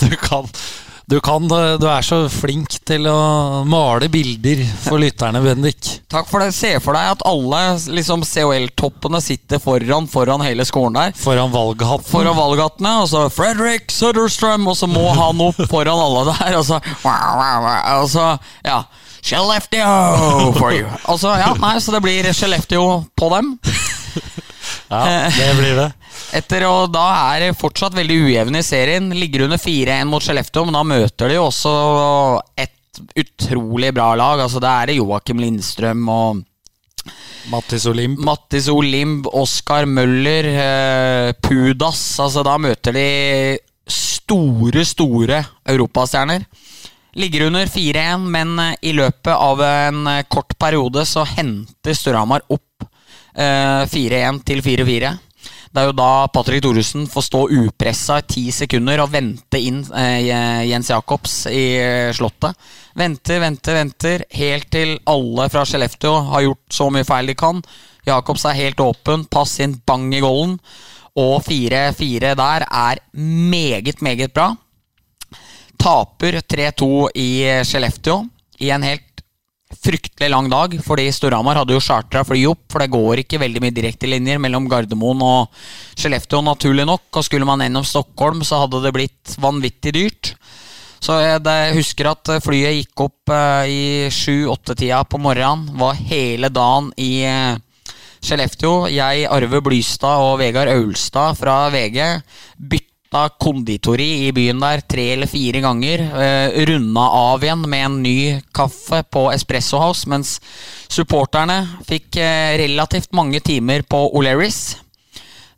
Du 0.00 0.16
kan, 0.16 0.48
du 1.06 1.18
kan 1.20 1.44
eh, 1.52 1.74
Du 1.80 1.86
er 1.90 2.04
så 2.04 2.22
flink 2.32 2.78
til 2.88 3.06
å 3.10 3.64
male 3.68 4.08
bilder 4.12 4.62
for 4.84 5.02
lytterne, 5.02 5.42
Bendik. 5.44 5.90
Takk 6.14 6.28
for 6.30 6.40
det. 6.40 6.52
Se 6.56 6.72
for 6.82 6.96
deg 6.96 7.12
at 7.12 7.24
alle 7.28 7.62
liksom, 7.92 8.24
COL-toppene 8.24 9.20
sitter 9.24 9.60
foran 9.62 10.08
foran 10.10 10.44
hele 10.46 10.64
skolen 10.68 10.96
der. 10.96 11.14
Foran 11.18 11.52
valghatten. 11.52 12.08
Foran 12.08 12.38
valghattene, 12.38 12.96
og 13.04 13.10
så 13.12 13.26
Fredrik 13.32 13.92
Sutterstrøm, 13.92 14.66
og 14.70 14.78
så 14.78 14.88
må 14.90 15.06
han 15.16 15.42
opp 15.44 15.60
foran 15.70 16.04
alle 16.06 16.26
der, 16.32 16.58
og 16.60 16.68
så 16.68 16.80
Og 17.04 18.10
så, 18.12 18.34
ja 18.64 18.84
Skellefteå 19.24 20.52
for 20.58 20.74
you. 20.76 20.84
Og 21.08 21.16
så, 21.20 21.30
ja, 21.40 21.54
nei, 21.56 21.78
så 21.80 21.94
det 21.94 22.02
blir 22.04 22.28
Skellefteå 22.32 22.88
på 23.16 23.30
dem. 23.32 23.54
Ja, 24.88 25.28
det 25.32 25.54
blir 25.58 25.76
det. 25.76 25.86
Etter 26.34 26.66
og 26.68 26.92
Da 26.94 27.04
er 27.34 27.46
det 27.46 27.58
fortsatt 27.58 27.96
veldig 27.96 28.16
ujevn 28.28 28.58
i 28.58 28.64
serien. 28.66 29.10
Ligger 29.14 29.46
under 29.46 29.60
4-1 29.60 30.08
mot 30.10 30.24
Skellefteå, 30.24 30.66
men 30.66 30.78
da 30.78 30.82
møter 30.86 31.30
de 31.30 31.38
jo 31.38 31.46
også 31.50 31.74
et 32.58 33.02
utrolig 33.18 33.92
bra 33.94 34.12
lag. 34.18 34.42
Altså 34.44 34.62
Det 34.62 34.72
er 34.72 34.96
Joakim 34.98 35.42
Lindstrøm 35.42 36.08
og 36.08 36.42
Mattis 37.52 37.86
Olimp. 37.90 38.20
Mattis 38.24 38.68
Olimb, 38.72 39.26
Oskar 39.26 39.86
Møller, 39.86 40.48
eh, 40.48 41.32
Pudas. 41.44 42.02
Altså 42.20 42.44
Da 42.46 42.56
møter 42.58 42.96
de 42.96 43.08
store, 43.90 44.84
store 44.88 45.44
europastjerner. 45.68 46.46
Ligger 47.14 47.46
under 47.46 47.66
4-1, 47.66 48.18
men 48.18 48.58
eh, 48.58 48.74
i 48.90 48.92
løpet 48.92 49.34
av 49.34 49.60
en 49.62 50.06
eh, 50.10 50.24
kort 50.28 50.56
periode 50.58 51.04
så 51.06 51.22
henter 51.28 51.94
Storhamar 51.94 52.42
opp 52.50 52.88
eh, 53.36 53.84
4-1 53.86 54.42
til 54.48 54.64
4-4. 54.64 55.12
Det 55.74 55.82
er 55.82 55.88
jo 55.88 55.96
da 55.98 56.26
Patrick 56.30 56.62
Thoresen 56.62 57.06
får 57.10 57.26
stå 57.26 57.40
upressa 57.50 58.20
i 58.20 58.26
ti 58.30 58.44
sekunder 58.54 59.02
og 59.02 59.12
vente 59.12 59.58
inn 59.58 59.82
eh, 59.90 60.64
Jens 60.68 60.90
Jacobs 60.92 61.34
i 61.50 61.64
eh, 61.80 62.10
Slottet. 62.14 62.54
Venter, 62.94 63.40
venter, 63.42 63.78
venter, 63.80 64.24
helt 64.38 64.68
til 64.70 64.96
alle 65.10 65.48
fra 65.50 65.64
Skellefteå 65.66 66.14
har 66.30 66.46
gjort 66.46 66.78
så 66.78 66.90
mye 66.94 67.06
feil 67.08 67.32
de 67.32 67.38
kan. 67.38 67.62
Jacobs 68.06 68.44
er 68.46 68.60
helt 68.60 68.82
åpen, 68.84 69.24
pass 69.26 69.56
inn, 69.64 69.80
bang 69.86 70.12
i 70.14 70.22
golden. 70.24 70.58
og 71.14 71.44
4-4 71.46 72.34
der 72.34 72.64
er 72.66 72.98
meget, 73.14 74.02
meget 74.02 74.32
bra. 74.34 74.54
Taper 75.78 76.40
3-2 76.40 77.08
i 77.14 77.28
Skellefteå 77.62 78.24
i 78.60 78.70
en 78.74 78.82
helt 78.82 79.13
fryktelig 79.82 80.30
lang 80.30 80.48
dag, 80.52 80.76
fordi 80.84 81.06
Storhamar 81.14 81.58
hadde 81.60 81.74
jo 81.76 81.82
chartra 81.82 82.24
fly 82.26 82.44
opp, 82.50 82.66
for 82.72 82.82
det 82.82 82.92
går 82.92 83.24
ikke 83.24 83.40
veldig 83.42 83.62
mye 83.64 83.74
direktelinjer 83.74 84.40
mellom 84.42 84.68
Gardermoen 84.70 85.22
og 85.24 85.64
Skellefteå, 85.96 86.42
naturlig 86.46 86.86
nok. 86.88 87.08
Og 87.12 87.26
skulle 87.26 87.48
man 87.48 87.64
gjennom 87.64 87.86
Stockholm, 87.88 88.44
så 88.46 88.62
hadde 88.64 88.82
det 88.84 88.94
blitt 88.96 89.36
vanvittig 89.42 89.94
dyrt. 89.96 90.34
Så 91.04 91.18
jeg 91.20 91.76
husker 91.76 92.08
at 92.08 92.30
flyet 92.40 92.78
gikk 92.78 93.04
opp 93.04 93.32
uh, 93.34 93.68
i 93.68 94.08
sju-åtte-tida 94.14 95.02
på 95.04 95.20
morgenen. 95.20 95.68
Var 95.76 96.00
hele 96.08 96.48
dagen 96.48 96.88
i 96.96 97.12
uh, 97.28 97.60
Skellefteå. 98.24 98.86
Jeg, 98.94 99.28
Arve 99.28 99.60
Blystad 99.66 100.24
og 100.24 100.38
Vegard 100.40 100.72
Aulstad 100.72 101.36
fra 101.36 101.66
VG 101.74 102.00
bytta 102.56 102.93
konditori 103.40 104.26
i 104.26 104.32
byen 104.34 104.62
der 104.62 104.82
tre 104.90 105.04
eller 105.14 105.30
fire 105.30 105.60
ganger. 105.64 106.02
Eh, 106.24 106.64
runda 106.68 107.04
av 107.18 107.44
igjen 107.44 107.64
med 107.70 107.86
en 107.86 107.98
ny 108.02 108.16
kaffe 108.54 109.02
på 109.06 109.28
Espresso 109.32 109.80
House, 109.80 110.08
mens 110.10 110.38
supporterne 110.90 111.60
fikk 111.88 112.18
eh, 112.22 112.56
relativt 112.60 113.12
mange 113.14 113.40
timer 113.44 113.86
på 113.86 114.02
O'Lerris. 114.12 114.76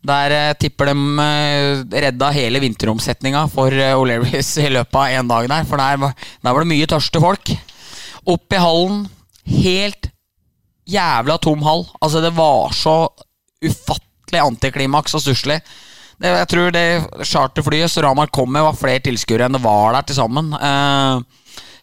Der 0.06 0.34
eh, 0.34 0.54
tipper 0.60 0.92
de 0.92 0.96
eh, 1.24 2.00
redda 2.06 2.30
hele 2.34 2.60
vinteromsetninga 2.62 3.46
for 3.52 3.74
eh, 3.74 3.96
O'Lerris 3.96 4.52
i 4.62 4.68
løpet 4.70 5.00
av 5.00 5.16
én 5.16 5.30
dag 5.30 5.48
der. 5.50 5.66
For 5.66 5.80
der, 5.80 5.98
der, 6.04 6.52
var 6.52 6.62
det 6.62 6.70
mye 6.70 6.90
tørste 6.90 7.22
folk. 7.22 7.54
Opp 8.26 8.52
i 8.52 8.62
hallen. 8.62 9.06
Helt 9.46 10.10
jævla 10.86 11.38
tom 11.42 11.64
hall. 11.66 11.86
Altså, 12.00 12.22
det 12.22 12.34
var 12.36 12.74
så 12.76 12.96
ufattelig 13.64 14.44
antiklimaks 14.44 15.16
og 15.18 15.24
stusslig. 15.24 15.60
Jeg 16.22 16.48
tror 16.48 16.70
det 16.72 16.86
charterflyet 17.28 17.92
Storhamar 17.92 18.30
kom 18.32 18.48
med, 18.52 18.64
var 18.64 18.78
flere 18.78 19.02
tilskuere 19.04 19.48
enn 19.48 19.58
det 19.58 19.64
var 19.64 19.92
der 19.98 20.06
til 20.08 20.16
sammen. 20.16 20.54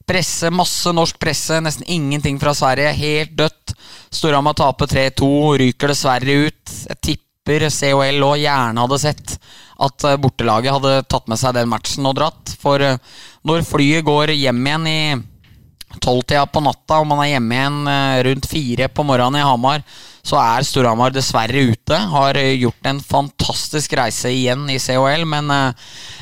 presse, 0.09 0.49
masse 0.49 0.89
norsk 0.91 1.19
presse, 1.21 1.59
nesten 1.61 1.85
ingenting 1.85 2.39
fra 2.41 2.55
Sverige. 2.57 2.95
Helt 2.97 3.35
dødt. 3.37 3.75
Storhamar 4.13 4.57
taper 4.57 4.89
3-2, 4.89 5.29
ryker 5.61 5.93
dessverre 5.93 6.39
ut. 6.47 6.73
Jeg 6.89 6.99
tipper 7.01 7.23
tipper 7.43 7.69
COL 7.69 8.23
òg 8.23 8.39
gjerne 8.39 8.83
hadde 8.85 8.99
sett 9.01 9.35
at 9.83 10.03
eh, 10.07 10.17
bortelaget 10.17 10.71
hadde 10.71 11.03
tatt 11.11 11.27
med 11.27 11.39
seg 11.39 11.55
den 11.57 11.69
matchen 11.69 12.05
og 12.07 12.15
dratt. 12.15 12.55
For 12.59 12.79
eh, 12.79 12.97
når 13.43 13.65
flyet 13.67 14.05
går 14.05 14.31
hjem 14.31 14.63
igjen 14.63 14.87
i 14.87 15.99
tolvtida 15.99 16.45
på 16.47 16.63
natta, 16.63 17.01
og 17.01 17.07
man 17.07 17.19
er 17.23 17.33
hjemme 17.33 17.57
igjen 17.57 17.87
eh, 17.91 18.23
rundt 18.29 18.47
fire 18.47 18.87
på 18.87 19.03
morgenen 19.03 19.41
i 19.41 19.43
Hamar, 19.43 19.83
så 20.23 20.39
er 20.39 20.65
Storhamar 20.65 21.13
dessverre 21.15 21.65
ute. 21.73 21.97
Har 22.13 22.39
gjort 22.39 22.89
en 22.89 23.01
fantastisk 23.03 23.95
reise 23.99 24.31
igjen 24.31 24.65
i 24.71 24.79
COL, 24.79 25.25
men 25.27 25.51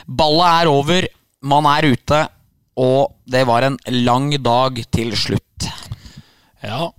ballet 0.08 0.62
er 0.62 0.72
over. 0.72 1.10
Man 1.46 1.70
er 1.70 1.92
ute, 1.94 2.24
og 2.82 3.14
det 3.30 3.46
var 3.50 3.66
en 3.68 3.78
lang 4.02 4.32
dag 4.42 4.82
til 4.94 5.14
slutt. 5.18 5.70
Ja, 6.62 6.90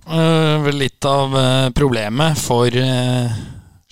vel 0.63 0.79
litt 0.79 1.03
av 1.07 1.35
problemet 1.75 2.39
for 2.39 2.71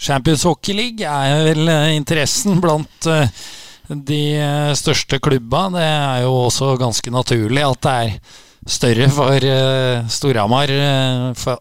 Champions 0.02 0.44
Hockey 0.44 0.74
League 0.74 1.06
er 1.06 1.44
vel 1.46 1.68
eh, 1.70 1.92
interessen 1.94 2.58
blant 2.62 3.06
eh, 3.06 3.30
de 3.92 4.22
eh, 4.34 4.72
største 4.78 5.20
klubba. 5.22 5.68
Det 5.76 5.84
er 5.86 6.24
jo 6.24 6.32
også 6.48 6.74
ganske 6.82 7.14
naturlig 7.14 7.62
at 7.68 7.86
det 7.86 7.94
er 7.94 8.16
større 8.70 9.08
for 9.14 9.46
Storhamar 10.12 10.74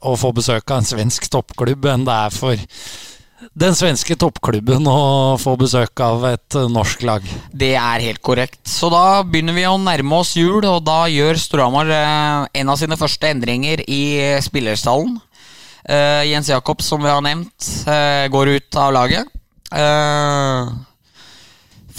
å 0.05 0.17
få 0.21 0.33
besøk 0.37 0.71
av 0.71 0.83
en 0.83 0.91
svensk 0.91 1.31
toppklubb 1.33 1.89
enn 1.93 2.05
det 2.09 2.17
er 2.27 2.35
for 2.35 2.67
den 3.57 3.73
svenske 3.73 4.15
toppklubben 4.21 4.85
å 4.85 5.37
få 5.41 5.55
besøk 5.61 6.03
av 6.05 6.27
et 6.29 6.57
norsk 6.69 7.07
lag. 7.09 7.25
Det 7.57 7.73
er 7.73 8.05
helt 8.05 8.21
korrekt. 8.21 8.61
Så 8.69 8.91
da 8.93 9.23
begynner 9.25 9.57
vi 9.57 9.65
å 9.65 9.79
nærme 9.81 10.21
oss 10.21 10.35
jul, 10.37 10.61
og 10.61 10.85
da 10.85 11.07
gjør 11.09 11.41
Storhamar 11.41 11.89
en 11.89 12.73
av 12.73 12.79
sine 12.81 13.01
første 13.01 13.33
endringer 13.33 13.81
i 13.89 14.03
spillerstallen. 14.45 15.17
Uh, 15.89 16.23
Jens 16.29 16.51
Jakob, 16.51 16.83
som 16.85 17.01
vi 17.03 17.09
har 17.09 17.23
nevnt, 17.25 17.71
uh, 17.89 18.29
går 18.31 18.55
ut 18.57 18.77
av 18.79 18.93
laget. 18.95 19.31
Uh, 19.73 20.69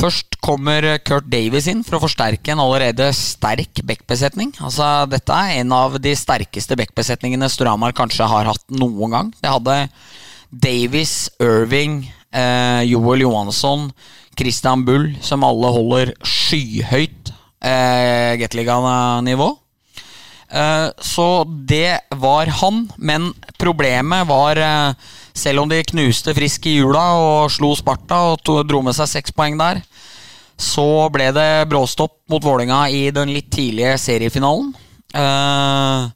først 0.01 0.37
kommer 0.41 0.85
Kurt 1.05 1.27
Davies 1.29 1.67
inn 1.69 1.83
for 1.85 1.97
å 1.97 2.03
forsterke 2.03 2.53
en 2.53 2.61
allerede 2.63 3.11
sterk 3.15 3.83
backbesetning. 3.85 4.53
Altså, 4.63 4.87
dette 5.11 5.35
er 5.35 5.61
en 5.61 5.75
av 5.77 5.99
de 6.01 6.15
sterkeste 6.17 6.77
backbesetningene 6.79 7.49
Storhamar 7.51 7.93
kanskje 7.97 8.29
har 8.29 8.49
hatt 8.49 8.65
noen 8.73 9.13
gang. 9.13 9.29
Det 9.37 9.51
hadde 9.51 9.77
Davies, 10.51 11.29
Irving, 11.43 12.01
Joel 12.87 13.25
Johansson, 13.25 13.89
Christian 14.39 14.85
Bull, 14.87 15.11
som 15.21 15.45
alle 15.45 15.71
holder 15.75 16.13
skyhøyt 16.25 17.33
eh, 17.61 18.37
Gateliga-nivå. 18.41 19.49
Eh, 20.51 20.89
så 20.99 21.43
det 21.47 21.99
var 22.09 22.45
han. 22.45 22.89
Men 22.97 23.33
problemet 23.57 24.27
var, 24.27 24.57
eh, 24.57 24.93
selv 25.33 25.59
om 25.63 25.69
de 25.69 25.83
knuste 25.83 26.35
Frisk 26.35 26.65
i 26.65 26.75
jula 26.75 27.05
og 27.15 27.51
slo 27.51 27.73
Sparta 27.75 28.19
og 28.35 28.67
dro 28.67 28.81
med 28.81 28.95
seg 28.95 29.07
seks 29.07 29.31
poeng 29.31 29.57
der, 29.57 29.81
så 30.57 31.09
ble 31.09 31.31
det 31.31 31.69
bråstopp 31.69 32.19
mot 32.29 32.43
Vålinga 32.43 32.89
i 32.91 33.09
den 33.11 33.31
litt 33.33 33.49
tidlige 33.49 33.97
seriefinalen. 33.97 34.75
Uh, 35.11 36.07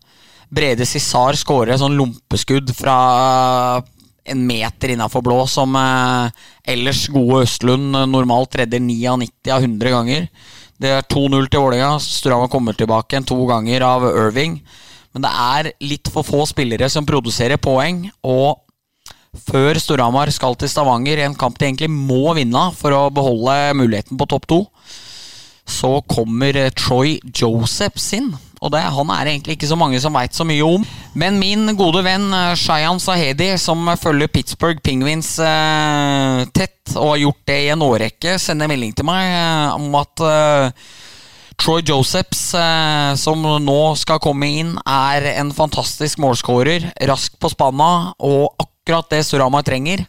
Brede 0.54 0.86
Cissar 0.86 1.34
skårer 1.34 1.80
sånn 1.82 1.98
lompeskudd 1.98 2.70
fra 2.78 3.82
en 4.24 4.44
meter 4.46 4.94
innafor 4.94 5.24
blå, 5.26 5.40
som 5.50 5.74
ellers 5.76 7.08
gode 7.10 7.42
Østlund 7.48 7.98
normalt 8.12 8.56
redder 8.56 8.80
99 8.80 9.52
av 9.52 9.66
100 9.66 9.90
ganger. 9.90 10.30
Det 10.82 10.92
er 10.92 11.06
2-0 11.08 11.48
til 11.48 11.62
Vålerenga. 11.64 11.96
Strava 12.04 12.50
kommer 12.52 12.76
tilbake 12.76 13.16
en 13.18 13.28
to 13.28 13.38
ganger 13.48 13.86
av 13.88 14.06
Irving. 14.10 14.60
Men 15.16 15.24
det 15.24 15.32
er 15.32 15.72
litt 15.88 16.12
for 16.12 16.28
få 16.28 16.44
spillere 16.50 16.90
som 16.92 17.08
produserer 17.08 17.62
poeng. 17.62 18.10
Og 18.28 18.60
før 19.48 19.80
Storhamar 19.80 20.32
skal 20.36 20.58
til 20.60 20.72
Stavanger, 20.72 21.22
en 21.24 21.38
kamp 21.40 21.56
de 21.60 21.70
egentlig 21.70 21.92
må 21.92 22.36
vinne 22.36 22.66
for 22.76 22.96
å 22.96 23.08
beholde 23.14 23.56
muligheten 23.80 24.20
på 24.20 24.28
topp 24.32 24.50
to, 24.52 24.60
så 25.66 25.98
kommer 26.12 26.60
Troy 26.76 27.18
Josephs 27.32 28.12
inn. 28.20 28.34
Og 28.62 28.72
det, 28.74 28.84
han 28.96 29.12
er 29.16 29.32
egentlig 29.32 29.58
ikke 29.58 29.70
så 29.70 29.78
mange 29.80 30.00
som 30.04 30.16
veit 30.16 30.36
så 30.36 30.46
mye 30.48 30.66
om. 30.66 30.86
Men 31.18 31.40
min 31.42 31.68
gode 31.80 32.04
venn 32.06 32.28
eh, 32.34 32.54
Shayan 32.60 33.02
Sahedi, 33.02 33.54
som 33.62 33.88
følger 34.00 34.32
Pittsburgh 34.32 34.84
Penguins 34.86 35.36
eh, 35.40 36.44
tett, 36.56 36.78
og 36.96 37.16
har 37.16 37.24
gjort 37.24 37.42
det 37.50 37.60
i 37.66 37.74
en 37.74 37.84
årrekke, 37.86 38.38
sender 38.42 38.70
melding 38.72 38.94
til 38.96 39.08
meg 39.08 39.32
eh, 39.32 39.76
om 39.76 40.00
at 40.00 40.26
eh, 40.30 40.86
Troy 41.62 41.82
Josephs, 41.88 42.54
eh, 42.60 43.16
som 43.20 43.42
nå 43.42 43.80
skal 44.00 44.22
komme 44.24 44.50
inn, 44.60 44.76
er 44.86 45.32
en 45.38 45.54
fantastisk 45.56 46.20
målskårer. 46.24 46.92
Rask 47.10 47.38
på 47.40 47.52
spanna 47.54 48.16
og 48.20 48.54
akkurat 48.60 49.10
det 49.14 49.24
Surama 49.26 49.64
trenger. 49.66 50.04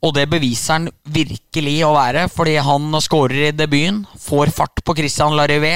Og 0.00 0.14
det 0.16 0.26
beviser 0.32 0.78
han 0.78 0.88
virkelig 1.12 1.76
å 1.84 1.92
være, 1.92 2.24
fordi 2.32 2.56
han 2.64 2.88
skårer 3.04 3.50
i 3.50 3.52
debuten. 3.52 4.06
Får 4.20 4.52
fart 4.56 4.80
på 4.84 4.96
Christian 4.96 5.36
Larivé 5.36 5.74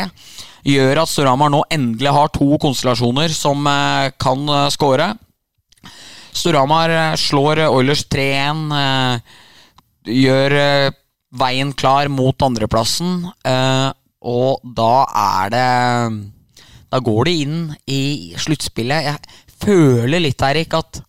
gjør 0.64 1.02
at 1.02 1.10
Storhamar 1.12 1.52
nå 1.52 1.60
endelig 1.72 2.12
har 2.16 2.32
to 2.32 2.56
konstellasjoner 2.60 3.32
som 3.36 3.66
eh, 3.68 4.10
kan 4.20 4.48
eh, 4.48 4.70
skåre. 4.72 5.10
Storhamar 6.34 6.92
eh, 6.92 7.16
slår 7.20 7.66
Oilers 7.68 8.06
3-1, 8.08 8.64
gjør 10.08 10.54
veien 11.34 11.72
klar 11.76 12.10
mot 12.12 12.42
andreplassen, 12.44 13.24
og 14.24 14.66
da 14.76 14.92
er 15.20 15.52
det 15.54 15.70
Da 16.92 17.00
går 17.00 17.24
de 17.24 17.32
inn 17.42 17.56
i 17.90 18.02
sluttspillet. 18.38 19.08
Jeg 19.08 19.56
føler 19.64 20.20
litt, 20.22 20.44
Erik, 20.44 20.76
at 20.76 21.00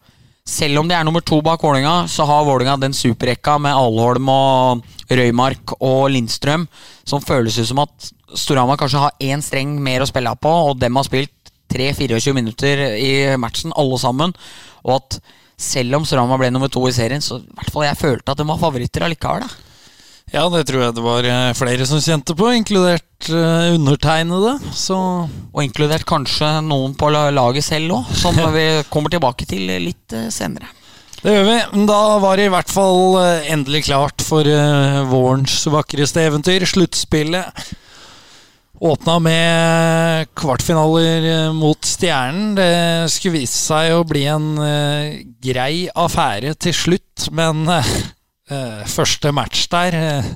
selv 0.46 0.80
om 0.80 0.89
de 0.89 0.93
er 0.93 1.06
nummer 1.06 1.24
to 1.26 1.39
bak 1.41 1.64
Vålinga, 1.64 2.06
så 2.08 2.26
har 2.30 2.46
Vålinga 2.46 2.78
den 2.78 2.93
superrekka 2.93 3.58
med 3.62 3.74
Alholm 3.74 4.30
og 4.30 4.84
Røymark 5.10 5.74
og 5.80 6.12
Lindstrøm 6.14 6.68
som 7.06 7.24
føles 7.24 7.58
ut 7.58 7.70
som 7.72 7.82
at 7.82 8.12
Storhamar 8.36 8.78
kanskje 8.78 9.02
har 9.02 9.18
én 9.24 9.41
streng 9.41 9.78
mer 9.82 10.04
å 10.04 10.10
spille 10.10 10.32
på, 10.41 10.52
og 10.70 10.80
dem 10.82 10.98
har 10.98 11.06
spilt 11.08 11.32
3-24 11.72 12.34
minutter 12.36 12.82
i 12.98 13.12
matchen, 13.41 13.74
alle 13.76 13.98
sammen. 14.02 14.34
Og 14.86 14.98
at 14.98 15.20
selv 15.58 16.00
om 16.00 16.06
Storhamar 16.06 16.41
ble 16.41 16.52
nummer 16.54 16.70
to 16.70 16.84
i 16.89 16.93
serien, 16.93 17.24
så 17.24 17.39
i 17.39 17.56
hvert 17.58 17.72
fall 17.74 17.88
jeg 17.88 18.02
følte 18.02 18.34
at 18.34 18.41
de 18.41 18.48
var 18.50 18.62
favoritter 18.62 19.06
allikevel. 19.08 19.46
da. 19.46 19.74
Ja, 20.34 20.47
det 20.49 20.63
tror 20.67 20.82
jeg 20.82 20.95
det 20.97 21.03
var 21.05 21.28
eh, 21.30 21.51
flere 21.57 21.86
som 21.88 22.01
kjente 22.01 22.34
på, 22.38 22.49
inkludert 22.57 23.30
uh, 23.30 23.69
undertegnede. 23.76 24.57
Så. 24.73 24.97
Og 25.53 25.61
inkludert 25.61 26.07
kanskje 26.09 26.49
noen 26.65 26.95
på 26.97 27.11
laget 27.13 27.67
selv 27.67 27.99
òg, 27.99 28.09
som 28.17 28.39
vi 28.57 28.65
kommer 28.89 29.13
tilbake 29.13 29.47
til 29.49 29.69
litt 29.69 30.17
uh, 30.17 30.28
senere. 30.34 30.71
Det 31.21 31.34
gjør 31.34 31.47
vi. 31.47 31.86
Da 31.89 32.01
var 32.21 32.38
det 32.38 32.49
i 32.49 32.53
hvert 32.53 32.73
fall 32.73 33.17
endelig 33.49 33.86
klart 33.88 34.26
for 34.26 34.45
uh, 34.45 35.05
vårens 35.09 35.61
vakreste 35.71 36.26
eventyr, 36.26 36.67
sluttspillet. 36.69 37.65
Åpna 38.76 39.19
med 39.23 40.28
kvartfinaler 40.36 41.26
eh, 41.30 41.53
mot 41.55 41.80
Stjernen. 41.88 42.57
Det 42.57 43.07
skulle 43.13 43.39
vise 43.39 43.55
seg 43.55 43.93
å 43.95 44.03
bli 44.03 44.26
en 44.28 44.49
uh, 44.59 45.15
grei 45.39 45.88
affære 45.95 46.51
til 46.59 46.76
slutt, 46.76 47.30
men 47.32 47.63
uh, 47.71 47.80
Eh, 47.80 48.14
første 48.50 49.32
match 49.34 49.66
der, 49.72 49.96
eh, 49.98 50.28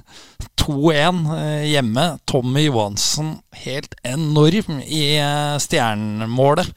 2-1 0.57 1.19
eh, 1.35 1.65
hjemme. 1.71 2.05
Tommy 2.25 2.65
Johansen 2.65 3.35
helt 3.65 3.93
enorm 4.03 4.79
i 4.85 5.03
eh, 5.17 5.57
stjernemålet. 5.61 6.71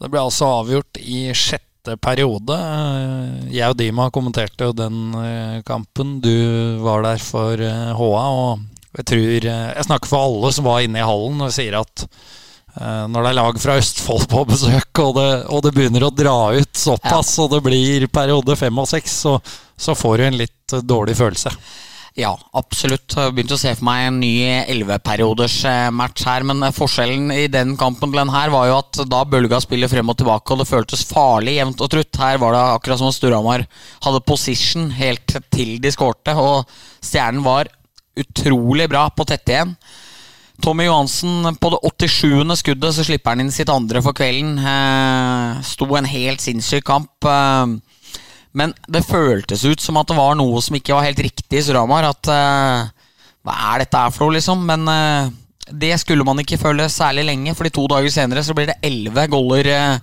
Det 0.00 0.10
ble 0.10 0.20
altså 0.24 0.48
avgjort 0.60 0.98
i 1.00 1.28
sjette 1.38 1.96
periode. 2.02 2.56
Eh, 2.58 3.54
Jeg 3.54 3.70
og 3.70 3.78
Dima 3.78 4.10
kommenterte 4.10 4.70
jo 4.70 4.76
den 4.76 5.14
eh, 5.20 5.58
kampen. 5.66 6.18
Du 6.24 6.34
var 6.82 7.04
der 7.06 7.22
for 7.22 7.54
eh, 7.54 7.92
HA, 7.94 8.24
og 8.28 8.64
jeg 8.98 9.06
tror 9.10 9.50
eh, 9.50 9.68
Jeg 9.74 9.86
snakker 9.88 10.10
for 10.10 10.28
alle 10.28 10.52
som 10.54 10.66
var 10.66 10.82
inne 10.84 10.98
i 11.02 11.06
hallen 11.06 11.42
og 11.46 11.54
sier 11.54 11.78
at 11.80 12.06
eh, 12.08 12.32
når 12.74 13.22
det 13.22 13.30
er 13.30 13.36
lag 13.38 13.58
fra 13.62 13.76
Østfold 13.78 14.24
på 14.30 14.40
besøk, 14.48 14.98
og 14.98 15.12
det, 15.18 15.28
og 15.46 15.62
det 15.62 15.72
begynner 15.76 16.08
å 16.08 16.14
dra 16.14 16.36
ut 16.56 16.74
såpass, 16.74 17.36
og 17.44 17.52
det 17.52 17.60
blir 17.62 18.06
periode 18.10 18.56
fem 18.58 18.82
og 18.82 18.88
seks, 18.90 19.18
så, 19.24 19.36
så 19.76 19.94
får 19.94 20.18
du 20.18 20.24
en 20.28 20.38
litt 20.42 20.74
eh, 20.74 20.82
dårlig 20.82 21.14
følelse. 21.18 21.52
Ja, 22.14 22.30
absolutt. 22.54 23.10
Jeg 23.10 23.34
begynte 23.34 23.56
å 23.56 23.58
se 23.58 23.72
for 23.74 23.86
meg 23.88 24.04
en 24.06 24.20
ny 24.22 24.32
elleveperioders 24.70 25.56
eh, 25.66 25.88
match 25.90 26.22
her, 26.28 26.44
men 26.46 26.62
eh, 26.62 26.74
forskjellen 26.74 27.32
i 27.34 27.48
den 27.50 27.74
kampen 27.78 28.12
til 28.12 28.20
den 28.20 28.30
her 28.30 28.52
var 28.54 28.68
jo 28.70 28.76
at 28.78 29.00
da 29.10 29.24
bølga 29.26 29.58
spillet 29.62 29.90
frem 29.90 30.12
og 30.12 30.20
tilbake, 30.20 30.54
og 30.54 30.62
det 30.62 30.68
føltes 30.70 31.02
farlig 31.08 31.56
jevnt 31.58 31.82
og 31.82 31.90
trutt. 31.90 32.20
Her 32.22 32.38
var 32.42 32.54
det 32.54 32.62
akkurat 32.76 33.02
som 33.02 33.10
om 33.10 33.16
Storhamar 33.16 33.66
hadde 34.06 34.22
position 34.30 34.92
helt 34.94 35.38
til 35.50 35.76
de 35.82 35.94
skårte, 35.94 36.36
og 36.38 36.70
Stjernen 37.02 37.42
var 37.46 37.72
utrolig 38.14 38.86
bra 38.92 39.08
på 39.10 39.26
tette 39.26 39.56
igjen. 39.56 39.74
Tommy 40.62 40.86
Johansen 40.86 41.56
på 41.58 41.70
det 41.72 41.80
87. 41.82 42.54
skuddet 42.60 42.94
så 42.94 43.04
slipper 43.06 43.34
han 43.34 43.42
inn 43.42 43.52
sitt 43.52 43.70
andre 43.72 44.02
for 44.04 44.14
kvelden. 44.16 44.54
Eh, 44.58 45.62
sto 45.66 45.88
en 45.98 46.08
helt 46.08 46.44
sinnssyk 46.44 46.84
kamp. 46.86 47.26
Eh, 47.26 47.74
men 48.54 48.74
det 48.86 49.02
føltes 49.06 49.64
ut 49.66 49.82
som 49.82 49.98
at 49.98 50.10
det 50.10 50.18
var 50.18 50.36
noe 50.38 50.62
som 50.62 50.76
ikke 50.78 50.94
var 50.94 51.08
helt 51.08 51.22
riktig 51.26 51.58
i 51.58 51.64
Suramar. 51.66 52.06
At 52.12 52.30
eh, 52.30 52.92
Hva 53.44 53.56
er 53.72 53.82
dette 53.82 54.04
her 54.04 54.14
for 54.14 54.28
noe, 54.28 54.36
liksom? 54.38 54.62
Men 54.68 54.86
eh, 54.88 55.32
det 55.74 55.94
skulle 56.00 56.26
man 56.26 56.38
ikke 56.38 56.60
føle 56.60 56.86
særlig 56.92 57.26
lenge, 57.26 57.54
Fordi 57.56 57.74
to 57.74 57.86
dager 57.90 58.12
senere 58.12 58.44
så 58.44 58.54
blir 58.54 58.70
det 58.70 58.78
elleve 58.84 59.26
goller 59.32 59.70
eh, 59.72 59.98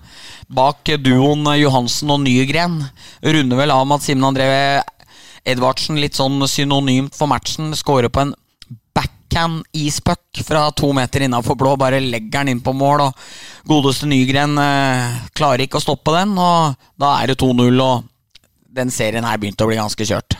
bak 0.52 0.84
duoen 1.00 1.48
Johansen 1.56 2.12
og 2.12 2.20
Nygren. 2.26 2.82
Runder 3.24 3.62
vel 3.64 3.72
av 3.72 3.86
med 3.86 4.02
at 4.02 4.06
Simen 4.06 4.28
André 4.28 4.50
Edvardsen, 5.42 5.98
litt 5.98 6.14
sånn 6.14 6.38
synonymt 6.46 7.16
for 7.18 7.26
matchen, 7.26 7.72
skårer 7.74 8.12
på 8.12 8.20
en 8.22 8.36
backhand 9.32 9.64
ispuck 9.72 10.44
fra 10.44 10.70
to 10.70 10.92
meter 10.92 11.20
innafor 11.20 11.54
blå. 11.54 11.76
Bare 11.76 12.00
legger 12.00 12.42
den 12.42 12.48
inn 12.48 12.60
på 12.60 12.72
mål, 12.72 13.00
og 13.00 13.14
godeste 13.64 14.06
Nygren 14.06 14.58
eh, 14.58 15.20
klarer 15.32 15.64
ikke 15.64 15.80
å 15.80 15.84
stoppe 15.84 16.12
den. 16.12 16.36
Og 16.36 16.74
da 17.00 17.16
er 17.22 17.32
det 17.32 17.38
2-0, 17.40 17.80
og 17.80 18.04
den 18.72 18.90
serien 18.92 19.24
her 19.24 19.38
begynte 19.40 19.64
å 19.64 19.70
bli 19.70 19.80
ganske 19.80 20.04
kjørt. 20.04 20.36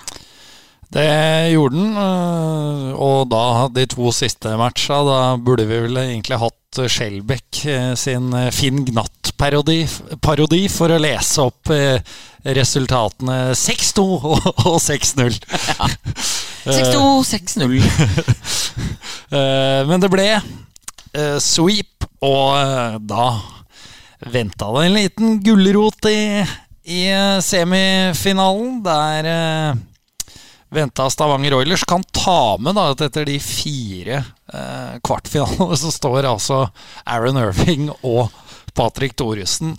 Det 0.93 1.09
gjorde 1.55 1.79
den, 1.79 1.95
øh, 1.97 2.91
og 3.01 3.31
da 3.33 3.69
de 3.73 3.87
to 3.89 4.13
siste 4.13 4.53
matcha, 4.61 5.01
da 5.09 5.21
burde 5.41 5.65
vi 5.65 5.81
vel 5.87 5.97
egentlig 6.03 6.41
hatt 6.43 6.59
Skjelbæk 6.81 7.63
øh, 7.69 7.93
sin 8.01 8.33
øh, 8.33 8.49
Finn 8.55 8.85
Gnatt-parodi 8.89 9.83
for 10.73 10.93
å 10.95 11.01
lese 11.03 11.45
opp 11.45 11.69
øh, 11.75 11.99
resultatene 12.57 13.53
6-2 13.59 14.05
og, 14.33 14.47
og 14.67 14.79
6-0. 14.81 15.37
6-2, 16.65 17.03
6-0. 17.29 17.77
Eh, 19.33 19.83
Men 19.89 20.03
det 20.03 20.11
ble 20.13 20.27
eh, 20.33 21.39
sweep, 21.41 22.05
og 22.25 22.57
eh, 22.59 22.99
da 23.09 23.29
venta 24.33 24.69
det 24.75 24.83
en 24.87 24.97
liten 24.97 25.39
gulrot 25.45 26.09
i, 26.11 26.43
i 26.85 27.01
eh, 27.11 27.39
semifinalen, 27.45 28.83
der 28.85 29.31
venta 30.73 31.09
Stavanger 31.13 31.55
Oilers 31.59 31.85
kan 31.89 32.05
ta 32.17 32.57
med 32.61 32.75
da, 32.79 32.89
at 32.95 33.03
etter 33.05 33.27
de 33.29 33.39
fire 33.43 34.23
eh, 34.53 34.95
kvartfinalene 35.05 35.77
så 35.83 35.91
står 35.93 36.29
altså 36.31 36.63
Aaron 37.05 37.37
Irving 37.41 37.91
og 38.03 38.31
Patrick 38.73 39.13
Thoresen 39.21 39.75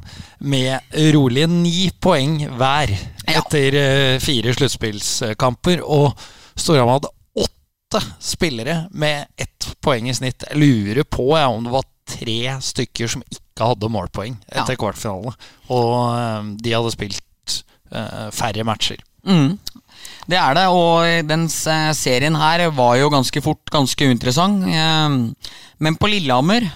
med 0.46 0.94
rolige 1.16 1.48
ni 1.50 1.88
poeng 2.04 2.44
hver 2.60 2.94
etter 3.34 3.78
eh, 3.80 4.20
fire 4.22 4.54
sluttspillskamper. 4.54 5.82
Og 5.82 6.14
Storhamar 6.54 7.00
hadde 7.00 7.14
åtte 7.42 8.04
spillere 8.22 8.84
med 8.94 9.26
ett 9.42 9.72
poeng 9.82 10.10
i 10.10 10.14
snitt. 10.14 10.46
Jeg 10.52 10.62
lurer 10.62 11.04
på 11.10 11.26
ja, 11.34 11.48
om 11.50 11.66
det 11.66 11.74
var 11.74 11.90
tre 12.14 12.38
stykker 12.62 13.10
som 13.10 13.24
ikke 13.34 13.72
hadde 13.72 13.90
målpoeng 13.90 14.38
etter 14.52 14.76
Ja. 14.76 14.80
kvartfinalene. 14.84 15.34
Og 15.74 15.92
eh, 16.14 16.54
de 16.62 16.76
hadde 16.78 16.94
spilt 16.94 17.58
eh, 17.90 18.30
færre 18.36 18.66
matcher. 18.68 19.02
Mm. 19.26 19.58
Det 20.30 20.38
er 20.40 20.56
det, 20.56 20.68
og 20.72 21.28
den 21.28 21.48
serien 21.52 22.38
her 22.40 22.70
var 22.76 22.96
jo 22.96 23.10
ganske 23.12 23.42
fort 23.44 23.72
ganske 23.74 24.08
uinteressant. 24.08 24.64
Eh, 24.72 25.52
Men 25.84 25.98
på 26.00 26.08
Lillehammer 26.08 26.70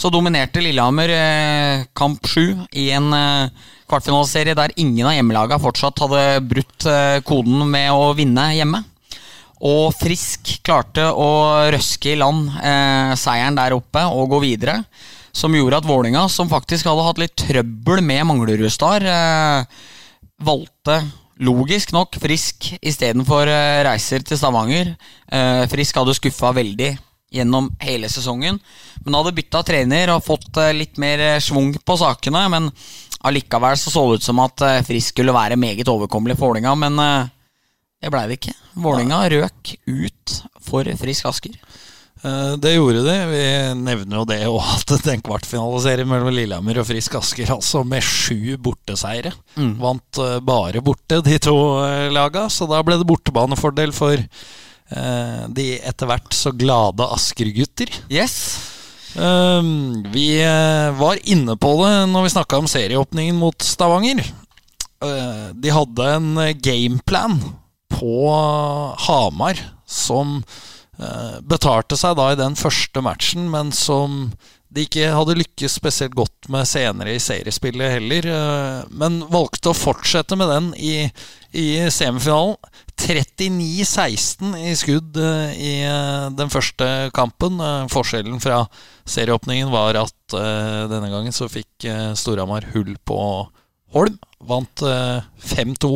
så 0.00 0.08
dominerte 0.12 0.62
Lillehammer 0.64 1.10
eh, 1.12 1.82
kamp 1.96 2.24
sju 2.28 2.54
i 2.72 2.90
en 2.96 3.12
eh, 3.12 3.50
kvartfinaleserie 3.90 4.56
der 4.56 4.72
ingen 4.80 5.08
av 5.08 5.16
hjemmelaga 5.16 5.58
fortsatt 5.60 6.00
hadde 6.04 6.22
brutt 6.48 6.86
eh, 6.88 7.20
koden 7.26 7.64
med 7.68 7.90
å 7.92 8.12
vinne 8.16 8.46
hjemme. 8.56 8.82
Og 9.60 9.92
Frisk 9.92 10.54
klarte 10.64 11.04
å 11.12 11.28
røske 11.72 12.14
i 12.14 12.18
land 12.20 12.48
eh, 12.64 13.12
seieren 13.20 13.58
der 13.60 13.76
oppe 13.76 14.06
og 14.08 14.30
gå 14.32 14.42
videre. 14.46 14.78
Som 15.36 15.54
gjorde 15.54 15.78
at 15.82 15.86
Vålinga, 15.86 16.24
som 16.32 16.48
faktisk 16.50 16.88
hadde 16.88 17.04
hatt 17.06 17.20
litt 17.20 17.36
trøbbel 17.38 18.00
med 18.02 18.24
Manglerudstad, 18.26 19.04
eh, 19.04 19.82
valgte 20.42 20.96
logisk 21.40 21.94
nok 21.96 22.18
Frisk 22.20 22.72
istedenfor 22.80 23.48
uh, 23.48 23.82
reiser 23.86 24.24
til 24.26 24.38
Stavanger. 24.38 24.94
Eh, 25.30 25.64
Frisk 25.70 25.96
hadde 26.00 26.16
skuffa 26.16 26.52
veldig 26.56 26.90
gjennom 27.30 27.68
hele 27.78 28.08
sesongen, 28.10 28.56
men 29.04 29.16
hadde 29.16 29.32
bytta 29.36 29.60
trener 29.62 30.10
og 30.10 30.24
fått 30.26 30.58
eh, 30.58 30.72
litt 30.74 30.98
mer 30.98 31.22
schwung 31.42 31.76
på 31.86 31.96
sakene. 32.00 32.42
Men 32.50 32.70
allikevel 33.22 33.78
så 33.78 33.92
så 33.92 34.06
det 34.08 34.20
ut 34.20 34.26
som 34.26 34.40
at 34.42 34.64
Frisk 34.88 35.14
skulle 35.14 35.36
være 35.36 35.58
meget 35.60 35.88
overkommelig 35.88 36.38
for 36.38 36.50
Vålinga, 36.50 36.74
men 36.74 36.98
det 38.00 38.10
blei 38.10 38.24
det 38.26 38.40
ikke. 38.40 38.56
Vålinga 38.80 39.20
røk 39.30 39.74
ut 39.86 40.36
for 40.64 40.88
Frisk 40.98 41.28
Asker. 41.30 41.54
Eh, 42.22 42.52
Det 42.60 42.74
gjorde 42.74 43.02
de. 43.06 43.16
Vi 43.30 43.42
nevner 43.80 44.20
jo 44.20 44.24
det 44.28 44.40
og 44.52 44.60
at 44.62 44.94
den 45.06 45.22
kvartfinaliserien 45.24 46.08
mellom 46.08 46.32
Lillehammer 46.34 46.82
og 46.82 46.88
Frisk 46.90 47.16
Asker, 47.20 47.52
altså 47.56 47.82
med 47.86 48.04
sju 48.04 48.56
borteseiere. 48.60 49.32
Vant 49.80 50.20
eh, 50.20 50.38
bare 50.44 50.82
borte, 50.84 51.22
de 51.26 51.38
to 51.42 51.56
eh, 51.86 52.08
laga, 52.12 52.48
så 52.52 52.68
da 52.70 52.82
ble 52.86 52.98
det 53.00 53.08
bortebanefordel 53.08 53.94
for 53.96 54.20
de 54.90 55.64
etter 55.86 56.08
hvert 56.10 56.34
så 56.34 56.50
glade 56.58 57.04
Asker-gutter. 57.14 57.92
Yes. 58.10 58.32
Vi 59.14 60.24
var 60.98 61.20
inne 61.30 61.54
på 61.62 61.70
det 61.78 61.92
når 62.10 62.24
vi 62.26 62.32
snakka 62.34 62.58
om 62.58 62.66
serieåpningen 62.66 63.38
mot 63.38 63.54
Stavanger. 63.62 64.26
De 65.54 65.70
hadde 65.76 66.08
en 66.16 66.32
gameplan 66.58 67.38
på 67.94 68.16
Hamar 69.06 69.62
som 69.86 70.40
betalte 71.48 71.96
seg 71.96 72.16
da 72.18 72.30
i 72.32 72.38
den 72.40 72.56
første 72.58 73.00
matchen, 73.04 73.46
men 73.52 73.70
som 73.72 74.30
de 74.70 74.84
ikke 74.86 75.08
hadde 75.10 75.34
lykkes 75.34 75.72
spesielt 75.80 76.14
godt 76.14 76.46
med 76.52 76.68
senere 76.70 77.16
i 77.16 77.22
seriespillet 77.22 77.90
heller. 77.96 78.26
eh, 78.30 78.84
Men 78.94 79.16
valgte 79.32 79.72
å 79.72 79.74
fortsette 79.74 80.36
med 80.38 80.46
den 80.52 80.68
i, 80.78 81.10
i 81.58 81.66
semifinalen. 81.90 82.54
39-16 83.00 84.54
i 84.60 84.74
skudd 84.78 85.18
eh, 85.18 85.56
i 85.58 85.72
eh, 85.88 86.28
den 86.38 86.52
første 86.52 87.10
kampen. 87.16 87.58
Eh, 87.58 87.88
Forskjellen 87.90 88.38
fra 88.42 88.62
serieåpningen 89.10 89.72
var 89.74 89.98
at 90.04 90.38
eh, 90.38 90.86
denne 90.92 91.10
gangen 91.10 91.34
så 91.34 91.50
fikk 91.50 91.88
eh, 91.90 92.12
Storhamar 92.14 92.70
hull 92.74 92.94
på 93.02 93.18
Holm. 93.96 94.20
Vant 94.46 94.84
eh, 94.86 95.18
5-2 95.50 95.90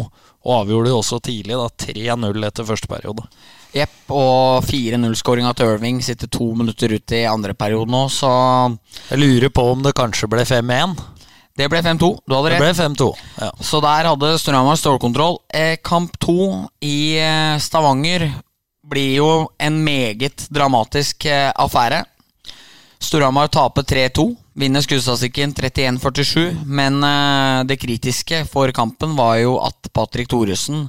og 0.44 0.50
avgjorde 0.58 0.96
også 0.98 1.22
tidlig, 1.24 1.54
da 1.56 1.70
3-0 1.70 2.48
etter 2.50 2.66
første 2.68 2.90
periode. 2.90 3.22
Jepp, 3.74 3.94
og 4.14 4.62
4-0-skåringa 4.68 5.50
til 5.58 5.72
Irving 5.74 5.98
sitter 6.04 6.30
to 6.30 6.52
minutter 6.54 6.92
ut 6.94 7.14
i 7.16 7.24
andre 7.26 7.56
periode 7.58 7.90
nå, 7.90 8.04
så 8.12 8.30
Jeg 9.10 9.18
lurer 9.18 9.50
på 9.50 9.64
om 9.72 9.82
det 9.82 9.96
kanskje 9.98 10.28
ble 10.30 10.44
5-1. 10.46 10.94
det 11.58 11.68
ble 11.70 11.80
5-2. 11.82 12.10
Du 12.26 12.34
hadde 12.36 12.52
Det 12.54 12.60
ble 12.62 12.72
5-2. 12.78 13.08
Ja. 13.40 13.50
Så 13.60 13.80
der 13.82 14.08
hadde 14.12 14.32
Storhamar 14.38 14.78
stålkontroll. 14.78 15.40
Eh, 15.54 15.76
kamp 15.82 16.16
to 16.22 16.68
i 16.82 17.16
eh, 17.18 17.58
Stavanger 17.58 18.28
blir 18.86 19.16
jo 19.18 19.28
en 19.58 19.82
meget 19.84 20.46
dramatisk 20.54 21.26
eh, 21.26 21.50
affære. 21.54 22.04
Storhamar 23.04 23.50
taper 23.52 23.82
3-2, 23.82 24.24
vinner 24.54 24.80
skuddstatistikken 24.84 25.54
31-47. 25.54 26.64
Men 26.66 27.02
eh, 27.04 27.64
det 27.68 27.80
kritiske 27.82 28.44
for 28.50 28.70
kampen 28.76 29.16
var 29.18 29.38
jo 29.42 29.58
at 29.66 29.90
Patrick 29.92 30.30
Thoresen 30.30 30.86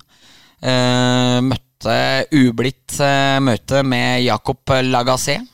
eh, 0.61 1.41
møtte 1.85 2.25
ublidt 2.33 2.99
eh, 2.99 3.39
møte 3.39 3.83
med 3.83 4.23
Jakob 4.23 4.57
Lagassé. 4.83 5.45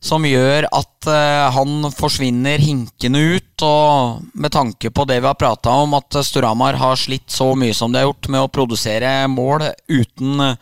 som 0.00 0.22
gjør 0.22 0.68
at 0.70 1.06
eh, 1.08 1.50
han 1.50 1.90
forsvinner 1.90 2.58
hinkende 2.58 3.18
ut. 3.18 3.62
Og 3.62 4.22
med 4.34 4.52
tanke 4.52 4.90
på 4.90 5.04
det 5.04 5.20
vi 5.20 5.26
har 5.26 5.34
prata 5.34 5.70
om, 5.70 5.94
at 5.94 6.12
Storhamar 6.22 6.74
har 6.74 6.96
slitt 6.96 7.30
så 7.30 7.54
mye 7.54 7.74
som 7.74 7.92
de 7.92 7.98
har 7.98 8.06
gjort 8.06 8.28
med 8.28 8.40
å 8.40 8.50
produsere 8.50 9.26
mål 9.26 9.66
uten 9.88 10.40
eh, 10.40 10.56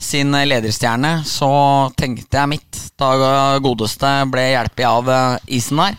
sin 0.00 0.32
lederstjerne, 0.32 1.24
så 1.28 1.90
tenkte 1.94 2.38
jeg 2.38 2.48
mitt 2.48 2.78
da 2.96 3.58
godeste 3.60 4.08
ble 4.32 4.46
hjulpet 4.54 4.86
av 4.88 5.10
isen 5.46 5.76
der. 5.76 5.98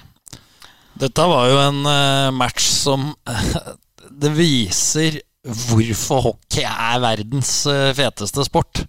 Dette 0.97 1.27
var 1.29 1.51
jo 1.51 1.59
en 1.61 2.33
match 2.33 2.65
som 2.65 3.11
Det 4.21 4.29
viser 4.35 5.21
hvorfor 5.45 6.21
hockey 6.27 6.65
er 6.67 7.01
verdens 7.01 7.53
uh, 7.69 7.89
feteste 7.97 8.45
sport. 8.45 8.83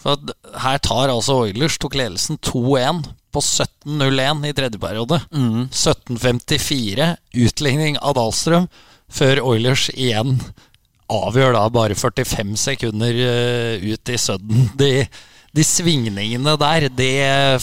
For 0.00 0.20
her 0.60 0.80
tar 0.84 1.12
altså 1.12 1.40
Oilers 1.46 1.78
tok 1.80 1.96
ledelsen 1.98 2.38
2-1 2.44 3.06
på 3.32 3.42
17-0-1 3.42 4.44
i 4.48 4.54
tredje 4.56 4.80
periode. 4.80 5.20
Mm. 5.32 5.66
17-54, 5.72 7.10
utligning 7.46 7.98
av 8.00 8.16
Dahlstrøm, 8.18 8.68
før 9.12 9.42
Oilers 9.52 9.88
igjen 9.94 10.38
avgjør 11.12 11.54
da 11.54 11.66
bare 11.70 11.94
45 11.94 12.56
sekunder 12.58 13.20
uh, 13.22 13.86
ut 13.86 14.12
i 14.12 14.20
sudden. 14.20 14.68
De, 14.78 14.92
de 15.56 15.64
svingningene 15.64 16.56
der, 16.60 16.90
det 16.92 17.14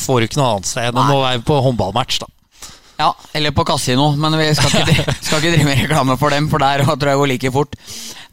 får 0.02 0.22
du 0.22 0.30
ikke 0.30 0.42
noe 0.42 0.56
annet 0.56 0.72
sted 0.72 0.90
enn 0.90 1.18
å 1.18 1.22
være 1.22 1.44
på 1.46 1.60
håndballmatch, 1.68 2.24
da. 2.24 2.32
Ja, 3.00 3.10
eller 3.34 3.52
på 3.56 3.66
kasino, 3.66 4.12
men 4.20 4.36
vi 4.38 4.52
skal 4.56 4.84
ikke, 4.84 5.14
skal 5.26 5.40
ikke 5.40 5.56
drive 5.56 5.66
med 5.68 5.82
reklame 5.82 6.18
for 6.22 6.34
dem, 6.34 6.48
for 6.52 6.62
der 6.62 6.86
tror 6.86 7.10
jeg 7.10 7.22
går 7.22 7.32
like 7.32 7.52
fort. 7.56 7.76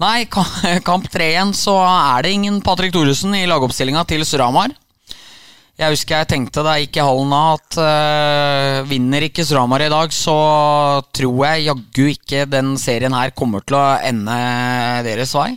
Nei, 0.02 0.26
kamp 0.88 1.08
tre 1.12 1.32
igjen, 1.32 1.54
så 1.56 1.78
er 1.86 2.26
det 2.26 2.36
ingen 2.36 2.60
Patrick 2.64 2.92
Thoresen 2.94 3.34
i 3.38 3.46
lagoppstillinga 3.48 4.04
til 4.08 4.26
Suramar. 4.28 4.74
Jeg 5.80 5.94
husker 5.94 6.18
jeg 6.18 6.28
tenkte 6.28 6.60
da 6.60 6.74
jeg 6.76 6.90
gikk 6.90 6.98
i 6.98 7.04
hallen 7.06 7.30
av 7.32 7.54
at 7.56 7.76
uh, 7.80 8.88
vinner 8.90 9.24
ikke 9.24 9.46
Suramar 9.48 9.80
i 9.80 9.88
dag, 9.88 10.12
så 10.12 10.34
tror 11.16 11.38
jeg 11.46 11.70
jaggu 11.70 12.02
ikke 12.10 12.44
den 12.52 12.74
serien 12.80 13.16
her 13.16 13.32
kommer 13.32 13.64
til 13.64 13.78
å 13.78 13.86
ende 14.04 14.36
deres 15.06 15.32
vei. 15.38 15.54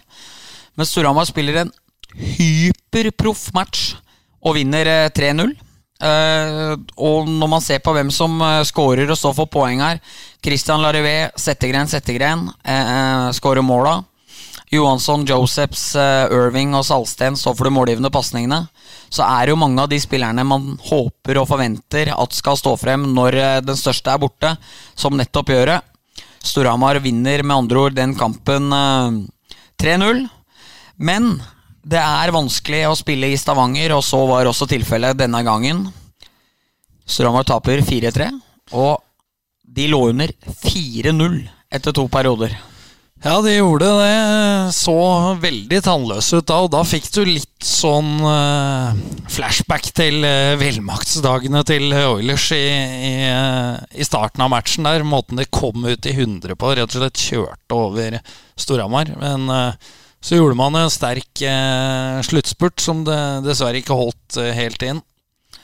Men 0.80 0.88
Suramar 0.88 1.28
spiller 1.28 1.66
en 1.66 1.74
hyperproff 2.16 3.50
match 3.58 3.98
og 4.44 4.56
vinner 4.56 4.88
3-0. 5.12 5.52
Uh, 6.04 6.74
og 7.00 7.30
når 7.32 7.48
man 7.48 7.62
ser 7.64 7.80
på 7.80 7.94
hvem 7.96 8.10
som 8.12 8.36
skårer 8.36 8.66
scorer 8.68 9.12
og 9.14 9.16
står 9.16 9.36
for 9.38 9.48
poeng 9.48 9.80
her 9.80 10.02
Christian 10.44 10.82
Larivé, 10.84 11.30
Settegren, 11.40 11.88
Settegren 11.88 12.50
uh, 12.50 13.30
scorer 13.32 13.64
måla. 13.64 14.02
Johansson, 14.74 15.24
Josephs, 15.30 15.94
uh, 15.96 16.26
Irving 16.34 16.74
og 16.76 16.84
Salsten 16.84 17.38
står 17.40 17.56
for 17.56 17.70
de 17.70 17.74
målgivende 17.76 18.12
pasningene. 18.12 18.66
Så 19.14 19.24
er 19.24 19.46
det 19.46 19.54
jo 19.54 19.62
mange 19.62 19.80
av 19.80 19.92
de 19.92 20.02
spillerne 20.02 20.44
man 20.44 20.74
håper 20.90 21.40
og 21.40 21.48
forventer 21.48 22.12
at 22.12 22.36
skal 22.36 22.60
stå 22.60 22.76
frem 22.82 23.06
når 23.14 23.38
den 23.64 23.78
største 23.80 24.12
er 24.12 24.20
borte, 24.20 24.56
som 24.98 25.16
nettopp 25.16 25.54
gjør 25.54 25.76
det. 25.76 25.80
Storhamar 26.44 27.00
vinner 27.00 27.46
med 27.46 27.56
andre 27.56 27.84
ord 27.86 27.96
den 27.96 28.18
kampen 28.20 28.74
3-0. 29.80 30.26
Men 30.98 31.38
det 31.84 32.00
er 32.00 32.32
vanskelig 32.32 32.86
å 32.88 32.96
spille 32.96 33.30
i 33.34 33.40
Stavanger, 33.40 33.96
og 33.98 34.04
så 34.08 34.22
var 34.30 34.48
også 34.48 34.68
tilfellet 34.72 35.20
denne 35.20 35.44
gangen. 35.44 35.86
Storhamar 37.04 37.48
taper 37.48 37.84
4-3, 37.84 38.30
og 38.80 39.02
de 39.74 39.90
lå 39.92 40.06
under 40.14 40.32
4-0 40.64 41.42
etter 41.74 41.96
to 41.96 42.06
perioder. 42.12 42.54
Ja, 43.24 43.38
de 43.40 43.54
gjorde 43.56 43.88
det. 43.88 44.74
Så 44.76 44.94
veldig 45.40 45.80
tannløse 45.86 46.42
ut 46.42 46.48
da, 46.50 46.58
og 46.66 46.74
da 46.74 46.82
fikk 46.88 47.08
du 47.16 47.22
litt 47.24 47.64
sånn 47.64 48.18
uh, 48.20 48.92
flashback 49.32 49.88
til 49.96 50.26
uh, 50.28 50.60
velmaktsdagene 50.60 51.62
til 51.68 51.88
Oilers 51.96 52.50
i, 52.52 52.66
i, 52.68 53.14
uh, 53.32 53.80
i, 53.96 54.04
starten 54.04 54.44
av 54.44 54.52
matchen 54.52 54.90
der. 54.90 55.08
Måten 55.08 55.40
de 55.40 55.48
kom 55.48 55.88
ut 55.88 56.04
i 56.04 56.16
100 56.18 56.60
på, 56.60 56.74
rett 56.76 56.92
og 56.92 57.00
slett 57.00 57.24
kjørte 57.24 57.80
over 57.80 58.20
Storhamar. 58.60 59.16
Men 59.24 59.48
uh, 59.48 59.94
så 60.24 60.40
gjorde 60.40 60.56
man 60.56 60.76
en 60.80 60.92
sterk 60.92 61.42
eh, 61.44 62.22
sluttspurt 62.24 62.80
som 62.80 63.04
det 63.08 63.20
dessverre 63.44 63.84
ikke 63.84 63.98
holdt 63.98 64.40
eh, 64.40 64.54
helt 64.56 64.86
inn. 64.88 65.04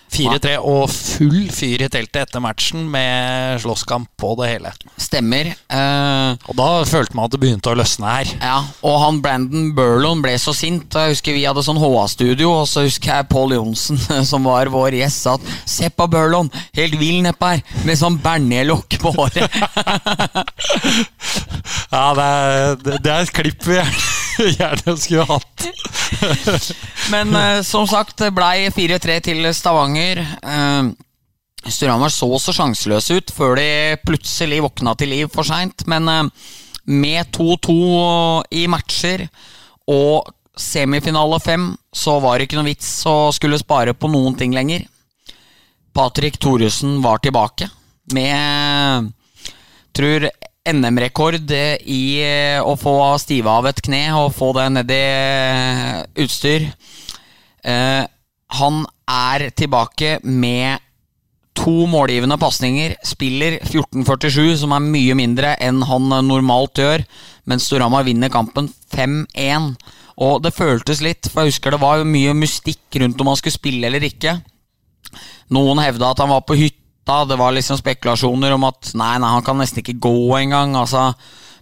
4-3 0.10 0.56
og 0.66 0.90
full 0.90 1.52
fyr 1.54 1.84
i 1.86 1.90
teltet 1.92 2.24
etter 2.24 2.42
matchen 2.42 2.88
med 2.92 3.60
slåsskamp 3.62 4.10
på 4.20 4.32
det 4.40 4.48
hele. 4.50 4.72
Stemmer. 5.00 5.52
Uh, 5.70 6.34
og 6.50 6.58
da 6.58 6.68
følte 6.90 7.16
man 7.18 7.30
at 7.30 7.36
det 7.36 7.42
begynte 7.44 7.72
å 7.72 7.78
løsne 7.78 8.10
her. 8.10 8.32
Ja, 8.42 8.58
og 8.86 8.96
han 9.04 9.22
Brandon 9.24 9.70
Burlon 9.78 10.24
ble 10.26 10.34
så 10.42 10.54
sint. 10.58 10.90
Jeg 10.90 11.14
husker 11.14 11.38
Vi 11.38 11.46
hadde 11.46 11.64
sånn 11.66 11.82
HA-studio, 11.82 12.48
og 12.64 12.68
så 12.72 12.86
husker 12.88 13.14
jeg 13.14 13.30
Paul 13.32 13.54
Johnsen, 13.56 13.98
som 14.32 14.42
var 14.50 14.72
vår 14.74 14.92
gjest, 15.00 15.20
sa 15.26 15.32
at 15.38 15.44
Se 15.70 15.90
på 15.94 16.10
Burlon, 16.12 16.50
helt 16.78 16.96
vill 17.00 17.22
nedpå 17.26 17.46
her, 17.54 17.62
med 17.86 18.00
sånn 18.00 18.18
bernelokk 18.24 18.98
på 19.02 19.10
håret. 19.14 19.46
ja, 21.94 22.06
det 22.18 22.26
er, 22.26 22.98
det 22.98 23.14
er 23.14 23.22
et 23.22 23.36
klipp 23.36 23.62
vi 23.70 23.78
gjerne 23.78 24.19
skulle 25.04 25.26
hatt. 25.28 25.68
Men 27.14 27.36
uh, 27.36 27.62
som 27.66 27.88
sagt, 27.88 28.18
det 28.22 28.34
blei 28.36 28.70
4-3 28.74 29.20
til 29.30 29.50
Stavanger. 29.56 30.24
Uh, 30.44 30.92
Storhamar 31.68 32.12
så 32.14 32.30
så 32.40 32.56
sjanseløse 32.56 33.20
ut 33.20 33.34
før 33.36 33.60
de 33.60 33.70
plutselig 34.06 34.62
våkna 34.64 34.96
til 34.96 35.12
liv 35.14 35.32
for 35.34 35.48
seint. 35.48 35.86
Men 35.92 36.10
uh, 36.10 36.24
med 36.90 37.30
2-2 37.36 37.80
i 38.56 38.66
matcher 38.72 39.28
og 39.90 40.32
semifinale 40.60 41.40
fem, 41.40 41.72
så 41.96 42.18
var 42.20 42.38
det 42.38 42.48
ikke 42.48 42.60
noe 42.60 42.68
vits 42.68 42.90
å 43.08 43.32
skulle 43.36 43.60
spare 43.62 43.96
på 43.96 44.10
noen 44.12 44.36
ting 44.40 44.56
lenger. 44.56 44.88
Patrick 45.96 46.38
Thoresen 46.40 47.00
var 47.04 47.22
tilbake 47.24 47.70
med 48.14 49.10
tror 49.96 50.30
NM-rekord 50.74 51.52
i 51.52 52.04
eh, 52.24 52.60
å 52.62 52.76
få 52.80 52.96
stive 53.22 53.52
av 53.52 53.70
et 53.70 53.82
kne 53.86 54.04
og 54.18 54.34
få 54.36 54.52
det 54.58 54.68
ned 54.76 54.94
i 54.94 55.00
eh, 55.00 55.96
utstyr. 56.26 56.68
Eh, 57.64 58.04
han 58.60 58.80
er 59.10 59.50
tilbake 59.58 60.18
med 60.24 60.82
to 61.60 61.86
målgivende 61.90 62.38
pasninger. 62.42 62.96
Spiller 63.06 63.60
14-47, 63.66 64.60
som 64.64 64.74
er 64.76 64.86
mye 64.86 65.18
mindre 65.18 65.56
enn 65.62 65.84
han 65.90 66.10
normalt 66.28 66.82
gjør. 66.82 67.06
Mens 67.50 67.68
Storhamar 67.68 68.08
vinner 68.08 68.32
kampen 68.34 68.70
5-1. 68.94 69.74
Og 70.20 70.42
det 70.44 70.56
føltes 70.56 71.04
litt, 71.04 71.30
for 71.30 71.44
jeg 71.44 71.54
husker 71.56 71.76
det 71.76 71.84
var 71.84 72.04
mye 72.08 72.36
mystikk 72.36 73.00
rundt 73.02 73.22
om 73.22 73.32
han 73.32 73.40
skulle 73.40 73.60
spille 73.60 73.88
eller 73.88 74.04
ikke. 74.08 74.40
Noen 75.56 75.82
hevda 75.82 76.12
at 76.12 76.22
han 76.22 76.32
var 76.32 76.44
på 76.46 76.58
hytta 76.60 76.79
natta. 77.10 77.26
Det 77.26 77.36
var 77.36 77.52
liksom 77.52 77.78
spekulasjoner 77.78 78.54
om 78.54 78.66
at 78.70 78.94
nei, 78.94 79.18
nei, 79.20 79.30
han 79.36 79.46
kan 79.46 79.58
nesten 79.58 79.82
ikke 79.82 80.00
gå 80.00 80.38
engang. 80.38 80.76
Altså. 80.78 81.14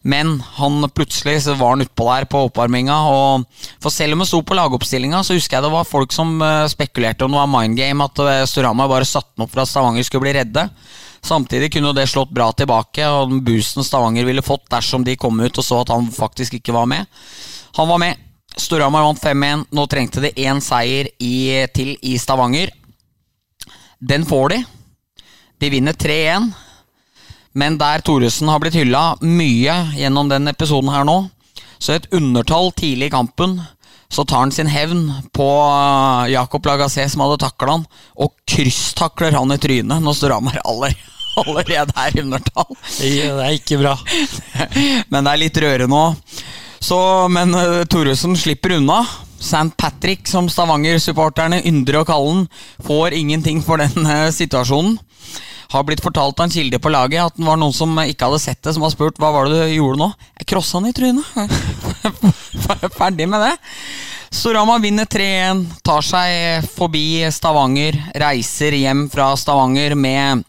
Men 0.01 0.41
han 0.57 0.89
plutselig 0.89 1.43
så 1.43 1.55
var 1.57 1.75
han 1.75 1.83
utpå 1.83 2.07
der 2.07 2.27
på 2.29 2.45
oppvarminga. 2.47 2.97
Og 3.11 3.47
for 3.81 3.93
selv 3.93 4.13
om 4.13 4.23
han 4.23 4.29
sto 4.29 4.41
på 4.43 4.57
lagoppstillinga, 4.57 5.23
så 5.23 5.37
husker 5.37 5.57
jeg 5.57 5.67
det 5.67 5.73
var 5.73 5.87
folk 5.87 6.13
som 6.15 6.37
uh, 6.41 6.67
spekulerte 6.67 7.25
om 7.25 7.33
det 7.33 7.41
var 7.41 7.51
mind 7.51 7.79
game, 7.79 8.03
at 8.03 8.23
uh, 8.23 8.45
Storhamar 8.47 8.91
bare 8.91 9.07
satte 9.07 9.35
den 9.35 9.47
opp 9.47 9.53
for 9.53 9.63
at 9.63 9.71
Stavanger 9.71 10.07
skulle 10.07 10.27
bli 10.27 10.37
redde. 10.39 10.69
Samtidig 11.27 11.71
kunne 11.73 11.95
det 11.97 12.07
slått 12.07 12.31
bra 12.31 12.51
tilbake, 12.55 13.03
og 13.09 13.33
den 13.33 13.43
boosten 13.43 13.83
Stavanger 13.83 14.27
ville 14.27 14.45
fått 14.45 14.67
dersom 14.71 15.03
de 15.03 15.17
kom 15.19 15.39
ut 15.41 15.57
og 15.57 15.65
så 15.65 15.81
at 15.81 15.91
han 15.91 16.07
faktisk 16.13 16.59
ikke 16.59 16.75
var 16.75 16.87
med. 16.87 17.09
Han 17.79 17.89
var 17.89 18.01
med. 18.03 18.23
Storhamar 18.57 19.03
vant 19.05 19.21
5-1. 19.21 19.67
Nå 19.75 19.83
trengte 19.91 20.23
de 20.23 20.31
én 20.47 20.61
seier 20.63 21.09
i, 21.21 21.65
til 21.75 21.93
i 22.01 22.15
Stavanger. 22.21 22.71
Den 23.97 24.23
får 24.29 24.53
de. 24.53 24.63
De 25.59 25.69
vinner 25.69 25.93
3-1. 25.93 26.51
Men 27.57 27.77
der 27.77 28.03
Thoresen 28.05 28.49
har 28.51 28.61
blitt 28.61 28.77
hylla 28.77 29.15
mye 29.25 29.77
gjennom 29.97 30.29
den 30.29 30.49
episoden 30.51 30.91
her 30.93 31.07
nå, 31.07 31.23
så 31.81 31.95
et 31.95 32.05
undertall 32.13 32.69
tidlig 32.77 33.09
i 33.09 33.13
kampen, 33.15 33.57
så 34.13 34.23
tar 34.25 34.45
han 34.45 34.53
sin 34.53 34.69
hevn 34.69 35.07
på 35.35 35.47
uh, 35.47 36.29
Jakob 36.29 36.65
Lagasse, 36.69 37.07
som 37.09 37.23
hadde 37.25 37.39
takla 37.41 37.75
han, 37.75 37.87
og 38.15 38.35
krysstakler 38.47 39.35
han 39.35 39.51
i 39.51 39.57
trynet 39.61 40.03
når 40.05 40.19
Storhamar 40.19 40.61
aller, 40.63 40.93
allerede 41.41 41.97
er 41.97 42.13
i 42.13 42.23
undertall. 42.23 42.77
Det 42.99 43.11
er 43.25 43.57
ikke 43.57 43.81
bra. 43.81 43.97
men 45.11 45.25
det 45.25 45.33
er 45.33 45.43
litt 45.43 45.61
rørende 45.65 46.03
òg. 46.03 46.37
Men 47.33 47.57
uh, 47.57 47.81
Thoresen 47.89 48.37
slipper 48.37 48.77
unna. 48.77 49.01
St. 49.37 49.73
Patrick, 49.77 50.29
som 50.29 50.47
Stavanger-supporterne 50.49 51.59
yndrer 51.69 52.01
å 52.01 52.07
kalle 52.07 52.31
den, 52.31 52.47
får 52.85 53.17
ingenting 53.17 53.59
for 53.65 53.81
den 53.81 54.05
uh, 54.05 54.29
situasjonen 54.33 54.97
har 55.73 55.85
blitt 55.87 56.03
fortalt 56.03 56.39
av 56.39 56.47
en 56.47 56.53
kilde 56.53 56.79
på 56.79 56.91
laget 56.93 57.23
at 57.25 57.37
det 57.37 57.45
var 57.47 57.59
noen 57.59 57.75
som 57.75 57.95
ikke 58.03 58.29
hadde 58.29 58.43
sett 58.43 58.61
det, 58.63 58.73
som 58.75 58.85
har 58.85 58.93
spurt 58.93 59.19
hva 59.21 59.31
var 59.35 59.47
det 59.47 59.61
du 59.63 59.75
gjorde 59.77 60.01
nå. 60.01 60.11
Jeg 60.39 60.49
krossa 60.53 60.79
han 60.79 60.89
i 60.89 60.95
trynet. 60.95 61.25
Ferdig 62.99 63.27
med 63.29 63.43
det. 63.43 63.55
Storhamar 64.33 64.81
vinner 64.83 65.07
3-1, 65.07 65.63
tar 65.87 66.03
seg 66.03 66.67
forbi 66.75 67.23
Stavanger, 67.31 67.95
reiser 68.19 68.75
hjem 68.75 69.07
fra 69.11 69.31
Stavanger 69.39 69.95
med 69.95 70.43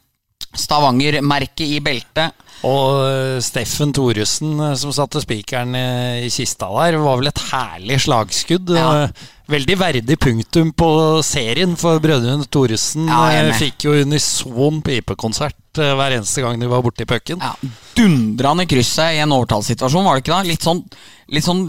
Stavanger-merket 0.56 1.66
i 1.66 1.80
beltet. 1.84 2.44
Og 2.66 3.04
eh, 3.06 3.38
Steffen 3.44 3.92
Thoresen, 3.94 4.56
eh, 4.58 4.76
som 4.80 4.90
satte 4.94 5.20
spikeren 5.22 5.74
i 5.78 5.88
i 6.26 6.30
kista 6.32 6.66
der, 6.74 6.96
var 6.98 7.20
vel 7.20 7.30
et 7.30 7.42
herlig 7.52 8.00
slagskudd. 8.06 8.72
Ja. 8.74 8.86
Eh, 9.06 9.26
Veldig 9.48 9.78
verdig 9.80 10.18
punktum 10.20 10.74
på 10.76 10.86
serien, 11.24 11.70
for 11.80 11.96
brødrene 12.04 12.44
Thoresen 12.52 13.06
Ja, 13.08 13.30
eh, 13.32 13.46
fikk 13.56 13.86
jo 13.86 13.94
unison 13.96 14.82
pipekonsert 14.84 15.80
eh, 15.80 15.94
hver 15.96 16.18
eneste 16.18 16.42
gang 16.44 16.60
de 16.60 16.68
var 16.68 16.82
borti 16.84 17.06
pucken. 17.08 17.40
Ja, 17.40 17.54
Dundrende 17.96 18.66
krysset 18.68 19.16
i 19.16 19.22
en 19.22 19.32
overtallssituasjon, 19.32 20.04
var 20.04 20.18
det 20.18 20.26
ikke 20.26 20.34
da? 20.34 20.42
Litt 20.50 20.66
sånn, 20.66 20.82
litt 21.32 21.46
sånn 21.46 21.62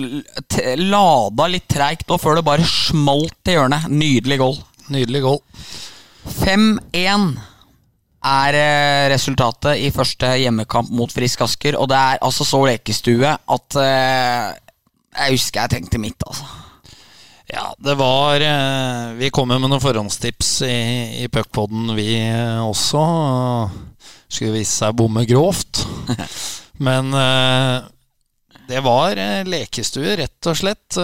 lada 0.89 1.47
litt 1.53 1.69
treigt 1.71 2.11
og 2.11 2.19
før 2.19 2.41
det 2.41 2.45
bare 2.49 2.67
smalt 2.67 3.47
i 3.47 3.55
hjørnet. 3.55 3.87
Nydelig 3.93 4.41
goal. 4.43 4.59
Nydelig 4.91 5.23
goal. 5.23 5.39
5-1 6.41 7.29
er 8.25 8.55
eh, 8.57 9.09
resultatet 9.13 9.79
i 9.79 9.91
første 9.95 10.31
hjemmekamp 10.41 10.91
mot 10.95 11.11
Frisk 11.13 11.43
Asker. 11.45 11.77
Og 11.79 11.89
det 11.91 11.97
er 11.97 12.23
altså 12.25 12.47
så 12.47 12.61
lekestue 12.67 13.35
at 13.35 13.77
uh, 13.79 14.55
Jeg 15.19 15.35
husker 15.37 15.63
jeg 15.63 15.75
tenkte 15.75 16.01
mitt, 16.01 16.23
altså. 16.27 16.47
Ja, 17.49 17.71
det 17.81 17.95
var 17.97 18.43
uh, 18.43 19.15
Vi 19.17 19.31
kom 19.33 19.49
jo 19.49 19.57
med 19.57 19.71
noen 19.71 19.81
forhåndstips 19.81 20.59
i, 20.67 20.79
i 21.23 21.29
puckpoden, 21.31 21.93
vi 21.97 22.11
uh, 22.27 22.67
også. 22.67 23.05
Skulle 24.27 24.59
vise 24.59 24.75
seg 24.75 24.91
å 24.91 24.99
bomme 24.99 25.23
grovt. 25.29 25.85
Men 26.85 27.09
det 28.69 28.79
var 28.85 29.17
lekestue, 29.49 30.13
rett 30.15 30.47
og 30.47 30.55
slett. 30.55 30.95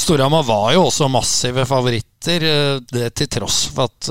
Storhamar 0.00 0.42
var 0.48 0.72
jo 0.74 0.86
også 0.88 1.06
massive 1.12 1.62
favoritter, 1.68 2.46
det 2.90 3.10
til 3.14 3.28
tross 3.36 3.60
for 3.70 3.86
at 3.86 4.08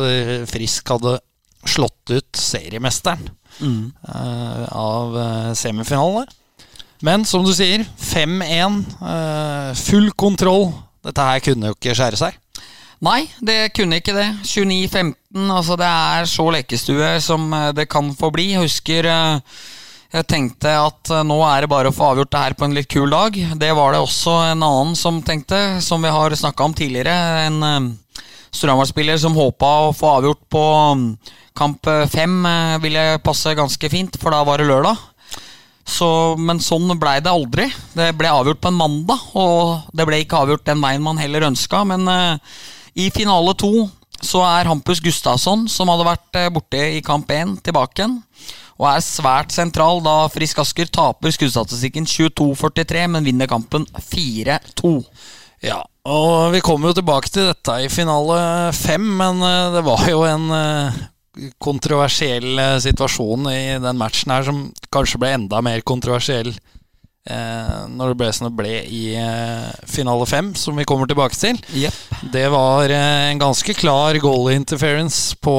Frisk 0.48 0.94
hadde 0.94 1.18
slått 1.66 2.12
ut 2.14 2.40
seriemesteren 2.40 3.30
eh, 3.62 4.66
av 4.72 5.16
semifinalen. 5.56 6.28
Men 7.06 7.26
som 7.28 7.44
du 7.46 7.52
sier, 7.54 7.84
5-1. 8.00 8.82
eh, 9.02 9.74
full 9.76 10.12
kontroll. 10.18 10.72
Dette 11.06 11.22
her 11.22 11.40
kunne 11.44 11.70
jo 11.70 11.78
ikke 11.78 11.94
skjære 11.98 12.18
seg. 12.18 12.38
Nei, 13.06 13.26
det 13.44 13.74
kunne 13.76 14.00
ikke 14.00 14.16
det. 14.16 14.28
29-15. 14.48 15.16
Altså, 15.52 15.76
det 15.78 15.88
er 15.90 16.30
så 16.32 16.46
lekestue 16.56 17.10
som 17.22 17.50
eh, 17.54 17.72
det 17.76 17.90
kan 17.92 18.14
få 18.18 18.32
bli. 18.34 18.52
Jeg 18.54 18.64
husker 18.64 19.10
eh, 19.12 19.60
jeg 20.16 20.28
tenkte 20.32 20.72
at 20.80 21.12
eh, 21.12 21.26
nå 21.28 21.38
er 21.46 21.66
det 21.66 21.72
bare 21.74 21.92
å 21.92 21.96
få 21.96 22.14
avgjort 22.14 22.32
det 22.34 22.44
her 22.46 22.56
på 22.58 22.66
en 22.70 22.78
litt 22.78 22.90
kul 22.92 23.12
dag. 23.12 23.36
Det 23.60 23.74
var 23.76 23.94
det 23.94 24.02
også 24.06 24.38
en 24.54 24.64
annen 24.66 24.96
som 24.98 25.20
tenkte, 25.28 25.82
som 25.84 26.02
vi 26.06 26.14
har 26.16 26.36
snakka 26.40 26.70
om 26.70 26.74
tidligere. 26.78 27.16
En 27.50 27.92
Storhamar-spiller 28.56 29.20
som 29.20 29.36
håpa 29.36 29.72
å 29.88 29.96
få 29.96 30.14
avgjort 30.18 30.46
på 30.52 30.64
mm, 30.98 31.04
kamp 31.58 31.90
eh, 31.92 32.06
fem, 32.12 32.38
eh, 32.50 32.78
ville 32.84 33.04
passe 33.26 33.56
ganske 33.58 33.90
fint, 33.92 34.18
for 34.22 34.36
da 34.36 34.44
var 34.48 34.62
det 34.62 34.70
lørdag. 34.70 35.02
Så, 35.86 36.08
men 36.42 36.62
sånn 36.64 36.90
blei 36.98 37.20
det 37.22 37.30
aldri. 37.30 37.68
Det 37.94 38.10
ble 38.18 38.32
avgjort 38.32 38.64
på 38.64 38.72
en 38.72 38.80
mandag, 38.80 39.22
og 39.38 39.92
det 39.94 40.08
ble 40.08 40.24
ikke 40.24 40.40
avgjort 40.42 40.66
den 40.66 40.82
veien 40.82 41.04
man 41.06 41.22
heller 41.22 41.46
ønska. 41.52 41.84
Men 41.86 42.10
uh, 42.10 42.56
i 42.98 43.12
finale 43.14 43.54
to 43.60 43.86
så 44.18 44.42
er 44.48 44.66
Hampus 44.66 45.04
Gustavsson, 45.04 45.68
som 45.70 45.92
hadde 45.92 46.08
vært 46.08 46.40
borte 46.56 46.80
i 46.96 47.04
kamp 47.06 47.30
én, 47.36 47.54
tilbake 47.62 48.02
igjen. 48.02 48.16
Og 48.80 48.88
er 48.90 49.04
svært 49.04 49.54
sentral 49.56 50.02
da 50.04 50.26
Frisk 50.32 50.64
Asker 50.64 50.90
taper 50.90 51.36
skuddstatistikken 51.36 52.08
22-43, 52.10 53.06
men 53.14 53.28
vinner 53.28 53.52
kampen 53.52 53.86
4-2. 54.10 54.96
Ja, 55.64 55.84
og 56.06 56.54
vi 56.54 56.62
kommer 56.62 56.92
jo 56.92 57.00
tilbake 57.00 57.32
til 57.34 57.50
dette 57.50 57.80
i 57.82 57.90
finale 57.90 58.38
fem, 58.78 59.06
men 59.18 59.42
eh, 59.42 59.74
det 59.74 59.82
var 59.88 60.06
jo 60.12 60.22
en 60.28 60.46
eh, 60.54 61.00
kontroversiell 61.62 62.62
eh, 62.62 62.78
situasjon 62.84 63.50
i 63.50 63.64
den 63.82 63.98
matchen 64.00 64.34
her 64.36 64.46
som 64.46 64.68
kanskje 64.94 65.22
ble 65.24 65.34
enda 65.40 65.64
mer 65.66 65.82
kontroversiell 65.82 66.52
eh, 66.54 67.78
når 67.90 68.14
det 68.14 68.20
ble 68.22 68.30
som 68.38 68.48
det 68.48 68.54
ble 68.60 68.76
i 68.86 69.04
finale 69.90 70.30
fem, 70.30 70.54
som 70.54 70.78
vi 70.78 70.86
kommer 70.86 71.10
tilbake 71.10 71.40
til. 71.42 71.58
Det 72.34 72.46
var 72.54 72.94
en 72.94 73.42
ganske 73.42 73.74
klar 73.74 74.22
goal 74.22 74.52
interference 74.54 75.34
på 75.42 75.58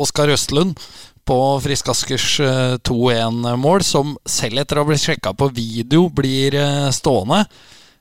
Oskar 0.00 0.32
Østlund 0.32 0.78
på 1.24 1.38
Frisk 1.64 1.88
Askers 1.92 2.40
eh, 2.40 2.74
2-1-mål, 2.84 3.84
som 3.84 4.16
selv 4.28 4.60
etter 4.60 4.80
å 4.80 4.84
ha 4.84 4.88
blitt 4.90 5.04
sjekka 5.04 5.36
på 5.36 5.52
video, 5.52 6.08
blir 6.12 6.56
stående. 6.92 7.44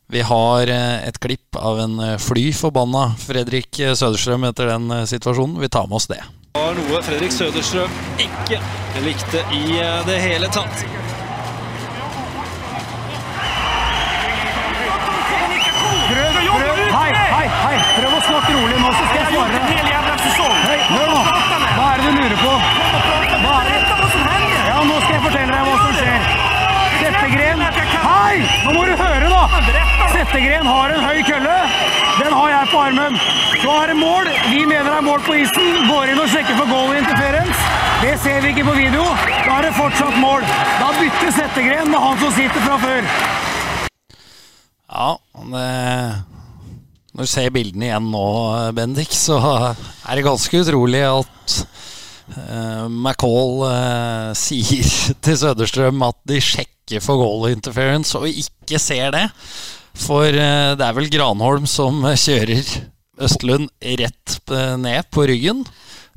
Vi 0.07 0.21
har 0.21 0.67
eh, 0.67 1.07
et 1.07 1.19
klipp 1.19 1.55
av 1.55 1.79
en 1.79 1.99
eh, 1.99 2.17
fly 2.17 2.53
forbanna 2.53 3.13
Fredrik 3.19 3.79
eh, 3.79 3.93
Søderstrøm 3.95 4.43
etter 4.49 4.73
den 4.73 5.07
situasjonen. 5.07 5.59
Vi 5.61 5.69
tar 5.69 5.87
med 5.87 5.95
oss 5.95 6.07
det. 6.11 6.19
Det 6.53 6.61
var 6.61 6.75
noe 6.77 7.01
Fredrik 7.05 7.31
Søderstrøm 7.33 7.91
ikke 8.21 8.59
likte 9.05 9.41
i 9.55 9.79
det 10.07 10.19
hele 10.21 10.49
tatt. 10.53 10.83
Hei, 16.93 17.09
hei, 17.09 17.47
hei! 17.47 17.77
Prøv 17.95 18.11
å 18.13 18.19
snakke 18.27 18.51
rolig 18.53 18.77
nå, 18.77 18.91
så 18.93 19.05
skal 19.07 19.17
jeg 19.17 19.27
svare. 19.31 19.55
Hva 21.73 21.87
er 21.87 22.03
det 22.03 22.05
du 22.05 22.19
lurer 22.19 22.37
på? 22.43 22.53
Hva 23.43 23.55
er 23.63 23.71
det? 23.71 23.79
Ja, 24.67 24.77
nå 24.83 24.99
skal 24.99 25.15
jeg 25.15 25.23
fortelle 25.25 25.49
deg 25.49 25.63
hva 25.65 25.75
som 25.79 25.93
skjer. 25.97 26.21
Settegren 27.01 27.65
Hei! 28.33 28.41
Nå 28.65 28.71
må 28.73 28.81
du 28.89 28.95
høre, 28.97 29.27
da! 29.29 29.41
Settegren 30.09 30.65
har 30.65 30.89
en 30.89 31.03
høy 31.05 31.19
kølle. 31.27 31.57
Den 32.17 32.33
har 32.33 32.47
jeg 32.49 32.69
på 32.71 32.79
armen. 32.81 33.19
Så 33.61 33.75
er 33.77 33.91
det 33.91 33.97
mål. 33.99 34.29
Vi 34.47 34.63
mener 34.65 34.87
det 34.87 34.95
er 34.95 35.05
mål 35.05 35.21
på 35.27 35.35
isen. 35.37 35.67
Går 35.85 36.09
inn 36.09 36.21
og 36.23 36.31
sjekker 36.31 36.57
for 36.57 36.71
goal 36.71 36.95
interference. 36.97 37.67
Det 38.01 38.15
ser 38.23 38.41
vi 38.41 38.55
ikke 38.55 38.65
på 38.71 38.73
video. 38.79 39.05
Da 39.35 39.59
er 39.59 39.67
det 39.67 39.75
fortsatt 39.77 40.17
mål. 40.17 40.47
Da 40.79 40.89
bytter 40.97 41.37
Settegren 41.37 41.93
med 41.93 42.01
han 42.07 42.19
som 42.23 42.33
sitter 42.39 42.65
fra 42.65 42.79
før. 42.81 43.13
Ja, 44.89 45.07
det 45.53 45.69
Når 47.13 47.29
du 47.29 47.33
ser 47.35 47.53
bildene 47.53 47.91
igjen 47.91 48.11
nå, 48.17 48.27
Bendik, 48.73 49.13
så 49.13 49.37
er 49.45 50.17
det 50.17 50.25
ganske 50.25 50.65
utrolig 50.65 51.05
at 51.05 51.59
uh, 52.33 52.89
McCall 52.89 53.59
uh, 53.61 54.29
sier 54.33 54.89
til 55.21 55.43
Søderstrøm 55.45 56.01
at 56.09 56.23
de 56.33 56.41
sjekker 56.41 56.72
for 57.03 57.21
goal 57.21 57.47
interference, 57.51 58.17
og 58.17 58.27
ikke 58.27 58.79
ser 58.81 59.13
det. 59.15 59.27
For 59.93 60.27
eh, 60.27 60.73
det 60.77 60.85
er 60.85 60.97
vel 60.97 61.11
Granholm 61.13 61.67
som 61.69 62.01
kjører 62.03 62.63
Østlund 63.23 63.69
rett 64.01 64.37
eh, 64.51 64.75
ned 64.81 65.09
på 65.13 65.27
ryggen. 65.29 65.63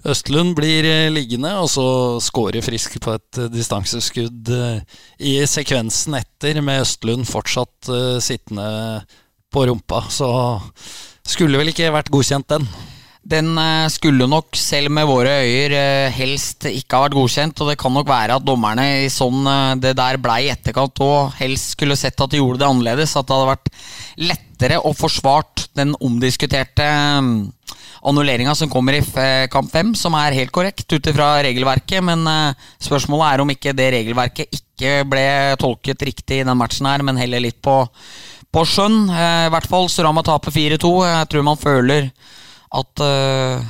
Østlund 0.06 0.54
blir 0.56 0.86
eh, 0.86 1.10
liggende, 1.12 1.52
og 1.60 1.68
så 1.72 1.86
scorer 2.22 2.64
Frisk 2.64 2.96
på 3.02 3.16
et 3.16 3.40
eh, 3.42 3.50
distanseskudd 3.52 4.52
eh, 4.54 4.98
i 5.18 5.38
sekvensen 5.50 6.16
etter, 6.20 6.62
med 6.64 6.84
Østlund 6.84 7.28
fortsatt 7.28 7.90
eh, 7.92 8.16
sittende 8.24 9.02
på 9.52 9.66
rumpa. 9.68 10.04
Så 10.12 10.28
skulle 11.26 11.58
vel 11.60 11.72
ikke 11.72 11.92
vært 11.94 12.12
godkjent, 12.14 12.48
den. 12.54 12.68
Den 13.26 13.56
eh, 13.58 13.88
skulle 13.90 14.28
nok, 14.30 14.54
selv 14.54 14.92
med 14.94 15.06
våre 15.08 15.40
øyer, 15.42 15.72
eh, 15.74 16.14
helst 16.14 16.68
ikke 16.68 16.94
ha 16.94 17.06
vært 17.06 17.16
godkjent. 17.18 17.62
Og 17.62 17.72
det 17.72 17.78
kan 17.80 17.94
nok 17.94 18.06
være 18.08 18.36
at 18.38 18.46
dommerne 18.46 18.84
i 19.02 19.08
sånn 19.10 19.40
eh, 19.50 19.78
det 19.82 19.96
der 19.98 20.20
blei 20.22 20.44
i 20.46 20.52
etterkant 20.52 21.02
og 21.02 21.34
helst 21.40 21.74
skulle 21.74 21.98
sett 21.98 22.20
at 22.22 22.30
de 22.30 22.38
gjorde 22.38 22.62
det 22.62 22.68
annerledes. 22.68 23.16
At 23.18 23.26
det 23.26 23.34
hadde 23.34 23.50
vært 23.50 23.72
lettere 24.30 24.78
å 24.78 24.94
forsvart 24.96 25.66
den 25.76 25.96
omdiskuterte 25.98 26.86
annulleringa 28.06 28.54
som 28.54 28.70
kommer 28.70 28.94
i 28.94 29.02
kamp 29.50 29.72
fem, 29.72 29.90
som 29.98 30.14
er 30.14 30.36
helt 30.36 30.54
korrekt 30.54 30.86
ut 30.92 31.10
ifra 31.10 31.32
regelverket. 31.42 32.04
Men 32.06 32.22
spørsmålet 32.78 33.26
er 33.26 33.42
om 33.42 33.50
ikke 33.50 33.74
det 33.74 33.90
regelverket 33.96 34.54
ikke 34.60 35.00
ble 35.10 35.26
tolket 35.58 36.06
riktig 36.06 36.40
i 36.40 36.46
den 36.46 36.60
matchen 36.60 36.86
her, 36.86 37.02
men 37.02 37.18
heller 37.18 37.42
litt 37.42 37.58
på, 37.64 37.80
på 38.54 38.64
skjønn. 38.70 39.08
I 39.10 39.50
hvert 39.50 39.68
fall 39.68 39.90
Surama 39.90 40.22
taper 40.24 40.54
4-2. 40.54 40.94
Jeg 41.10 41.30
tror 41.32 41.48
man 41.50 41.60
føler 41.60 42.12
at 42.74 43.02
uh, 43.02 43.64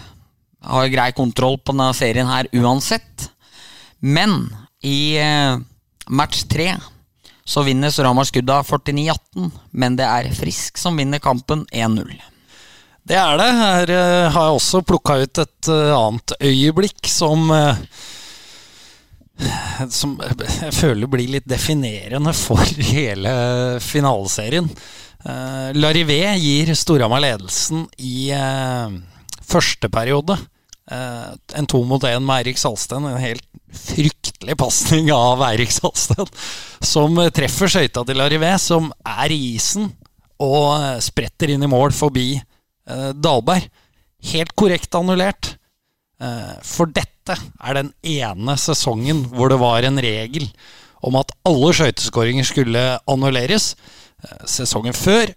har 0.66 0.92
grei 0.92 1.11
kontroll 1.16 1.59
på 1.61 1.74
denne 1.74 1.92
serien 1.97 2.28
her 2.30 2.49
uansett. 2.57 3.28
Men 4.01 4.47
i 4.84 5.18
uh, 5.20 5.59
match 6.09 6.44
tre 6.51 6.72
så 7.47 7.62
vinner 7.62 7.92
Suramar 7.94 8.26
skudda 8.26 8.62
49-18, 8.66 9.51
men 9.78 9.99
det 9.99 10.07
er 10.09 10.32
Frisk 10.34 10.80
som 10.82 10.97
vinner 10.99 11.22
kampen 11.22 11.62
1-0. 11.70 12.16
Det 13.07 13.14
er 13.14 13.36
det. 13.38 13.51
Her 13.55 13.90
eh, 13.94 14.30
har 14.34 14.49
jeg 14.49 14.57
også 14.57 14.80
plukka 14.82 15.14
ut 15.20 15.38
et 15.38 15.68
annet 15.70 16.32
øyeblikk 16.42 17.07
som 17.07 17.53
Som 19.94 20.16
jeg 20.18 20.72
føler 20.74 21.07
blir 21.12 21.30
litt 21.36 21.47
definerende 21.47 22.34
for 22.34 22.66
hele 22.97 23.30
finaleserien. 23.84 24.66
Uh, 25.26 25.72
Larivé 25.74 26.20
gir 26.38 26.70
Storhamar 26.78 27.22
ledelsen 27.24 27.86
i 27.98 28.30
uh, 28.30 28.92
første 29.42 29.90
periode. 29.90 30.36
Uh, 30.86 31.34
en 31.58 31.66
to 31.66 31.80
mot 31.82 32.02
én 32.06 32.22
med 32.22 32.44
Eirik 32.44 32.60
Salsten. 32.62 33.08
En 33.10 33.18
helt 33.18 33.46
fryktelig 33.74 34.56
pasning 34.60 35.10
av 35.14 35.42
Eirik 35.48 35.74
Salsten. 35.74 36.28
Som 36.80 37.18
eh, 37.18 37.32
treffer 37.34 37.70
skøyta 37.72 38.04
til 38.06 38.20
Larivé, 38.20 38.52
som 38.62 38.92
er 39.02 39.34
i 39.34 39.40
isen 39.56 39.90
og 40.42 40.76
eh, 40.76 41.00
spretter 41.04 41.52
inn 41.52 41.64
i 41.66 41.70
mål 41.70 41.94
forbi 41.96 42.36
Dalberg. 42.86 43.66
Helt 44.30 44.52
korrekt 44.54 44.94
annullert. 44.94 45.56
Eh, 46.22 46.54
for 46.64 46.88
dette 46.88 47.36
er 47.36 47.76
den 47.76 47.90
ene 48.06 48.56
sesongen 48.60 49.26
hvor 49.34 49.50
det 49.52 49.58
var 49.60 49.84
en 49.84 50.00
regel 50.00 50.46
om 51.04 51.18
at 51.20 51.34
alle 51.46 51.72
skøyteskåringer 51.76 52.46
skulle 52.46 52.84
annulleres. 53.10 53.74
Eh, 54.24 54.44
sesongen 54.48 54.96
før, 54.96 55.32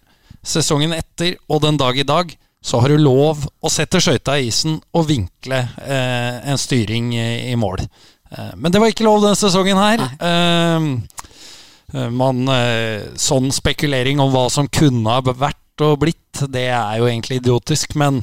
sesongen 0.46 0.94
etter 0.96 1.36
og 1.50 1.64
den 1.66 1.80
dag 1.80 1.98
i 2.00 2.08
dag 2.08 2.32
så 2.60 2.82
har 2.84 2.92
du 2.92 3.00
lov 3.00 3.46
å 3.48 3.72
sette 3.72 4.02
skøyta 4.04 4.36
i 4.40 4.50
isen 4.50 4.78
og 4.96 5.08
vinkle 5.08 5.62
eh, 5.80 6.40
en 6.52 6.60
styring 6.60 7.14
i, 7.16 7.28
i 7.52 7.56
mål. 7.60 7.86
Eh, 8.32 8.52
men 8.60 8.72
det 8.72 8.82
var 8.82 8.92
ikke 8.92 9.08
lov 9.08 9.24
denne 9.24 9.40
sesongen 9.40 9.80
her. 9.80 10.04
Eh, 10.04 10.90
eh, 11.96 12.10
man, 12.12 12.44
eh, 12.52 13.10
sånn 13.20 13.52
spekulering 13.56 14.20
om 14.24 14.34
hva 14.36 14.48
som 14.52 14.68
kunne 14.68 15.16
ha 15.16 15.24
vært 15.24 15.56
og 15.86 16.02
blitt, 16.02 16.42
det 16.52 16.68
er 16.76 16.98
jo 17.00 17.08
egentlig 17.08 17.40
idiotisk. 17.40 17.96
Men 18.00 18.20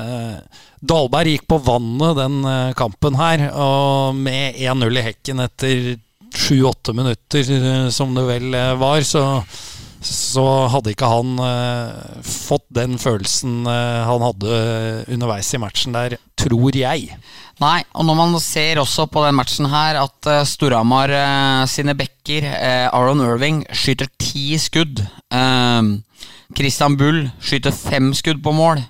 eh, 0.00 0.40
Dahlberg 0.80 1.34
gikk 1.34 1.46
på 1.52 1.60
vannet 1.64 2.16
den 2.20 2.40
eh, 2.48 2.72
kampen 2.78 3.20
her, 3.20 3.50
og 3.52 4.16
med 4.16 4.56
1-0 4.56 5.00
i 5.00 5.04
hekken 5.10 5.44
etter 5.44 5.94
sju-åtte 6.34 6.94
minutter, 6.96 7.52
eh, 7.58 7.88
som 7.94 8.16
det 8.16 8.24
vel 8.28 8.56
eh, 8.56 8.72
var, 8.80 9.04
så, 9.06 9.24
så 10.04 10.44
hadde 10.72 10.92
ikke 10.92 11.08
han 11.08 11.38
uh, 11.40 12.20
fått 12.24 12.66
den 12.76 12.98
følelsen 13.00 13.64
uh, 13.68 14.04
han 14.08 14.24
hadde 14.24 14.58
underveis 15.14 15.52
i 15.54 15.60
matchen 15.62 15.96
der, 15.96 16.18
tror 16.38 16.76
jeg. 16.76 17.16
Nei, 17.62 17.78
og 17.94 18.06
når 18.08 18.18
man 18.18 18.36
ser 18.42 18.80
også 18.82 19.06
på 19.10 19.22
den 19.24 19.36
matchen 19.38 19.70
her 19.72 20.00
at 20.02 20.30
uh, 20.30 20.42
Storhamar 20.48 21.14
sine 21.70 21.96
backer, 21.96 22.48
Aron 22.92 23.22
Irving, 23.24 23.62
skyter 23.72 24.10
ti 24.20 24.58
skudd. 24.60 25.04
Uh, 25.32 26.00
Christian 26.54 26.98
Bull 27.00 27.24
skyter 27.42 27.74
fem 27.74 28.12
skudd 28.16 28.42
på 28.44 28.52
mål. 28.54 28.82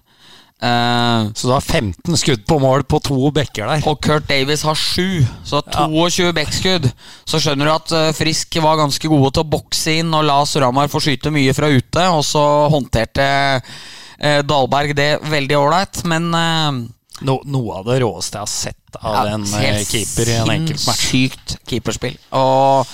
Uh, 0.64 1.28
Så 1.36 1.48
du 1.48 1.52
har 1.52 1.60
15 1.60 2.16
skudd 2.16 2.44
på 2.48 2.56
mål 2.62 2.86
på 2.88 3.00
to 3.04 3.28
bekker 3.36 3.68
der. 3.68 3.82
og 3.90 3.98
Kurt 4.00 4.24
Davis 4.30 4.62
har 4.64 4.78
sju, 4.78 5.20
så 5.44 5.60
22 5.60 6.30
bekkskudd 6.32 6.86
Så 7.28 7.40
skjønner 7.42 7.68
du 7.68 7.72
at 7.74 7.92
uh, 7.92 8.12
Frisk 8.16 8.56
var 8.64 8.80
ganske 8.80 9.10
gode 9.12 9.34
til 9.34 9.44
å 9.44 9.50
bokse 9.58 9.98
inn 10.00 10.14
og 10.16 10.24
la 10.24 10.38
Suramar 10.48 10.88
få 10.88 11.02
skyte 11.04 11.34
mye 11.34 11.52
fra 11.52 11.68
ute, 11.68 12.08
og 12.08 12.24
så 12.24 12.44
håndterte 12.72 13.28
uh, 13.60 14.40
Dahlberg 14.46 14.96
det 14.96 15.10
veldig 15.28 15.58
ålreit, 15.60 16.04
men 16.08 16.30
uh, 16.32 16.84
No, 17.22 17.38
noe 17.46 17.78
av 17.78 17.86
det 17.86 18.00
råeste 18.02 18.40
jeg 18.40 18.42
har 18.42 18.50
sett 18.50 18.96
av 18.98 19.14
Ja, 19.14 19.36
en 19.36 19.44
eh, 19.60 19.82
keeper 19.86 20.30
i 20.30 20.38
en 20.40 20.50
enkeltmatch. 20.50 21.04
Sykt 21.12 21.56
keeperspill. 21.70 22.16
Og 22.34 22.90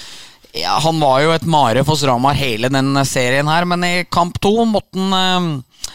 ja, 0.61 0.75
han 0.85 1.01
var 1.01 1.23
jo 1.25 1.33
et 1.33 1.47
mare 1.49 1.85
for 1.89 1.97
Suramar 1.97 2.37
hele 2.37 2.69
den 2.73 2.93
serien 3.09 3.49
her, 3.49 3.65
men 3.71 3.87
i 3.87 3.95
kamp 4.13 4.37
to 4.43 4.53
måtte 4.69 5.01
han 5.01 5.17
eh, 5.17 5.87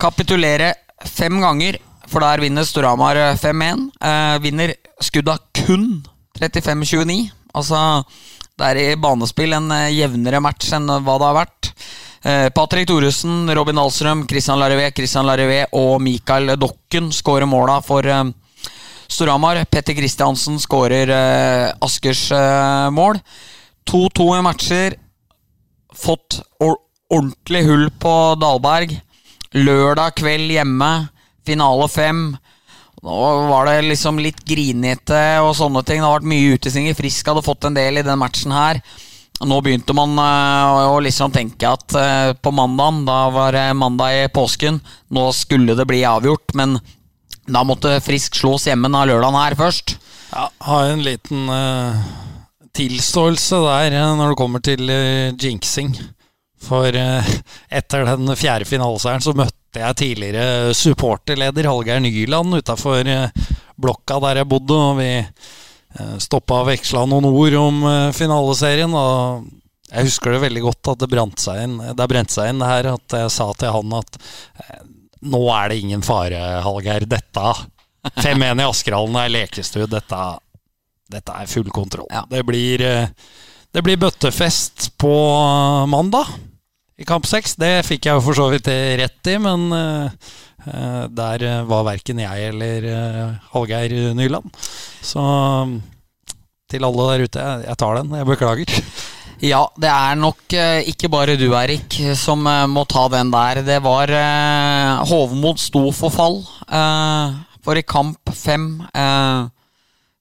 kapitulere 0.00 0.72
fem 1.06 1.40
ganger, 1.42 1.78
for 2.08 2.24
der 2.24 2.42
vinner 2.42 2.66
Storhamar 2.66 3.18
5-1. 3.38 3.88
Eh, 4.00 4.38
vinner 4.42 4.74
skudda 5.04 5.36
kun 5.54 6.02
35-29. 6.38 7.28
Altså, 7.54 8.02
det 8.58 8.68
er 8.68 8.82
i 8.82 8.98
banespill 9.00 9.54
en 9.56 9.70
eh, 9.74 9.92
jevnere 9.98 10.40
match 10.42 10.72
enn 10.76 10.88
hva 10.88 11.18
det 11.20 11.28
har 11.28 11.38
vært. 11.42 11.72
Eh, 12.26 12.48
Patrick 12.54 12.88
Thoresen, 12.88 13.46
Robin 13.54 13.78
Dahlstrøm, 13.78 14.26
Christian 14.28 14.58
Larivé, 14.58 14.90
Christian 14.96 15.26
Larivé 15.28 15.62
og 15.78 16.00
Mikael 16.02 16.56
Dokken 16.58 17.12
skårer 17.14 17.46
måla 17.46 17.78
for 17.84 18.06
eh, 18.06 18.24
Storhamar. 19.08 19.62
Petter 19.70 19.96
Kristiansen 19.96 20.58
skårer 20.60 21.12
eh, 21.14 21.74
Askers 21.84 22.28
eh, 22.34 22.88
mål. 22.94 23.20
2-2 23.88 24.30
i 24.36 24.42
matcher. 24.44 24.98
Fått 25.96 26.40
ordentlig 26.60 27.64
hull 27.68 27.88
på 28.02 28.14
Dalberg. 28.40 28.98
Lørdag 29.56 30.16
kveld 30.20 30.52
hjemme. 30.52 31.08
Finale 31.48 31.88
fem. 31.88 32.22
Nå 33.02 33.18
var 33.48 33.68
det 33.68 33.86
liksom 33.86 34.18
litt 34.20 34.40
grinete 34.46 35.38
og 35.44 35.54
sånne 35.56 35.84
ting. 35.86 36.02
Det 36.02 36.08
har 36.08 36.18
vært 36.18 36.32
mye 36.32 36.56
utestillinger. 36.58 36.98
Frisk 36.98 37.30
hadde 37.30 37.46
fått 37.46 37.68
en 37.68 37.78
del 37.78 38.00
i 38.00 38.06
den 38.06 38.20
matchen 38.20 38.52
her. 38.54 38.82
Nå 39.38 39.60
begynte 39.62 39.94
man 39.94 40.18
eh, 40.18 40.90
å 40.90 40.98
liksom 41.02 41.30
tenke 41.34 41.68
at 41.70 41.94
eh, 41.94 42.32
på 42.34 42.50
mandagen, 42.50 43.04
da 43.06 43.28
var 43.30 43.54
det 43.54 43.66
mandag 43.78 44.24
i 44.24 44.30
påsken, 44.34 44.80
nå 45.14 45.28
skulle 45.36 45.76
det 45.78 45.86
bli 45.86 46.00
avgjort, 46.08 46.56
men 46.58 46.74
da 47.46 47.62
måtte 47.62 48.00
Frisk 48.02 48.40
slås 48.40 48.66
hjemme 48.66 48.90
av 48.90 49.06
lørdagen 49.08 49.38
her 49.38 49.54
først. 49.58 49.94
Ja, 50.32 50.48
har 50.66 50.90
en 50.90 51.04
liten 51.06 51.46
uh, 51.48 51.94
tilståelse 52.76 53.62
der 53.64 53.94
når 54.18 54.34
det 54.34 54.40
kommer 54.42 54.64
til 54.64 54.90
uh, 54.90 55.30
jinxing. 55.38 55.94
For 56.64 56.94
eh, 56.96 57.30
etter 57.80 58.08
den 58.08 58.34
fjerde 58.36 58.66
finaleseieren 58.68 59.24
så 59.24 59.36
møtte 59.36 59.78
jeg 59.78 59.98
tidligere 60.00 60.74
supporterleder 60.74 61.68
Hallgeir 61.68 62.00
Nyland 62.02 62.56
utafor 62.58 63.06
blokka 63.78 64.18
der 64.24 64.42
jeg 64.42 64.50
bodde, 64.50 64.74
og 64.74 64.98
vi 64.98 65.12
uh, 65.22 66.16
stoppa 66.22 66.62
og 66.62 66.70
veksla 66.72 67.04
noen 67.08 67.28
ord 67.30 67.58
om 67.60 67.80
eh, 67.88 68.10
finaleserien. 68.16 68.94
Og 68.94 69.48
jeg 69.88 70.10
husker 70.10 70.34
det 70.34 70.44
veldig 70.44 70.64
godt 70.66 70.92
at 70.92 71.02
det 71.02 71.08
brant 71.08 71.40
seg 71.40 71.62
inn 71.64 71.78
Det 71.96 72.06
brente 72.10 72.34
seg 72.34 72.50
inn 72.50 72.58
det 72.60 72.68
her 72.68 72.90
at 72.90 73.14
jeg 73.22 73.30
sa 73.32 73.46
til 73.56 73.72
han 73.72 73.94
at 73.96 74.18
eh, 74.20 74.82
nå 75.32 75.40
er 75.50 75.72
det 75.72 75.80
ingen 75.82 76.04
fare, 76.06 76.38
Hallgeir. 76.62 77.08
Dette 77.10 77.46
5-1 78.22 78.62
i 78.62 78.66
Askerhallen 78.68 79.18
er 79.18 79.32
lekestue. 79.34 79.88
Dette, 79.90 80.20
dette 81.10 81.38
er 81.42 81.50
full 81.50 81.70
kontroll. 81.74 82.06
Ja. 82.14 82.22
Det, 82.30 82.44
blir, 82.46 82.84
eh, 82.86 83.10
det 83.74 83.82
blir 83.86 83.98
bøttefest 83.98 84.92
på 85.02 85.14
mandag 85.90 86.30
i 86.98 87.06
kamp 87.06 87.26
seks. 87.28 87.54
Det 87.58 87.86
fikk 87.86 88.08
jeg 88.08 88.18
jo 88.18 88.24
for 88.26 88.38
så 88.38 88.48
vidt 88.52 88.68
rett 89.00 89.30
i, 89.30 89.36
men 89.42 89.68
eh, 89.74 90.16
eh, 90.66 91.04
der 91.14 91.44
eh, 91.46 91.66
var 91.68 91.86
verken 91.86 92.22
jeg 92.24 92.50
eller 92.50 92.88
Hallgeir 93.52 93.94
Nyland. 94.18 94.50
Så 95.02 95.22
til 96.68 96.84
alle 96.84 97.06
der 97.12 97.28
ute, 97.28 97.46
jeg, 97.64 97.78
tar 97.80 98.00
den. 98.00 98.18
Jeg 98.18 98.28
beklager. 98.28 98.74
Ja, 99.38 99.62
det 99.78 99.86
er 99.86 100.16
nok 100.18 100.50
ikke 100.90 101.06
bare 101.12 101.36
du, 101.38 101.46
Erik, 101.54 101.94
som 102.18 102.42
må 102.42 102.82
ta 102.90 103.04
den 103.12 103.30
der. 103.30 103.60
Det 103.62 103.76
var 103.84 104.10
Hovmod 105.06 105.62
sto 105.62 105.84
for 105.94 106.10
fall. 106.10 106.40
For 107.62 107.78
i 107.78 107.84
kamp 107.86 108.34
fem 108.34 108.66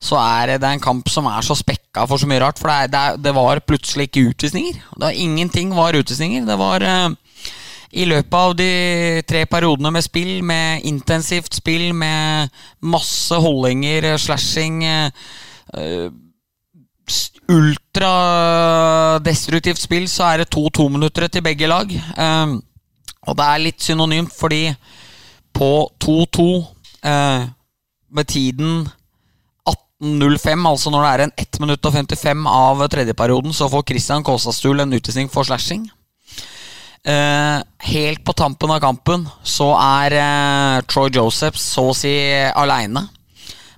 så 0.07 0.15
er 0.21 0.53
det 0.61 0.69
en 0.69 0.83
kamp 0.83 1.09
som 1.11 1.25
er 1.29 1.41
så 1.45 1.55
spekka 1.57 2.05
for 2.07 2.17
så 2.21 2.27
mye 2.29 2.41
rart. 2.43 2.59
For 2.61 2.67
det, 2.71 2.99
er, 2.99 3.11
det, 3.21 3.33
var 3.35 3.65
plutselig 3.67 4.03
ikke 4.07 4.27
utvisninger. 4.31 4.73
Det 4.73 5.05
var, 5.05 5.11
ingenting 5.11 5.75
var 5.75 5.99
utvisninger. 5.99 6.41
Det 6.47 6.57
var 6.59 6.79
uh, 6.83 7.09
i 7.91 8.05
løpet 8.07 8.37
av 8.39 8.55
de 8.59 8.71
tre 9.27 9.45
periodene 9.49 9.91
med 9.95 10.03
spill, 10.05 10.43
med 10.43 10.81
intensivt 10.87 11.55
spill, 11.55 11.95
med 11.95 12.49
masse 12.83 13.35
holdinger, 13.35 14.03
eh, 14.13 14.19
slashing 14.21 14.83
uh, 14.85 15.09
eh, 15.79 16.09
ultradestruktivt 17.47 19.79
spill, 19.79 20.09
så 20.11 20.23
er 20.31 20.37
det 20.41 20.49
to 20.51 20.69
tominuttere 20.69 21.27
til 21.31 21.43
begge 21.43 21.67
lag. 21.67 21.87
Uh, 22.19 22.47
og 23.27 23.35
det 23.35 23.45
er 23.45 23.57
litt 23.63 23.81
synonymt, 23.83 24.33
fordi 24.35 24.75
på 25.57 25.91
2-2, 26.03 26.65
eh, 27.03 27.47
med 28.09 28.25
tiden 28.25 28.89
18.05, 29.97 30.65
altså 30.69 30.91
når 30.93 31.03
det 31.03 31.11
er 31.11 31.23
en 31.23 31.31
1 31.41 31.59
minutt 31.63 31.87
og 31.89 31.93
55 31.95 32.43
av 32.51 32.83
tredjeperioden, 32.93 33.53
så 33.53 33.69
får 33.71 33.85
Christian 33.89 34.25
Kåsastul 34.25 34.83
en 34.83 34.93
utvisning 34.93 35.29
for 35.33 35.47
slashing. 35.47 35.87
Eh, 37.07 37.57
helt 37.89 38.21
på 38.25 38.35
tampen 38.35 38.73
av 38.73 38.81
kampen 38.83 39.23
så 39.47 39.71
er 39.79 40.17
eh, 40.19 40.81
Troy 40.91 41.09
Josephs 41.15 41.63
så 41.73 41.87
å 41.89 41.95
si 41.97 42.13
aleine. 42.51 43.07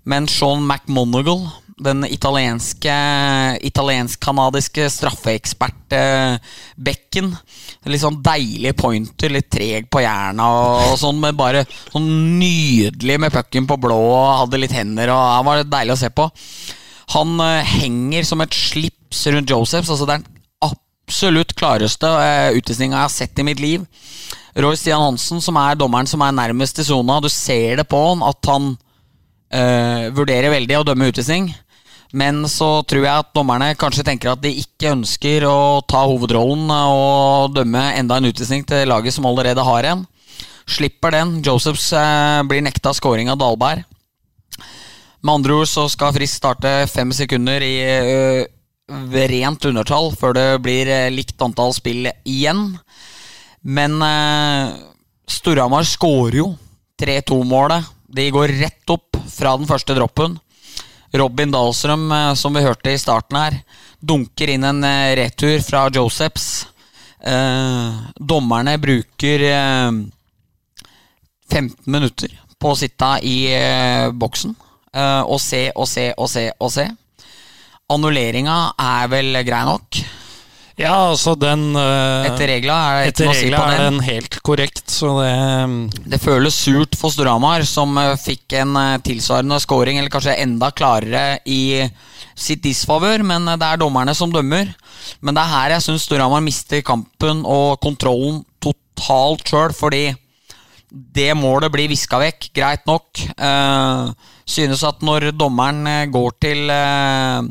Men 0.04 0.28
Sean 0.28 0.66
McMonagall, 0.66 1.46
den 1.80 2.06
italienske 2.06 2.92
italiensk-kanadiske 3.66 4.90
straffeekspert-bekken 4.94 7.38
Litt 7.90 8.02
sånn 8.04 8.24
deilig 8.24 8.76
pointer, 8.78 9.30
litt 9.32 9.50
treg 9.54 9.90
på 9.92 10.02
jerna 10.04 10.46
og 10.52 11.00
sånn, 11.00 11.20
men 11.24 11.38
bare 11.40 11.66
sånn 11.94 12.40
nydelig 12.40 13.20
med 13.24 13.34
pucken 13.34 13.68
på 13.70 13.78
blå 13.82 13.96
og 13.96 14.38
hadde 14.44 14.60
litt 14.60 14.76
hender 14.76 15.08
og 15.14 15.22
det 15.24 15.46
var 15.48 15.64
deilig 15.72 15.94
å 15.96 16.02
se 16.02 16.10
på. 16.12 16.26
Han 17.16 17.30
eh, 17.42 17.70
henger 17.80 18.24
som 18.28 18.42
et 18.44 18.54
slips 18.54 19.28
rundt 19.32 19.50
Josephs. 19.50 19.90
Altså 19.90 20.06
det 20.06 20.14
er 20.18 20.22
den 20.22 20.34
absolutt 20.68 21.56
klareste 21.58 22.06
uh, 22.06 22.54
utvisninga 22.54 22.96
jeg 23.00 23.08
har 23.08 23.16
sett 23.16 23.40
i 23.40 23.48
mitt 23.48 23.60
liv. 23.64 23.80
Roy 24.60 24.76
Stian 24.78 25.02
Hansen, 25.02 25.42
som 25.42 25.58
er 25.62 25.76
dommeren 25.80 26.08
som 26.10 26.22
er 26.22 26.32
nærmest 26.36 26.80
i 26.84 26.86
sona, 26.86 27.22
du 27.24 27.30
ser 27.32 27.76
det 27.80 27.88
på 27.90 28.00
han 28.12 28.22
at 28.28 28.42
han 28.52 28.66
Uh, 29.50 30.14
vurderer 30.14 30.52
veldig 30.54 30.76
å 30.78 30.84
dømme 30.86 31.08
utvisning. 31.10 31.48
Men 32.10 32.42
så 32.50 32.82
tror 32.90 33.04
jeg 33.06 33.22
at 33.22 33.34
dommerne 33.38 33.76
kanskje 33.78 34.06
tenker 34.08 34.32
at 34.32 34.42
de 34.42 34.50
ikke 34.64 34.96
ønsker 34.96 35.46
å 35.46 35.82
ta 35.86 36.02
hovedrollen 36.10 36.72
og 36.74 37.54
dømme 37.54 37.84
enda 38.00 38.18
en 38.18 38.30
utvisning 38.32 38.66
til 38.66 38.90
laget 38.90 39.14
som 39.14 39.28
allerede 39.30 39.66
har 39.66 39.92
en. 39.92 40.08
Slipper 40.70 41.14
den. 41.14 41.38
Josephs 41.46 41.92
eh, 41.94 42.42
blir 42.50 42.66
nekta 42.66 42.94
scoring 42.98 43.30
av 43.30 43.38
Dahlberg. 43.42 43.86
Med 45.20 45.34
andre 45.34 45.60
ord 45.62 45.70
så 45.70 45.86
skal 45.92 46.14
Frist 46.16 46.40
starte 46.40 46.72
fem 46.90 47.12
sekunder 47.14 47.62
i 47.66 47.76
ø, 47.84 48.46
rent 49.30 49.66
undertall 49.68 50.14
før 50.18 50.38
det 50.38 50.48
blir 50.64 50.90
eh, 50.90 51.10
likt 51.14 51.42
antall 51.44 51.76
spill 51.76 52.08
igjen. 52.24 52.72
Men 53.62 54.00
eh, 54.02 54.78
Storhamar 55.30 55.86
skårer 55.86 56.42
jo 56.42 56.52
3-2-målet. 57.02 57.86
De 58.10 58.30
går 58.34 58.56
rett 58.64 58.94
opp 58.96 59.20
fra 59.30 59.54
den 59.60 59.70
første 59.70 59.94
droppen. 59.98 60.40
Robin 61.14 61.52
Dahlstrøm, 61.52 62.12
eh, 62.12 62.34
som 62.36 62.54
vi 62.54 62.64
hørte 62.64 62.94
i 62.94 63.00
starten 63.02 63.38
her, 63.40 63.58
dunker 64.00 64.54
inn 64.54 64.66
en 64.68 64.84
eh, 64.86 65.16
retur 65.20 65.58
fra 65.66 65.88
Josephs. 65.94 66.68
Eh, 67.20 67.98
dommerne 68.16 68.78
bruker 68.80 69.46
eh, 69.50 69.92
15 71.50 71.90
minutter 71.90 72.36
på 72.60 72.74
å 72.74 72.78
sitte 72.78 73.14
i 73.24 73.38
boksen 74.20 74.52
og 74.92 75.38
se 75.40 75.62
og 75.80 75.88
se 75.88 76.10
og 76.12 76.28
se 76.28 76.44
og 76.60 76.72
se. 76.74 76.84
Annulleringa 77.90 78.58
er 78.84 79.08
vel 79.08 79.40
grei 79.48 79.62
nok. 79.64 80.00
Ja, 80.80 81.10
altså 81.10 81.34
den 81.36 81.74
eh, 81.76 82.28
Etter 82.30 82.48
regla 82.54 82.76
er 82.88 83.00
det 83.02 83.12
ikke 83.12 83.26
noe 83.28 83.34
å 83.34 83.40
si 83.40 83.50
på 83.52 83.64
er 83.64 83.74
den. 83.74 83.98
den 83.98 84.06
helt 84.06 84.38
korrekt, 84.48 84.86
så 84.88 85.10
det 85.20 86.12
Det 86.14 86.22
føles 86.24 86.56
surt 86.56 86.96
for 87.00 87.12
Storhamar, 87.12 87.66
som 87.68 87.98
eh, 88.00 88.16
fikk 88.20 88.56
en 88.62 88.78
eh, 88.80 89.02
tilsvarende 89.04 89.60
scoring, 89.60 90.00
eller 90.00 90.14
kanskje 90.14 90.38
enda 90.40 90.72
klarere 90.72 91.26
i 91.44 91.84
sitt 92.40 92.64
disfavør, 92.64 93.26
men 93.28 93.52
eh, 93.52 93.60
det 93.60 93.68
er 93.68 93.84
dommerne 93.84 94.16
som 94.16 94.32
dømmer. 94.32 94.72
Men 95.20 95.36
det 95.36 95.44
er 95.44 95.54
her 95.58 95.76
jeg 95.76 95.88
syns 95.90 96.08
Storhamar 96.08 96.46
mister 96.46 96.86
kampen 96.88 97.44
og 97.44 97.76
kontrollen 97.84 98.46
totalt 98.64 99.52
sjøl, 99.52 99.76
fordi 99.76 100.08
det 100.90 101.34
målet 101.38 101.70
blir 101.74 101.92
viska 101.92 102.18
vekk, 102.24 102.50
greit 102.56 102.88
nok. 102.90 103.20
Uh, 103.38 104.10
synes 104.50 104.84
at 104.88 105.04
når 105.06 105.30
dommeren 105.38 105.86
eh, 105.88 106.08
går 106.12 106.36
til 106.42 106.72
eh, 106.74 107.50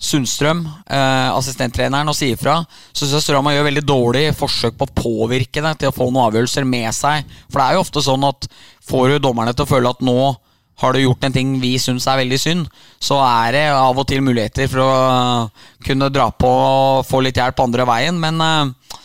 Sundstrøm, 0.00 0.62
eh, 0.88 1.30
assistenttreneren, 1.36 2.08
og 2.08 2.16
sier 2.16 2.38
fra, 2.40 2.62
så 2.88 3.04
syns 3.04 3.18
jeg 3.18 3.24
Storhamar 3.26 3.52
gjør 3.52 3.66
veldig 3.66 3.82
dårlig 3.84 4.22
forsøk 4.32 4.78
på 4.80 4.86
å 4.88 4.94
påvirke 4.96 5.60
det 5.60 5.74
til 5.82 5.90
å 5.90 5.94
få 5.94 6.06
noen 6.08 6.30
avgjørelser 6.30 6.64
med 6.64 6.88
seg. 6.96 7.28
For 7.50 7.60
det 7.60 7.66
er 7.66 7.76
jo 7.76 7.82
ofte 7.84 8.02
sånn 8.06 8.24
at 8.24 8.48
får 8.88 9.12
du 9.12 9.18
dommerne 9.26 9.52
til 9.52 9.66
å 9.66 9.70
føle 9.74 9.92
at 9.92 10.00
nå 10.00 10.16
har 10.80 10.96
du 10.96 11.02
gjort 11.02 11.26
en 11.28 11.36
ting 11.36 11.52
vi 11.60 11.74
syns 11.76 12.06
er 12.08 12.22
veldig 12.22 12.38
synd, 12.40 12.70
så 12.96 13.20
er 13.20 13.52
det 13.52 13.66
av 13.76 14.00
og 14.00 14.08
til 14.08 14.24
muligheter 14.24 14.70
for 14.72 14.86
å 14.86 14.90
eh, 15.10 15.68
kunne 15.84 16.08
dra 16.08 16.30
på 16.32 16.48
og 16.48 17.04
få 17.04 17.20
litt 17.20 17.36
hjelp 17.36 17.60
andre 17.60 17.84
veien. 17.92 18.16
Men 18.24 18.40
eh, 18.40 18.96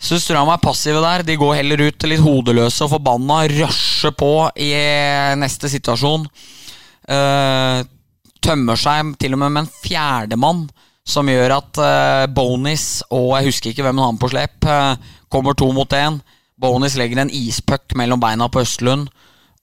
syns 0.00 0.24
Storhamar 0.24 0.56
er 0.56 0.64
passive 0.64 1.04
der. 1.04 1.26
De 1.28 1.36
går 1.36 1.58
heller 1.60 1.84
ut 1.90 2.08
litt 2.08 2.24
hodeløse 2.24 2.88
og 2.88 2.94
forbanna, 2.96 3.42
rusher 3.52 4.16
på 4.16 4.34
i 4.56 4.72
neste 5.36 5.68
situasjon. 5.68 6.24
Eh, 7.12 7.84
tømmer 8.42 8.78
seg 8.80 9.14
til 9.20 9.36
og 9.36 9.42
med 9.42 9.54
med 9.54 9.64
en 9.64 9.72
fjerdemann, 9.84 10.66
som 11.06 11.28
gjør 11.28 11.56
at 11.56 11.80
uh, 11.80 12.26
Bonis 12.30 13.00
og 13.08 13.32
jeg 13.38 13.50
husker 13.50 13.72
ikke 13.72 13.86
hvem 13.86 13.98
han 14.00 14.12
har 14.12 14.20
på 14.20 14.30
slep, 14.32 14.68
uh, 14.68 15.16
kommer 15.32 15.56
to 15.56 15.70
mot 15.74 15.96
én. 15.96 16.20
Bonis 16.60 16.96
legger 17.00 17.22
en 17.22 17.32
ispuck 17.32 17.96
mellom 17.96 18.20
beina 18.20 18.50
på 18.52 18.62
Østlund, 18.62 19.08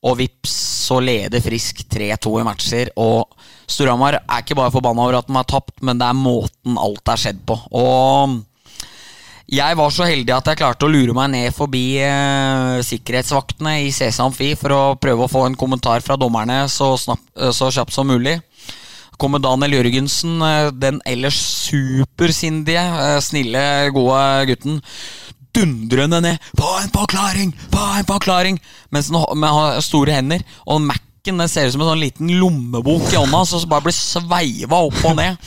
og 0.07 0.17
vips 0.19 0.53
så 0.87 0.99
leder 1.03 1.43
Frisk 1.43 1.83
3-2 1.91 2.33
i 2.41 2.45
matcher. 2.47 2.91
Og 3.01 3.27
Storhamar 3.69 4.19
er 4.21 4.43
ikke 4.43 4.57
bare 4.57 4.73
forbanna 4.73 5.05
over 5.05 5.19
at 5.19 5.29
de 5.29 5.35
har 5.37 5.47
tapt, 5.49 5.81
men 5.85 5.99
det 5.99 6.07
er 6.07 6.17
måten 6.17 6.77
alt 6.79 7.11
er 7.11 7.21
skjedd 7.21 7.41
på. 7.47 7.57
Og 7.77 8.37
jeg 9.47 9.77
var 9.79 9.93
så 9.95 10.03
heldig 10.03 10.33
at 10.35 10.49
jeg 10.51 10.59
klarte 10.59 10.83
å 10.83 10.91
lure 10.91 11.13
meg 11.15 11.29
ned 11.31 11.53
forbi 11.55 12.01
eh, 12.03 12.79
sikkerhetsvaktene 12.83 13.77
i 13.85 13.91
Amfi 14.19 14.49
for 14.59 14.75
å 14.75 14.81
prøve 14.99 15.23
å 15.23 15.31
få 15.31 15.45
en 15.47 15.55
kommentar 15.55 16.03
fra 16.03 16.17
dommerne 16.19 16.65
så, 16.67 16.89
eh, 17.15 17.53
så 17.55 17.69
kjapt 17.71 17.95
som 17.95 18.11
mulig. 18.11 18.35
Kommer 19.17 19.41
Daniel 19.41 19.79
Jørgensen, 19.79 20.37
eh, 20.45 20.69
den 20.77 21.01
ellers 21.05 21.37
supersindige, 21.67 22.83
eh, 22.83 23.19
snille, 23.21 23.63
gode 23.95 24.21
gutten, 24.51 24.81
dundrende 25.57 26.21
ned. 26.21 26.37
Få 26.57 26.75
en 26.83 26.93
forklaring! 26.93 27.53
Få 27.73 27.85
en 27.97 28.05
forklaring! 28.05 28.61
Mens 28.91 29.09
han 29.09 29.43
har 29.43 29.81
store 29.81 30.19
hender. 30.19 30.45
Og 30.67 30.81
Mac-en 30.85 31.47
ser 31.49 31.67
ut 31.67 31.73
som 31.73 31.81
en 31.81 31.93
sånn 31.93 32.05
liten 32.05 32.29
lommebok 32.39 33.09
i 33.11 33.17
hånda, 33.17 33.43
så 33.45 33.63
bare 33.65 33.89
blir 33.89 33.97
sveiva 33.97 34.85
opp 34.85 35.01
og 35.03 35.17
ned. 35.17 35.41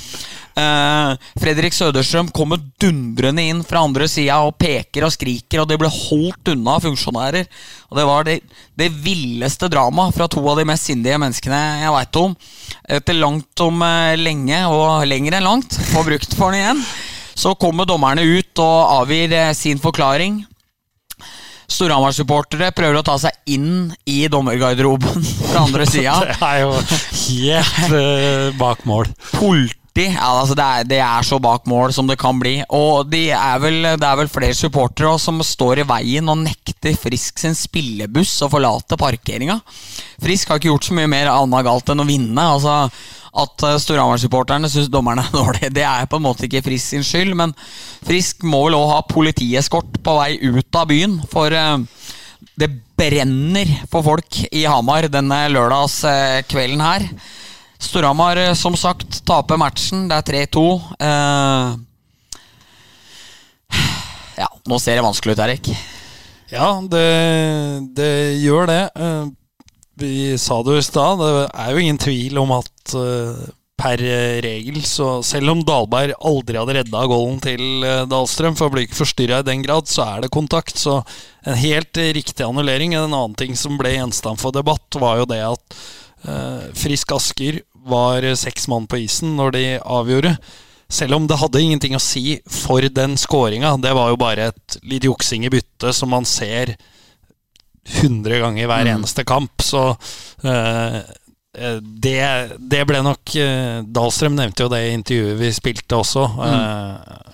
Eh, 0.61 1.29
Fredrik 1.41 1.75
Søderstrøm 1.75 2.31
kommer 2.35 2.61
dundrende 2.81 3.45
inn 3.49 3.63
fra 3.67 3.85
andre 3.87 4.09
sida 4.11 4.41
og 4.45 4.57
peker 4.61 5.07
og 5.07 5.15
skriker, 5.15 5.63
og 5.63 5.71
det 5.71 5.79
ble 5.81 5.91
holdt 5.93 6.53
unna 6.53 6.77
av 6.77 6.85
funksjonærer. 6.87 7.49
Og 7.91 7.99
Det 7.99 8.07
var 8.11 8.27
det, 8.29 8.37
det 8.79 8.91
villeste 9.05 9.71
drama 9.73 10.11
fra 10.15 10.29
to 10.31 10.43
av 10.49 10.61
de 10.61 10.67
mest 10.69 10.91
sindige 10.91 11.19
menneskene 11.21 11.61
jeg 11.85 11.95
veit 11.97 12.21
om. 12.21 12.37
Etter 12.99 13.19
langt 13.19 13.65
om 13.65 13.83
eh, 13.87 14.19
lenge, 14.21 14.61
og 14.69 15.07
lenger 15.09 15.39
enn 15.39 15.49
langt, 15.49 15.81
på 15.93 16.05
brukt 16.07 16.37
for 16.37 16.53
den 16.53 16.63
igjen, 16.63 16.85
så 17.41 17.57
kommer 17.57 17.89
dommerne 17.89 18.25
ut 18.27 18.61
og 18.61 19.01
avgir 19.01 19.33
eh, 19.33 19.53
sin 19.57 19.81
forklaring. 19.81 20.43
Storhamar-supportere 21.71 22.73
prøver 22.75 22.99
å 22.99 23.05
ta 23.07 23.15
seg 23.23 23.55
inn 23.55 23.93
i 24.11 24.25
dommergarderoben 24.31 25.23
fra 25.51 25.65
andre 25.67 25.87
sida. 25.89 26.17
det 26.27 26.39
er 26.43 26.65
jo 26.65 26.73
helt 26.75 27.95
uh, 27.95 28.59
bak 28.59 28.83
mål. 28.91 29.13
40. 29.95 30.17
Altså 30.21 30.57
det, 30.57 30.65
er, 30.65 30.89
det, 30.89 30.99
er, 31.05 31.27
så 31.27 31.39
bak 31.43 31.67
mål 31.71 31.95
som 31.95 32.09
det 32.09 32.19
kan 32.21 32.39
bli. 32.41 32.59
Og 32.69 33.09
de 33.11 33.29
er 33.37 33.63
vel, 33.63 33.83
det 34.01 34.07
er 34.07 34.19
vel 34.23 34.31
flere 34.33 34.57
supportere 34.57 35.17
som 35.21 35.41
står 35.45 35.83
i 35.83 35.89
veien 35.89 36.29
og 36.31 36.43
nekter 36.45 36.97
Frisk 37.01 37.41
sin 37.43 37.57
spillebuss 37.59 38.39
å 38.45 38.51
forlate 38.53 38.99
parkeringa. 39.01 39.61
Frisk 40.21 40.51
har 40.51 40.61
ikke 40.61 40.73
gjort 40.73 40.91
så 40.91 40.99
mye 40.99 41.11
mer 41.11 41.33
annet 41.33 41.67
galt 41.67 41.93
enn 41.93 42.05
å 42.05 42.09
vinne. 42.09 42.51
altså 42.57 42.91
at 43.31 43.63
eh, 43.63 43.77
Storhamar-supporterne 43.79 44.71
syns 44.71 44.91
dommerne 44.91 45.23
er 45.27 45.37
dårlige. 45.41 45.75
Det 45.75 45.87
er 45.87 46.09
på 46.11 46.19
en 46.19 46.27
måte 46.27 46.47
ikke 46.49 46.65
Frisk 46.67 46.95
sin 46.95 47.07
skyld, 47.07 47.37
men 47.39 47.55
Frisk 48.07 48.45
må 48.47 48.65
vel 48.67 48.79
òg 48.79 48.89
ha 48.95 49.03
politieskort 49.07 50.01
på 50.03 50.17
vei 50.19 50.33
ut 50.43 50.81
av 50.81 50.89
byen. 50.91 51.21
For 51.31 51.55
eh, 51.55 51.79
det 52.61 52.71
brenner 53.01 53.71
for 53.91 54.05
folk 54.05 54.43
i 54.51 54.67
Hamar 54.69 55.09
denne 55.13 55.45
lørdagskvelden 55.55 56.83
eh, 56.83 56.89
her. 56.91 57.07
Storhamar, 57.81 58.37
eh, 58.37 58.55
som 58.55 58.77
sagt, 58.77 59.23
taper 59.27 59.57
matchen. 59.61 60.07
Det 60.11 60.19
er 60.21 60.27
3-2. 60.47 60.65
Eh, 61.01 61.77
ja, 64.41 64.49
nå 64.69 64.79
ser 64.81 64.99
det 64.99 65.07
vanskelig 65.07 65.37
ut, 65.37 65.45
Erik. 65.47 65.71
Ja, 66.51 66.73
det, 66.91 67.07
det 67.97 68.13
gjør 68.43 68.67
det. 68.71 68.83
Eh, 68.97 69.29
Vi 70.01 70.39
sa 70.41 70.63
det 70.65 70.73
jo 70.73 70.81
i 70.81 70.85
stad, 70.85 71.21
det 71.21 71.49
er 71.61 71.73
jo 71.75 71.81
ingen 71.83 71.99
tvil 72.01 72.39
om 72.41 72.55
at 72.57 72.95
eh, 72.97 73.41
per 73.81 74.01
regel, 74.45 74.79
så 74.85 75.23
selv 75.25 75.53
om 75.53 75.61
Dahlberg 75.65 76.15
aldri 76.25 76.57
hadde 76.57 76.75
redda 76.79 77.03
goalen 77.09 77.39
til 77.41 77.85
Dahlstrøm, 78.09 78.57
for 78.57 78.69
å 78.69 78.75
bli 78.75 78.85
ikke 78.85 78.99
forstyrra 78.99 79.39
i 79.41 79.47
den 79.47 79.63
grad, 79.65 79.89
så 79.89 80.05
er 80.05 80.25
det 80.25 80.33
kontakt. 80.33 80.77
Så 80.77 80.99
en 81.49 81.57
helt 81.57 81.97
riktig 82.17 82.45
annullering. 82.45 82.93
En 82.97 83.09
annen 83.09 83.37
ting 83.41 83.57
som 83.57 83.79
ble 83.81 83.95
gjenstand 83.95 84.41
for 84.41 84.53
debatt, 84.53 85.01
var 85.01 85.23
jo 85.23 85.29
det 85.33 85.41
at 85.49 85.81
Frisk 86.77 87.15
Asker 87.17 87.63
var 87.91 88.27
seks 88.39 88.69
mann 88.71 88.89
på 88.91 89.03
isen 89.05 89.37
når 89.39 89.57
de 89.57 89.65
avgjorde. 89.81 90.35
Selv 90.91 91.15
om 91.19 91.27
det 91.31 91.39
hadde 91.39 91.63
ingenting 91.63 91.95
å 91.95 92.03
si 92.03 92.41
for 92.51 92.83
den 92.83 93.15
skåringa. 93.21 93.77
Det 93.83 93.93
var 93.95 94.11
jo 94.11 94.19
bare 94.19 94.51
et 94.51 94.81
litt 94.83 95.07
juksing 95.07 95.47
i 95.47 95.53
byttet 95.53 95.95
som 95.95 96.11
man 96.11 96.27
ser 96.27 96.75
100 98.01 98.39
ganger 98.43 98.67
hver 98.71 98.91
eneste 98.91 99.25
kamp. 99.29 99.63
Så 99.63 99.85
eh, 100.43 100.99
det, 101.81 102.23
det 102.59 102.85
ble 102.87 103.01
nok 103.03 103.33
uh, 103.35 103.83
Dahlstrøm 103.83 104.37
nevnte 104.39 104.65
jo 104.65 104.71
det 104.71 104.85
i 104.87 104.95
intervjuet 104.95 105.39
vi 105.41 105.51
spilte 105.55 105.99
også. 105.99 106.27
Eh, 106.47 107.30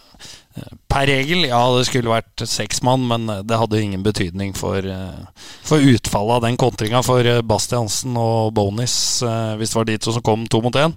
per 0.88 1.07
regel, 1.11 1.44
ja, 1.48 1.61
det 1.76 1.86
skulle 1.88 2.12
vært 2.12 2.44
seks 2.48 2.82
mann, 2.86 3.04
men 3.09 3.26
det 3.46 3.59
hadde 3.61 3.82
ingen 3.82 4.04
betydning 4.04 4.54
for, 4.57 4.78
eh, 4.78 5.46
for 5.66 5.82
utfallet 5.82 6.38
av 6.38 6.46
den 6.46 6.57
kontringa 6.61 7.02
for 7.04 7.26
eh, 7.26 7.42
Bastiansen 7.42 8.16
og 8.20 8.54
Bonis, 8.57 8.96
eh, 9.22 9.54
hvis 9.61 9.74
det 9.74 9.80
var 9.80 9.88
de 9.90 9.98
to 9.98 10.14
som 10.16 10.24
kom 10.24 10.46
to 10.48 10.62
mot 10.64 10.80
én. 10.80 10.94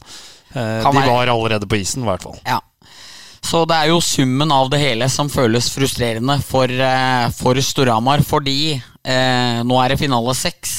Eh, 0.54 0.80
de 0.86 1.04
var 1.04 1.28
allerede 1.28 1.68
på 1.70 1.82
isen, 1.82 2.06
i 2.06 2.10
hvert 2.10 2.24
fall. 2.24 2.40
Ja. 2.48 2.62
Så 3.42 3.64
det 3.70 3.76
er 3.78 3.92
jo 3.92 4.02
summen 4.04 4.52
av 4.52 4.70
det 4.72 4.82
hele 4.82 5.08
som 5.12 5.30
føles 5.32 5.70
frustrerende 5.74 6.40
for, 6.44 6.70
eh, 6.70 7.28
for 7.36 7.60
Storhamar, 7.64 8.24
fordi 8.26 8.74
eh, 8.76 9.60
nå 9.64 9.84
er 9.84 9.94
det 9.94 10.02
finale 10.02 10.36
seks. 10.36 10.78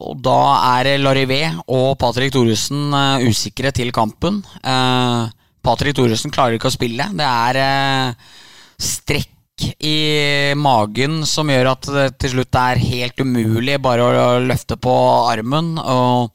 Og 0.00 0.16
da 0.24 0.38
er 0.78 0.96
Larivé 1.02 1.42
og 1.68 1.98
Patrick 2.00 2.32
Thoresen 2.32 2.94
eh, 2.96 3.28
usikre 3.28 3.72
til 3.76 3.92
kampen. 3.92 4.40
Eh, 4.64 5.39
Patrick 5.64 5.96
Thoresen 5.96 6.32
klarer 6.32 6.56
ikke 6.56 6.70
å 6.70 6.74
spille. 6.74 7.06
Det 7.16 7.26
er 7.26 7.60
eh, 7.60 8.32
strekk 8.80 9.36
i 9.84 10.54
magen 10.56 11.20
som 11.28 11.50
gjør 11.52 11.74
at 11.74 11.88
det 11.92 12.06
til 12.22 12.34
slutt 12.34 12.56
er 12.56 12.80
helt 12.80 13.20
umulig 13.20 13.76
bare 13.82 14.06
å 14.08 14.28
løfte 14.40 14.78
på 14.80 14.94
armen. 15.28 15.74
Og 15.80 16.30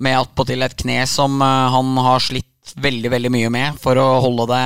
med 0.00 0.16
attpåtil 0.22 0.64
et 0.64 0.76
kne 0.80 1.02
som 1.10 1.40
eh, 1.44 1.70
han 1.76 1.96
har 2.08 2.24
slitt 2.24 2.46
veldig 2.80 3.10
veldig 3.10 3.32
mye 3.34 3.50
med 3.52 3.80
for 3.82 3.98
å 3.98 4.20
holde 4.22 4.46
det 4.52 4.64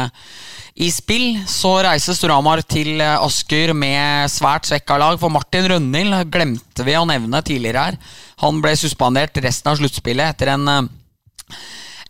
i 0.84 0.88
spill, 0.90 1.38
så 1.46 1.76
reiser 1.86 2.16
Storhamar 2.18 2.64
til 2.66 2.98
eh, 2.98 3.22
Asker 3.22 3.74
med 3.78 4.30
svært 4.32 4.66
svekka 4.70 4.98
lag. 5.00 5.18
For 5.22 5.32
Martin 5.32 5.68
Rønhild 5.70 6.30
glemte 6.34 6.86
vi 6.86 6.98
å 6.98 7.06
nevne 7.08 7.42
tidligere 7.46 7.88
her. 7.88 7.98
Han 8.42 8.62
ble 8.62 8.74
suspendert 8.78 9.38
resten 9.42 9.70
av 9.70 9.78
sluttspillet 9.78 10.34
etter 10.34 10.54
en 10.54 10.70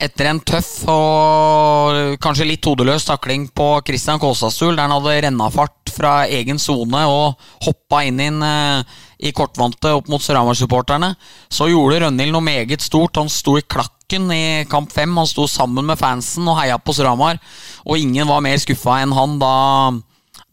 etter 0.03 0.29
en 0.29 0.41
tøff 0.43 0.71
og 0.91 2.17
kanskje 2.23 2.47
litt 2.49 2.67
hodeløs 2.67 3.07
takling 3.07 3.47
på 3.55 3.69
Christian 3.87 4.21
Kåsastul, 4.23 4.75
der 4.75 4.89
han 4.89 4.95
hadde 4.97 5.21
rennafart 5.29 5.93
fra 5.95 6.15
egen 6.27 6.59
sone 6.59 7.05
og 7.07 7.39
hoppa 7.67 8.03
inn 8.07 8.21
i 8.21 8.29
en, 8.31 8.43
eh, 8.43 9.03
i 9.25 9.33
kortvante 9.33 9.93
opp 9.95 10.11
mot 10.11 10.23
Storhamar-supporterne, 10.23 11.15
så 11.49 11.69
gjorde 11.71 12.03
Rønhild 12.03 12.35
noe 12.35 12.45
meget 12.45 12.83
stort. 12.83 13.17
Han 13.17 13.31
sto 13.31 13.57
i 13.57 13.63
klakken 13.63 14.31
i 14.35 14.67
kamp 14.69 14.93
fem. 14.93 15.15
Han 15.17 15.31
sto 15.31 15.47
sammen 15.49 15.87
med 15.87 15.99
fansen 15.99 16.49
og 16.51 16.59
heia 16.59 16.77
på 16.79 16.93
Storhamar. 16.93 17.39
Og 17.87 17.97
ingen 17.97 18.29
var 18.29 18.43
mer 18.45 18.59
skuffa 18.59 18.99
enn 19.01 19.15
han 19.15 19.39
da, 19.39 19.55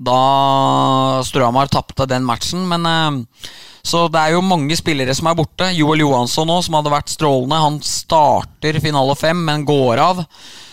da 0.02 1.22
Storhamar 1.26 1.70
tapte 1.72 2.08
den 2.10 2.26
matchen. 2.28 2.66
Men 2.70 2.88
eh, 2.90 3.48
så 3.82 4.06
det 4.14 4.22
er 4.22 4.36
jo 4.36 4.44
mange 4.46 4.78
spillere 4.78 5.14
som 5.18 5.30
er 5.32 5.38
borte. 5.38 5.72
Joel 5.76 6.04
Johansson 6.04 6.50
nå, 6.50 6.60
som 6.62 6.78
hadde 6.78 6.94
vært 6.94 7.14
strålende. 7.14 7.62
Han 7.64 7.80
starter 7.86 8.82
finale 8.84 9.16
fem, 9.18 9.42
men 9.48 9.66
går 9.68 10.02
av. 10.02 10.24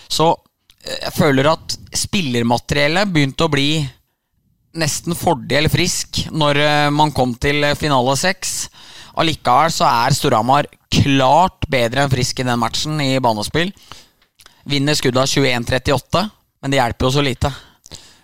Så 0.09 0.33
eh, 0.85 0.99
jeg 1.07 1.15
føler 1.17 1.53
at 1.55 1.79
spillermateriellet 2.07 3.15
begynte 3.15 3.49
å 3.49 3.53
bli 3.53 3.71
nesten 4.79 5.17
fordel 5.17 5.67
frisk 5.73 6.27
når 6.31 6.61
eh, 6.63 6.89
man 6.95 7.15
kom 7.17 7.35
til 7.41 7.65
finale 7.81 8.17
seks. 8.21 8.69
Allikevel 9.19 9.73
så 9.75 9.89
er 9.89 10.15
Storhamar 10.15 10.69
klart 10.93 11.67
bedre 11.71 12.05
enn 12.05 12.13
frisk 12.13 12.41
i 12.41 12.47
den 12.47 12.61
matchen 12.61 13.01
i 13.03 13.17
banespill. 13.23 13.73
Vinner 14.69 14.97
skudda 14.97 15.25
21-38, 15.25 16.23
men 16.63 16.73
det 16.73 16.79
hjelper 16.79 17.09
jo 17.09 17.15
så 17.17 17.25
lite. 17.25 17.51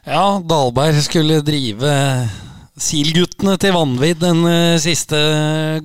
Ja, 0.05 0.41
Dahlberg 0.45 0.99
skulle 1.05 1.39
drive 1.45 1.93
Sil-guttene 2.77 3.55
til 3.63 3.73
vanvidd 3.77 4.21
den 4.21 4.43
uh, 4.45 4.75
siste 4.83 5.17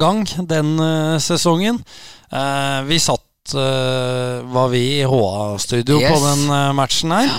gang 0.02 0.26
den 0.50 0.74
uh, 0.82 1.18
sesongen. 1.24 1.80
Vi 2.90 2.98
satt 3.02 3.26
var 3.50 4.68
vi 4.70 4.82
i 5.00 5.06
HA-studio 5.10 5.96
Yes. 5.98 6.12
på 6.12 6.18
den 6.22 6.42
matchen 6.78 7.10
her. 7.16 7.32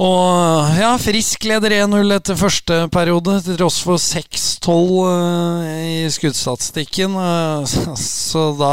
Og 0.00 0.70
ja, 0.78 0.94
Frisk 1.02 1.44
leder 1.44 1.74
1-0 1.82 2.14
etter 2.14 2.38
første 2.40 2.78
periode, 2.94 3.34
til 3.44 3.58
tross 3.60 3.82
for 3.84 4.00
6-12 4.00 5.68
i 5.84 5.98
skuddstatistikken. 6.14 7.18
Eh, 7.20 7.66
så- 7.68 7.96
så 8.32 8.46
da, 8.56 8.72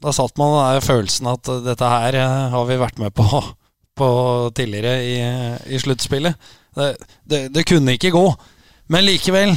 da 0.00 0.14
satt 0.16 0.38
man 0.40 0.56
den 0.78 0.86
følelsen 0.86 1.28
at 1.34 1.52
eh, 1.52 1.60
dette 1.66 1.92
her 1.98 2.16
eh, 2.22 2.48
har 2.54 2.64
vi 2.70 2.80
vært 2.80 3.02
med 3.02 3.12
på, 3.12 3.28
på 3.98 4.08
tidligere 4.56 4.94
i, 5.04 5.16
i 5.74 5.80
sluttspillet. 5.80 6.50
Det, 6.74 6.96
det, 7.24 7.42
det 7.52 7.66
kunne 7.68 7.96
ikke 7.96 8.14
gå. 8.14 8.26
Men 8.92 9.06
likevel, 9.06 9.54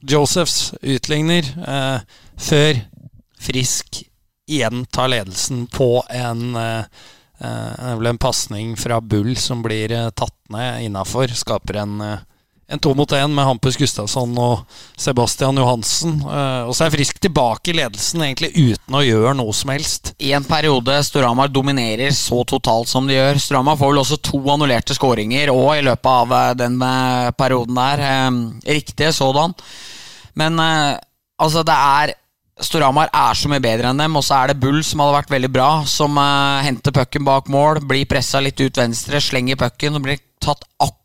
Josephs 0.00 0.74
utligner 0.82 1.46
eh, 1.66 2.00
før 2.40 2.84
Frisk 3.40 4.02
igjen 4.50 4.84
tar 4.92 5.08
ledelsen 5.08 5.64
på 5.72 6.02
en 6.12 6.56
eh, 6.56 6.84
eh, 7.40 7.92
en 7.92 8.18
pasning 8.20 8.76
fra 8.76 9.00
Bull 9.00 9.36
som 9.36 9.62
blir 9.64 9.92
eh, 9.92 10.10
tatt 10.10 10.36
ned 10.52 10.84
innafor. 10.84 11.32
Skaper 11.32 11.80
en, 11.84 12.00
eh, 12.04 12.18
en 12.70 12.78
to 12.78 12.92
mot 12.94 13.12
én 13.12 13.32
med 13.34 13.44
Hampus 13.44 13.76
Gustafsson 13.76 14.36
og 14.38 14.60
Sebastian 14.98 15.58
Johansen. 15.58 16.20
Eh, 16.22 16.68
og 16.68 16.74
så 16.76 16.86
er 16.86 16.92
Frisk 16.94 17.18
tilbake 17.22 17.72
i 17.72 17.74
ledelsen 17.74 18.22
egentlig 18.22 18.52
uten 18.54 18.94
å 18.94 19.02
gjøre 19.02 19.34
noe 19.40 19.54
som 19.56 19.72
helst. 19.74 20.12
I 20.22 20.30
en 20.38 20.46
periode 20.46 21.00
Storhamar 21.06 21.50
dominerer 21.50 22.14
så 22.14 22.44
totalt 22.46 22.90
som 22.90 23.10
de 23.10 23.16
gjør. 23.16 23.42
Storhamar 23.42 23.80
får 23.80 23.90
vel 23.90 24.02
også 24.04 24.20
to 24.22 24.42
annullerte 24.54 24.94
skåringer 24.94 25.50
òg 25.50 25.80
i 25.80 25.84
løpet 25.88 26.12
av 26.12 26.36
eh, 26.36 26.52
den 26.62 26.78
eh, 26.86 27.32
perioden 27.34 27.82
der. 27.82 28.06
Riktig, 28.30 28.78
Riktige 28.80 29.12
sådan. 29.12 29.52
Men 30.38 30.56
altså, 30.58 31.62
det 31.66 31.74
er 31.74 32.14
Storhamar 32.60 33.10
er 33.12 33.36
så 33.38 33.48
mye 33.50 33.62
bedre 33.62 33.90
enn 33.90 34.00
dem, 34.00 34.16
og 34.18 34.24
så 34.24 34.38
er 34.38 34.50
det 34.50 34.60
Bull 34.62 34.80
som 34.86 35.02
hadde 35.02 35.16
vært 35.16 35.32
veldig 35.32 35.50
bra, 35.52 35.68
som 35.88 36.16
henter 36.64 36.94
pucken 36.96 37.24
bak 37.26 37.48
mål, 37.52 37.82
blir 37.88 38.08
pressa 38.08 38.40
litt 38.42 38.60
ut 38.60 38.80
venstre, 38.80 39.20
slenger 39.22 39.58
pucken 39.60 39.96
og 39.96 40.04
blir 40.04 40.20
tatt 40.40 40.64
akkurat 40.78 40.99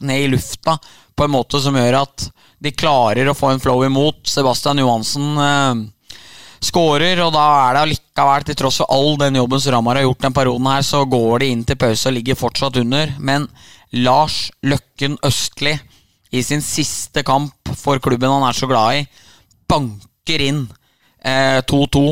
ned 0.00 0.24
i 0.24 0.28
lufta 0.28 0.78
på 1.16 1.24
en 1.24 1.32
måte 1.32 1.60
som 1.60 1.76
gjør 1.76 2.02
at 2.02 2.28
de 2.58 2.74
klarer 2.74 3.28
å 3.28 3.36
få 3.36 3.52
en 3.52 3.62
flow 3.62 3.84
imot. 3.86 4.26
Sebastian 4.26 4.78
Johansen 4.82 5.38
eh, 5.42 5.80
skårer, 6.64 7.20
og 7.24 7.32
da 7.34 7.44
er 7.68 7.76
det 7.76 7.82
allikevel, 7.86 8.46
til 8.46 8.58
tross 8.58 8.80
for 8.82 8.90
all 8.94 9.16
den 9.20 9.38
jobben 9.38 9.62
Storhamar 9.62 9.98
har 9.98 10.08
gjort 10.08 10.26
den 10.26 10.36
perioden 10.36 10.70
her, 10.70 10.86
så 10.86 11.04
går 11.06 11.42
de 11.42 11.52
inn 11.54 11.64
til 11.66 11.78
pause 11.80 12.10
og 12.10 12.16
ligger 12.18 12.38
fortsatt 12.38 12.80
under. 12.82 13.14
Men 13.18 13.46
Lars 14.04 14.48
Løkken 14.66 15.18
Østli, 15.26 15.76
i 16.30 16.42
sin 16.44 16.60
siste 16.60 17.22
kamp 17.24 17.70
for 17.78 18.02
klubben 18.04 18.28
han 18.28 18.44
er 18.44 18.56
så 18.56 18.68
glad 18.68 18.98
i, 18.98 19.06
banker 19.68 20.42
inn 20.44 20.66
eh, 21.24 21.62
2-2 21.64 22.02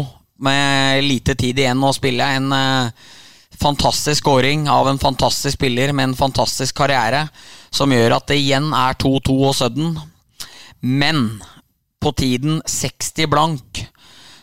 med 0.47 1.05
lite 1.05 1.34
tid 1.37 1.59
igjen 1.61 1.84
å 1.84 1.93
spille. 1.93 2.24
En 2.39 2.55
eh, 2.57 3.05
fantastisk 3.61 4.22
scoring 4.22 4.68
av 4.70 4.88
en 4.90 5.00
fantastisk 5.00 5.57
spiller 5.59 5.92
med 5.92 6.11
en 6.11 6.18
fantastisk 6.18 6.76
karriere, 6.78 7.26
som 7.70 7.92
gjør 7.92 8.18
at 8.18 8.28
det 8.30 8.38
igjen 8.40 8.72
er 8.76 8.96
2-2 9.02 9.36
og 9.36 9.54
sudden. 9.59 9.96
Men 10.80 11.26
på 12.02 12.12
tiden 12.16 12.61
60 12.68 13.30
blank 13.32 13.86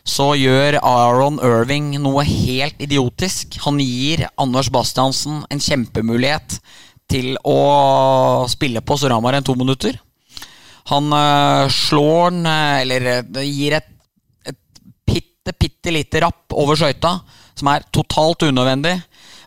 så 0.03 0.34
gjør 0.36 0.82
Aaron 0.84 1.39
Irving 1.39 1.93
noe 2.03 2.26
helt 2.28 2.82
idiotisk. 2.84 3.55
Han 3.64 3.80
gir 3.80 4.26
Anders 4.36 4.68
Bastiansen 4.74 5.45
en 5.47 5.64
kjempemulighet 5.64 6.57
til 7.11 7.38
å 7.47 8.43
spille 8.51 8.84
på 8.84 8.97
Storhamar 8.99 9.38
en 9.38 9.47
to 9.47 9.55
minutter. 9.59 9.95
Han 10.91 11.07
øh, 11.16 11.72
slår 11.72 12.34
den, 12.36 12.45
øh, 12.49 12.82
eller 12.82 13.07
øh, 13.22 13.45
gir 13.47 13.78
et, 13.78 13.88
et 14.49 14.59
bitte, 15.07 15.55
bitte 15.55 15.93
lite 15.95 16.24
rapp 16.26 16.51
over 16.51 16.76
skøyta, 16.80 17.16
som 17.60 17.70
er 17.72 17.86
totalt 17.93 18.45
unødvendig. 18.47 18.97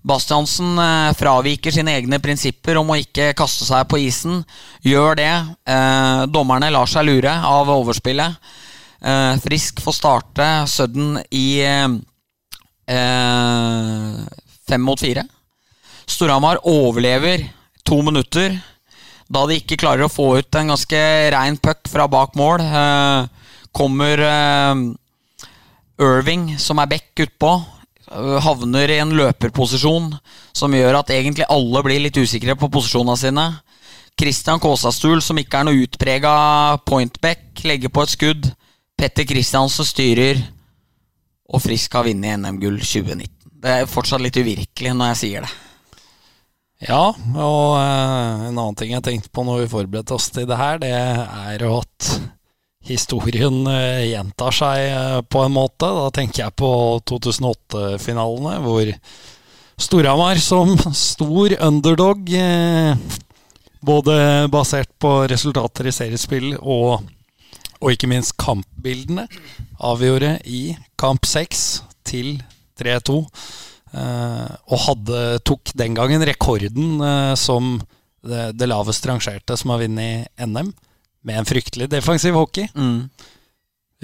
Bastiansen 0.07 0.79
øh, 0.79 1.13
fraviker 1.19 1.75
sine 1.75 1.97
egne 1.99 2.21
prinsipper 2.23 2.79
om 2.79 2.93
å 2.93 2.99
ikke 3.01 3.33
kaste 3.39 3.67
seg 3.67 3.89
på 3.91 3.99
isen. 4.05 4.45
Gjør 4.87 5.19
det. 5.19 5.33
Eh, 5.67 6.23
dommerne 6.31 6.71
lar 6.71 6.91
seg 6.91 7.09
lure 7.09 7.33
av 7.35 7.73
overspillet. 7.75 8.39
Eh, 9.03 9.33
Frisk 9.43 9.83
får 9.83 9.97
starte 9.99 10.47
Sudden 10.71 11.19
i 11.35 11.47
eh, 11.67 11.97
eh, 12.95 14.23
fem 14.69 14.87
mot 14.87 15.01
fire. 15.01 15.27
Storhamar 16.07 16.63
overlever 16.71 17.43
to 17.87 17.99
minutter 18.07 18.55
da 19.27 19.43
de 19.49 19.59
ikke 19.59 19.79
klarer 19.81 20.07
å 20.07 20.13
få 20.13 20.37
ut 20.39 20.59
en 20.59 20.71
ganske 20.71 20.99
rein 21.35 21.57
puck 21.59 21.89
fra 21.91 22.07
bak 22.11 22.37
mål. 22.39 22.63
Eh, 22.63 23.51
kommer 23.75 24.23
eh, 24.23 24.85
Irving, 25.99 26.53
som 26.63 26.79
er 26.79 26.91
back 26.95 27.25
utpå, 27.27 27.51
eh, 27.57 27.76
havner 28.09 28.93
i 28.93 28.99
en 29.03 29.15
løperposisjon 29.19 30.13
som 30.57 30.75
gjør 30.75 31.01
at 31.01 31.13
egentlig 31.15 31.47
alle 31.53 31.83
blir 31.87 32.03
litt 32.05 32.19
usikre 32.19 32.57
på 32.59 32.71
posisjonene 32.73 33.17
sine. 33.21 33.47
Christian 34.17 34.61
Kåsastul, 34.63 35.21
som 35.21 35.37
ikke 35.41 35.61
er 35.61 35.69
noe 35.69 35.83
utprega 35.85 36.37
pointback, 36.89 37.65
legger 37.69 37.93
på 37.93 38.05
et 38.07 38.15
skudd. 38.15 38.49
Petter 38.97 39.27
Christiansen 39.29 39.85
styrer, 39.85 40.41
og 41.53 41.61
Frisk 41.63 41.99
har 41.99 42.07
vunnet 42.07 42.41
NM-gull 42.41 42.79
2019. 42.81 43.29
Det 43.61 43.75
er 43.83 43.91
fortsatt 43.91 44.23
litt 44.25 44.39
uvirkelig 44.39 44.95
når 44.97 45.13
jeg 45.13 45.21
sier 45.23 45.45
det. 45.45 45.53
Ja, 46.87 47.09
og 47.09 47.69
eh, 47.81 48.47
en 48.51 48.57
annen 48.57 48.77
ting 48.77 48.91
jeg 48.93 49.05
tenkte 49.05 49.33
på 49.33 49.45
når 49.47 49.63
vi 49.63 49.71
forberedte 49.73 50.17
oss 50.17 50.29
til 50.33 50.49
det 50.49 50.59
her, 50.61 50.81
det 50.81 50.93
er 50.93 51.63
jo 51.65 51.79
at 51.79 52.11
historien 52.87 53.67
eh, 53.71 54.07
gjentar 54.13 54.55
seg 54.55 54.83
eh, 54.87 55.21
på 55.27 55.43
en 55.45 55.55
måte. 55.55 55.89
Da 55.89 56.09
tenker 56.15 56.45
jeg 56.45 56.57
på 56.59 56.71
2008-finalene, 57.09 58.59
hvor 58.65 58.93
Storhamar 59.77 60.41
som 60.41 60.73
stor 60.97 61.57
underdog, 61.67 62.31
eh, 62.33 62.97
både 63.87 64.17
basert 64.53 64.91
på 65.03 65.13
resultater 65.31 65.91
i 65.91 65.95
seriespill 65.95 66.55
og, 66.57 67.05
og 67.83 67.93
ikke 67.93 68.09
minst 68.11 68.37
kampbildene, 68.41 69.27
avgjorde 69.85 70.39
i 70.49 70.71
kamp 70.99 71.29
6 71.29 71.67
til 72.09 72.39
3-2. 72.81 73.21
Eh, 73.97 74.49
og 74.73 74.83
hadde, 74.89 75.21
tok 75.47 75.75
den 75.77 75.95
gangen 75.99 76.25
rekorden 76.27 77.05
som 77.39 77.77
det, 78.27 78.57
det 78.59 78.67
lavest 78.69 79.07
rangerte 79.07 79.55
som 79.59 79.71
har 79.73 79.85
vunnet 79.85 80.33
NM, 80.43 80.73
med 81.27 81.41
en 81.41 81.49
fryktelig 81.49 81.89
defensiv 81.93 82.37
hockey. 82.39 82.69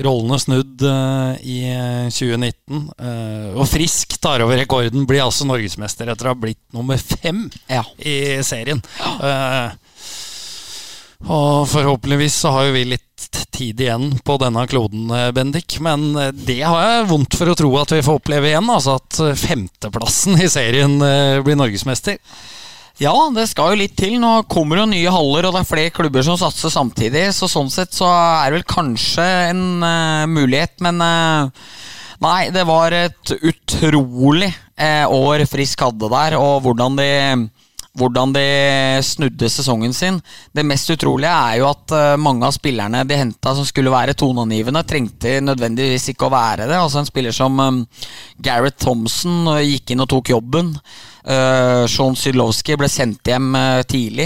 Rollene 0.02 0.38
snudd 0.40 0.82
uh, 0.88 1.34
i 1.44 1.58
eh, 1.68 2.08
2019. 2.08 2.86
Uh, 2.96 3.50
og 3.60 3.66
Frisk 3.68 4.16
tar 4.24 4.40
over 4.42 4.56
rekorden, 4.56 5.04
blir 5.06 5.20
altså 5.20 5.44
norgesmester 5.46 6.08
etter 6.08 6.30
å 6.30 6.32
ha 6.32 6.40
blitt 6.40 6.62
nummer 6.72 6.96
fem 6.96 7.44
Ja. 7.68 7.84
i 8.00 8.40
serien. 8.46 8.80
Uh, 9.20 9.68
og 11.30 11.68
forhåpentligvis 11.70 12.34
så 12.42 12.50
har 12.56 12.66
jo 12.66 12.74
vi 12.74 12.86
litt 12.96 13.28
tid 13.52 13.80
igjen 13.84 14.16
på 14.26 14.36
denne 14.42 14.64
kloden, 14.66 15.10
eh, 15.14 15.30
Bendik. 15.32 15.76
Men 15.80 16.16
eh, 16.16 16.32
det 16.34 16.60
har 16.64 16.82
jeg 16.82 17.10
vondt 17.12 17.36
for 17.38 17.52
å 17.52 17.54
tro 17.58 17.70
at 17.78 17.92
vi 17.94 18.02
får 18.02 18.18
oppleve 18.18 18.50
igjen. 18.50 18.70
Altså 18.72 18.96
at 18.98 19.20
eh, 19.22 19.36
femteplassen 19.38 20.40
i 20.42 20.48
serien 20.50 20.96
eh, 21.06 21.38
blir 21.44 21.58
norgesmester. 21.60 22.18
Ja, 23.02 23.14
det 23.34 23.48
skal 23.50 23.72
jo 23.72 23.80
litt 23.80 23.96
til. 23.98 24.18
Nå 24.22 24.44
kommer 24.50 24.78
jo 24.78 24.86
nye 24.86 25.10
haller, 25.10 25.48
og 25.48 25.56
det 25.56 25.62
er 25.64 25.70
flere 25.70 25.94
klubber 25.94 26.22
som 26.22 26.36
satser 26.38 26.70
samtidig. 26.70 27.24
Så 27.34 27.48
sånn 27.50 27.70
sett 27.72 27.96
så 27.96 28.06
er 28.06 28.52
det 28.52 28.60
vel 28.60 28.68
kanskje 28.68 29.24
en 29.48 29.64
uh, 29.82 30.28
mulighet, 30.30 30.76
men 30.84 31.02
uh, 31.02 31.50
Nei, 32.22 32.52
det 32.54 32.62
var 32.68 32.94
et 32.94 33.32
utrolig 33.34 34.52
uh, 34.78 35.10
år 35.10 35.42
Frisk 35.50 35.80
hadde 35.82 36.06
der, 36.12 36.36
og 36.38 36.60
hvordan 36.62 37.00
de 37.00 37.08
hvordan 37.98 38.32
de 38.32 38.44
snudde 39.04 39.48
sesongen 39.52 39.92
sin. 39.92 40.18
Det 40.52 40.64
mest 40.64 40.88
utrolige 40.94 41.28
er 41.28 41.58
jo 41.60 41.68
at 41.68 41.92
uh, 41.92 42.20
mange 42.20 42.46
av 42.48 42.54
spillerne 42.56 43.02
de 43.08 43.18
henta 43.20 43.52
som 43.56 43.66
skulle 43.68 43.92
være 43.92 44.16
toneangivende, 44.18 44.84
trengte 44.88 45.36
nødvendigvis 45.44 46.08
ikke 46.12 46.28
å 46.28 46.32
være 46.32 46.68
det. 46.70 46.78
Altså 46.78 47.02
En 47.02 47.08
spiller 47.08 47.36
som 47.36 47.60
um, 47.60 47.82
Gareth 48.40 48.80
Thompson 48.84 49.52
gikk 49.60 49.92
inn 49.92 50.04
og 50.04 50.10
tok 50.12 50.32
jobben. 50.32 50.74
Sean 51.22 52.16
Sydlowski 52.18 52.74
ble 52.74 52.88
sendt 52.90 53.28
hjem 53.30 53.52
tidlig. 53.86 54.24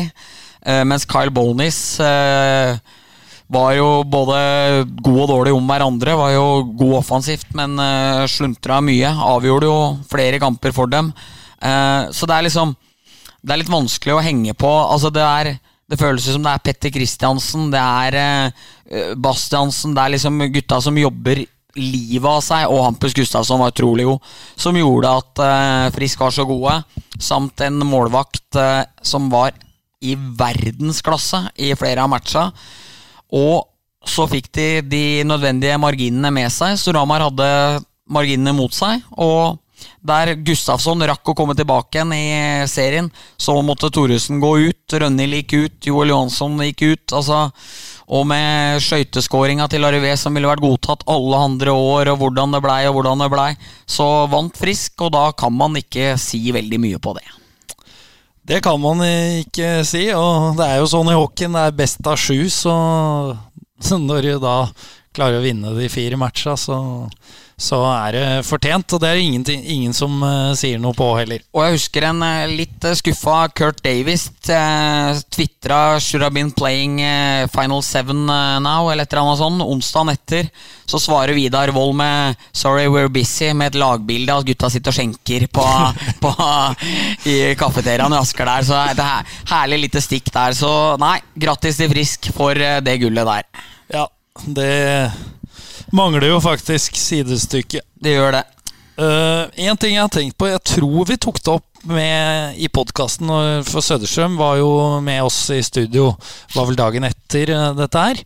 mens 0.89 1.05
Kyle 1.05 1.29
Bonis 1.29 1.99
var 3.53 3.75
jo 3.77 3.89
både 4.09 4.39
god 5.05 5.19
og 5.27 5.29
dårlig 5.29 5.53
om 5.53 5.69
hverandre. 5.69 6.15
Var 6.17 6.33
jo 6.39 6.47
god 6.73 6.95
offensivt, 7.03 7.53
men 7.53 7.77
sluntra 8.33 8.81
mye. 8.81 9.13
Avgjorde 9.13 9.69
jo 9.69 9.77
flere 10.09 10.41
kamper 10.41 10.73
for 10.73 10.89
dem. 10.89 11.13
Så 11.61 12.25
det 12.25 12.39
er 12.39 12.49
liksom 12.49 12.73
Det 13.47 13.55
er 13.55 13.63
litt 13.63 13.71
vanskelig 13.71 14.17
å 14.17 14.23
henge 14.25 14.55
på. 14.59 14.71
Altså 14.91 15.13
det 15.15 15.23
er 15.23 15.53
det 15.87 15.99
føles 16.01 16.25
som 16.27 16.43
det 16.43 16.51
er 16.51 16.63
Petter 16.67 16.91
Kristiansen, 16.91 17.69
det 17.71 17.79
er 17.79 18.17
uh, 18.19 19.13
Bastiansen, 19.23 19.93
det 19.95 20.03
er 20.03 20.17
liksom 20.17 20.41
gutta 20.51 20.81
som 20.83 20.99
jobber 20.99 21.45
livet 21.77 22.27
av 22.27 22.41
seg, 22.43 22.65
og 22.73 22.83
Hampus 22.83 23.15
Gustavsson 23.15 23.61
var 23.61 23.71
utrolig 23.71 24.07
god, 24.09 24.33
som 24.59 24.79
gjorde 24.79 25.13
at 25.21 25.43
uh, 25.45 25.93
Frisk 25.95 26.25
var 26.25 26.35
så 26.35 26.47
gode, 26.49 26.75
samt 27.23 27.63
en 27.63 27.79
målvakt 27.87 28.59
uh, 28.59 28.83
som 28.99 29.31
var 29.31 29.55
i 30.03 30.17
verdensklasse 30.17 31.45
i 31.63 31.71
flere 31.79 32.03
av 32.03 32.11
matcha. 32.11 32.49
Og 33.37 33.63
så 34.07 34.27
fikk 34.31 34.51
de 34.55 34.67
de 34.87 35.05
nødvendige 35.27 35.79
marginene 35.83 36.31
med 36.35 36.51
seg. 36.55 36.77
Storhamar 36.79 37.25
hadde 37.27 37.49
marginene 38.11 38.55
mot 38.55 38.75
seg. 38.75 39.03
Og 39.19 39.57
der 40.07 40.35
Gustafsson 40.47 41.05
rakk 41.09 41.33
å 41.33 41.35
komme 41.37 41.57
tilbake 41.59 41.99
igjen 41.99 42.15
i 42.17 42.69
serien, 42.71 43.11
så 43.37 43.59
måtte 43.63 43.91
Thoresen 43.91 44.41
gå 44.43 44.53
ut. 44.69 44.97
Rønhild 44.97 45.41
gikk 45.41 45.57
ut, 45.57 45.79
Joel 45.91 46.15
Johansson 46.15 46.59
gikk 46.65 46.83
ut. 46.87 47.13
altså 47.13 47.47
og 48.07 48.23
med 48.31 48.79
skøyteskåringa 48.85 49.67
til 49.71 49.83
Arrivé 49.87 50.13
som 50.19 50.37
ville 50.37 50.47
vært 50.47 50.63
godtatt 50.63 51.03
alle 51.11 51.41
andre 51.49 51.73
år, 51.75 52.13
og 52.13 52.21
hvordan 52.21 52.55
det 52.55 52.61
blei 52.63 52.85
og 52.87 52.95
hvordan 52.95 53.25
det 53.25 53.31
blei, 53.33 53.49
så 53.83 54.29
vant 54.31 54.55
Frisk, 54.55 54.95
og 55.03 55.11
da 55.17 55.25
kan 55.35 55.55
man 55.55 55.75
ikke 55.81 56.15
si 56.21 56.45
veldig 56.55 56.79
mye 56.83 57.01
på 57.03 57.17
det. 57.19 57.27
Det 58.47 58.61
kan 58.63 58.79
man 58.79 59.03
ikke 59.03 59.83
si, 59.83 60.05
og 60.15 60.55
det 60.55 60.69
er 60.69 60.79
jo 60.79 60.91
sånn 60.93 61.11
i 61.11 61.19
hockeyen. 61.19 61.57
Det 61.59 61.65
er 61.67 61.79
best 61.81 62.07
av 62.07 62.21
sju, 62.21 62.47
så 62.53 62.77
når 64.07 64.31
du 64.31 64.33
da 64.45 64.61
klarer 65.17 65.41
å 65.41 65.45
vinne 65.45 65.75
de 65.77 65.91
fire 65.93 66.21
matcha, 66.21 66.57
så 66.61 66.79
så 67.57 67.79
er 67.89 68.13
det 68.13 68.25
fortjent. 68.45 68.93
Og 68.93 69.01
det 69.01 69.11
er 69.11 69.23
ingen, 69.23 69.45
ingen 69.49 69.95
som 69.97 70.13
uh, 70.21 70.53
sier 70.57 70.81
noe 70.81 70.97
på 70.97 71.09
heller. 71.17 71.41
Og 71.57 71.65
jeg 71.65 71.77
husker 71.79 72.07
en 72.11 72.21
uh, 72.21 72.45
litt 72.53 72.85
uh, 72.85 72.93
skuffa 72.97 73.47
Kurt 73.57 73.81
Davis 73.85 74.29
uh, 74.53 75.17
tvitra 75.33 75.97
'Should 75.97 76.23
have 76.23 76.37
been 76.37 76.53
playing 76.53 77.01
Final 77.53 77.83
Seven 77.83 78.27
now', 78.27 78.91
eller 78.93 79.05
et 79.05 79.13
eller 79.13 79.23
annet 79.23 79.41
sånt. 79.41 79.65
Onsdagen 79.65 80.13
etter 80.13 80.51
så 80.87 81.01
svarer 81.03 81.35
Vidar 81.35 81.73
Wold 81.75 81.97
med 81.97 82.37
'Sorry, 82.53 82.87
we're 82.87 83.09
busy', 83.09 83.55
med 83.55 83.73
et 83.73 83.81
lagbilde 83.81 84.33
av 84.33 84.45
at 84.45 84.51
gutta 84.51 84.71
sitter 84.71 84.93
og 84.93 84.99
skjenker 84.99 85.47
på, 85.49 85.67
på 86.25 86.35
i 87.33 87.55
kafeteriaen 87.59 88.13
i 88.13 88.21
Asker 88.21 88.53
der. 88.53 88.69
Så 88.69 88.83
det 88.99 89.07
er 89.07 89.41
herlig 89.55 89.81
lite 89.87 90.05
stikk 90.05 90.29
der. 90.35 90.53
Så 90.53 90.71
nei, 91.01 91.19
grattis 91.35 91.81
til 91.81 91.91
Frisk 91.91 92.31
for 92.37 92.53
det 92.55 93.01
gullet 93.01 93.33
der. 93.33 93.67
Det 94.45 95.13
mangler 95.97 96.29
jo 96.31 96.43
faktisk 96.45 96.99
sidestykke. 96.99 97.83
Det 98.03 98.17
gjør 98.17 98.39
det. 98.39 98.45
Uh, 98.97 99.45
en 99.61 99.77
ting 99.77 99.93
jeg 99.93 100.01
har 100.01 100.13
tenkt 100.13 100.39
på, 100.41 100.49
jeg 100.49 100.63
tror 100.65 101.09
vi 101.09 101.19
tok 101.21 101.41
det 101.45 101.53
opp 101.53 101.83
med, 101.87 102.57
i 102.57 102.71
podkasten, 102.73 103.29
for 103.69 103.85
Søderstrøm 103.85 104.39
var 104.41 104.57
jo 104.59 104.71
med 105.05 105.21
oss 105.23 105.37
i 105.55 105.61
studio, 105.63 106.09
var 106.55 106.67
vel 106.71 106.79
dagen 106.81 107.05
etter 107.07 107.53
uh, 107.53 107.67
dette 107.77 108.07
her. 108.07 108.23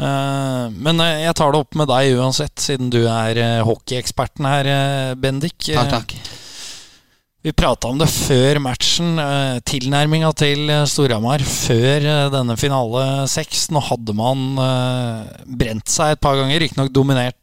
Uh, 0.00 0.72
men 0.72 1.02
jeg 1.04 1.36
tar 1.36 1.52
det 1.52 1.60
opp 1.60 1.76
med 1.76 1.90
deg 1.92 2.16
uansett, 2.16 2.56
siden 2.64 2.88
du 2.92 3.02
er 3.04 3.62
hockeyeksperten 3.68 4.48
her, 4.48 4.72
Bendik. 5.20 5.68
Takk, 5.68 5.92
takk. 5.98 6.16
Vi 7.42 7.50
prata 7.50 7.88
om 7.90 7.98
det 7.98 8.06
før 8.06 8.60
matchen. 8.62 9.16
Eh, 9.18 9.56
tilnærminga 9.66 10.28
til 10.38 10.68
eh, 10.70 10.84
Storhamar 10.86 11.42
før 11.42 12.04
eh, 12.06 12.26
denne 12.30 12.54
finale 12.54 13.26
seks. 13.30 13.64
Nå 13.74 13.82
hadde 13.82 14.14
man 14.14 14.44
brent 15.50 15.90
seg 15.90 16.14
et 16.14 16.22
par 16.22 16.38
ganger, 16.38 16.62
riktignok 16.62 16.92
dominert 16.94 17.38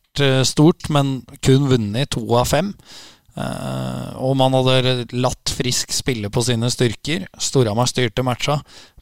stort, 0.48 0.88
men 0.92 1.20
kun 1.46 1.68
vunnet 1.70 2.10
to 2.16 2.24
av 2.36 2.48
fem. 2.50 2.72
Og 3.40 4.34
man 4.36 4.56
hadde 4.58 5.06
latt 5.14 5.52
Frisk 5.54 5.94
spille 5.96 6.32
på 6.34 6.42
sine 6.44 6.68
styrker. 6.74 7.28
Storhamar 7.40 7.88
styrte 7.88 8.26
matcha. 8.26 8.58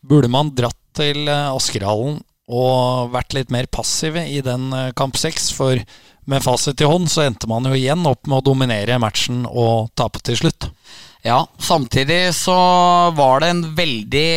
Burde 0.06 0.30
man 0.30 0.52
dratt 0.58 0.78
til 0.98 1.30
Askerhallen 1.32 2.20
og 2.54 3.16
vært 3.16 3.34
litt 3.38 3.54
mer 3.56 3.70
passive 3.72 4.28
i 4.30 4.44
den 4.46 4.70
kamp 5.00 5.18
seks? 5.18 5.50
For 5.58 5.80
med 6.28 6.44
fasit 6.44 6.82
i 6.84 6.88
hånd 6.88 7.10
så 7.12 7.24
endte 7.26 7.48
man 7.50 7.68
jo 7.68 7.76
igjen 7.78 8.06
opp 8.08 8.28
med 8.28 8.42
å 8.42 8.48
dominere 8.50 9.00
matchen 9.02 9.46
og 9.48 9.90
tape 9.98 10.22
til 10.26 10.38
slutt. 10.42 10.70
Ja, 11.26 11.42
samtidig 11.60 12.36
så 12.38 12.56
var 13.18 13.42
det 13.42 13.50
en 13.52 13.64
veldig 13.76 14.28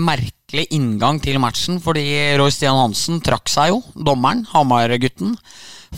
merkelig 0.00 0.66
inngang 0.76 1.18
til 1.20 1.40
matchen, 1.42 1.80
fordi 1.82 2.04
Roy 2.40 2.52
Stian 2.54 2.78
Hansen 2.78 3.20
trakk 3.24 3.50
seg 3.50 3.74
jo, 3.74 3.82
dommeren, 3.94 4.46
Hamar-gutten. 4.52 5.34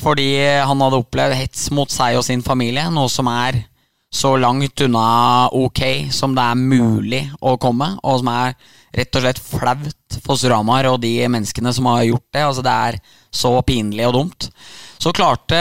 Fordi 0.02 0.30
han 0.64 0.80
hadde 0.80 1.02
opplevd 1.02 1.36
hets 1.36 1.68
mot 1.74 1.90
seg 1.92 2.16
og 2.16 2.24
sin 2.26 2.42
familie, 2.42 2.86
noe 2.90 3.10
som 3.12 3.28
er 3.28 3.60
så 4.12 4.34
langt 4.36 4.80
unna 4.84 5.48
ok 5.56 5.80
som 6.12 6.34
det 6.36 6.44
er 6.44 6.58
mulig 6.60 7.22
å 7.40 7.56
komme, 7.60 7.94
og 8.04 8.20
som 8.20 8.30
er 8.32 8.56
rett 8.92 9.16
og 9.16 9.24
slett 9.24 9.40
flaut 9.40 10.18
for 10.24 10.36
Suramar 10.36 10.90
og 10.90 11.00
de 11.00 11.14
menneskene 11.32 11.72
som 11.72 11.88
har 11.88 12.04
gjort 12.10 12.26
det. 12.28 12.44
Altså 12.44 12.64
Det 12.64 12.74
er 12.88 12.98
så 13.32 13.54
pinlig 13.64 14.08
og 14.08 14.16
dumt. 14.18 14.50
Så 15.02 15.10
klarte 15.16 15.58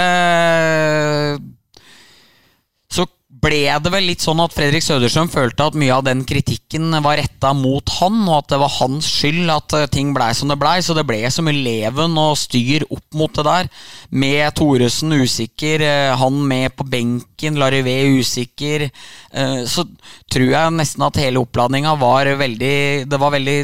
ble 3.42 3.64
det 3.82 3.90
vel 3.90 4.06
litt 4.06 4.22
sånn 4.22 4.42
at 4.44 4.54
Fredrik 4.54 4.84
Søderstrøm 4.86 5.30
følte 5.32 5.66
at 5.70 5.78
mye 5.80 5.96
av 5.96 6.06
den 6.06 6.22
kritikken 6.28 6.94
var 7.02 7.18
retta 7.18 7.54
mot 7.58 7.90
han, 7.98 8.20
og 8.28 8.36
at 8.38 8.52
det 8.54 8.60
var 8.62 8.74
hans 8.78 9.08
skyld 9.10 9.50
at 9.54 9.76
eh, 9.78 9.88
ting 9.92 10.12
blei 10.16 10.30
som 10.38 10.52
det 10.52 10.60
blei. 10.62 10.78
Så 10.84 10.96
det 10.98 11.08
ble 11.10 11.24
så 11.34 11.44
mye 11.46 11.64
leven 11.66 12.18
og 12.22 12.38
styr 12.40 12.86
opp 12.90 13.18
mot 13.18 13.34
det 13.34 13.48
der. 13.48 13.72
Med 14.14 14.54
Thoresen 14.60 15.16
usikker, 15.24 15.86
eh, 15.88 16.14
han 16.22 16.42
med 16.48 16.78
på 16.78 16.86
benken, 16.92 17.58
Larivé 17.62 17.98
usikker. 18.20 18.90
Eh, 19.34 19.62
så 19.66 19.88
tror 20.32 20.50
jeg 20.52 20.78
nesten 20.78 21.08
at 21.08 21.22
hele 21.22 21.42
oppladninga 21.42 21.96
var 22.00 22.30
veldig 22.38 23.08
Det 23.10 23.18
var 23.20 23.34
veldig 23.34 23.60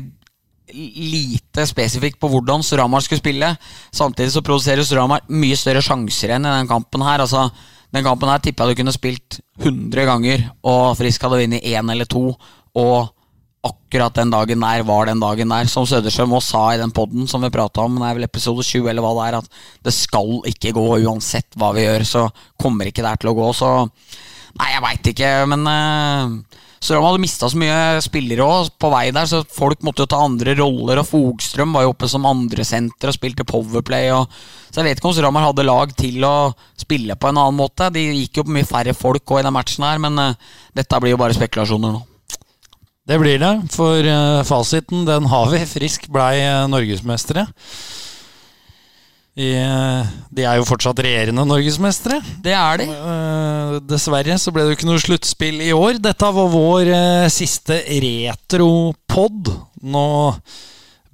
lite 0.73 1.65
spesifikt 1.69 2.19
på 2.19 2.29
hvordan 2.31 2.63
Suramar 2.65 3.03
skulle 3.05 3.21
spille. 3.21 3.53
Samtidig 3.95 4.33
så 4.33 4.43
produserer 4.45 4.85
Suramar 4.87 5.25
mye 5.31 5.57
større 5.59 5.83
sjanser 5.85 6.35
enn 6.35 6.47
i 6.47 6.55
den 6.59 6.69
kampen 6.69 7.05
her. 7.05 7.23
altså 7.23 7.49
den 7.95 8.03
kampen 8.03 8.29
her 8.29 8.41
tippa 8.43 8.65
jeg 8.67 8.75
du 8.75 8.81
kunne 8.81 8.95
spilt 8.95 9.39
100 9.61 10.07
ganger, 10.09 10.41
og 10.67 10.97
Frisk 10.99 11.23
hadde 11.23 11.39
vunnet 11.39 11.63
én 11.63 11.91
eller 11.91 12.09
to. 12.09 12.33
Og 12.77 13.13
akkurat 13.67 14.15
den 14.15 14.31
dagen 14.31 14.61
der 14.63 14.83
var 14.87 15.07
den 15.07 15.21
dagen 15.23 15.49
der. 15.49 15.69
Som 15.71 15.87
Søderstrøm 15.87 16.35
også 16.37 16.51
sa 16.51 16.63
i 16.73 16.81
den 16.81 16.93
poden 16.95 17.27
som 17.27 17.43
vi 17.43 17.51
prata 17.53 17.85
om, 17.85 17.97
det 17.99 18.09
er 18.09 18.19
vel 18.19 18.27
episode 18.27 18.63
20 18.63 18.91
eller 18.91 19.05
hva 19.05 19.13
det 19.17 19.25
er, 19.27 19.39
at 19.39 19.83
det 19.87 19.95
skal 19.95 20.39
ikke 20.51 20.75
gå. 20.75 20.85
Uansett 21.07 21.57
hva 21.57 21.73
vi 21.75 21.87
gjør, 21.87 22.07
så 22.07 22.27
kommer 22.59 22.89
ikke 22.89 23.03
det 23.03 23.15
her 23.15 23.23
til 23.23 23.31
å 23.33 23.37
gå. 23.39 23.49
Så 23.55 23.71
nei, 23.87 24.71
jeg 24.73 24.85
veit 24.85 25.11
ikke, 25.13 25.33
men 25.53 25.67
uh, 25.71 26.61
Strøm 26.77 27.05
hadde 27.07 27.21
mista 27.21 27.49
så 27.49 27.57
mye 27.57 28.01
spillere 28.05 28.45
også, 28.45 28.75
på 28.77 28.91
vei 28.93 29.05
der, 29.15 29.29
så 29.29 29.41
folk 29.41 29.81
måtte 29.85 30.05
jo 30.05 30.09
ta 30.11 30.19
andre 30.23 30.53
roller. 30.59 31.01
Og 31.01 31.09
Fogstrøm 31.09 31.73
var 31.75 31.85
jo 31.85 31.93
oppe 31.93 32.09
som 32.11 32.27
andresenter 32.29 33.11
og 33.11 33.17
spilte 33.17 33.47
Powerplay. 33.47 34.11
Og, 34.13 34.29
så 34.69 34.81
jeg 34.81 34.89
vet 34.89 35.01
ikke 35.01 35.09
om 35.09 35.15
Strømmer 35.17 35.47
hadde 35.47 35.65
lag 35.65 35.95
til 35.97 36.23
å 36.27 36.35
spille 36.77 37.17
på 37.17 37.31
en 37.31 37.41
annen 37.41 37.57
måte. 37.57 37.89
De 37.93 38.05
gikk 38.05 38.41
jo 38.41 38.47
på 38.47 38.55
mye 38.57 38.69
færre 38.69 38.93
folk 38.97 39.25
også 39.25 39.41
i 39.41 39.47
den 39.47 39.57
matchen 39.57 39.87
her, 39.87 40.01
men 40.03 40.21
uh, 40.21 40.53
dette 40.77 41.01
blir 41.01 41.15
jo 41.15 41.21
bare 41.21 41.37
spekulasjoner 41.37 41.97
nå. 41.97 42.05
Det 43.07 43.17
blir 43.21 43.39
det, 43.39 43.53
for 43.71 44.03
uh, 44.03 44.43
fasiten 44.45 45.07
den 45.07 45.29
har 45.31 45.49
vi. 45.53 45.63
Frisk 45.69 46.09
blei 46.13 46.43
uh, 46.43 46.67
norgesmestere. 46.69 47.47
I, 49.37 49.51
de 50.33 50.45
er 50.49 50.57
jo 50.57 50.65
fortsatt 50.65 50.97
regjerende 51.05 51.43
norgesmestere. 51.45 52.17
Det 52.41 52.55
er 52.57 52.81
de. 52.81 52.87
Uh, 52.89 53.75
dessverre 53.85 54.37
så 54.41 54.49
ble 54.53 54.63
det 54.65 54.71
jo 54.71 54.77
ikke 54.79 54.89
noe 54.89 55.03
sluttspill 55.03 55.61
i 55.61 55.69
år. 55.77 55.99
Dette 56.01 56.31
var 56.33 56.49
vår 56.49 56.89
uh, 56.89 57.27
siste 57.29 57.83
retropod. 57.85 59.53
Nå 59.85 60.07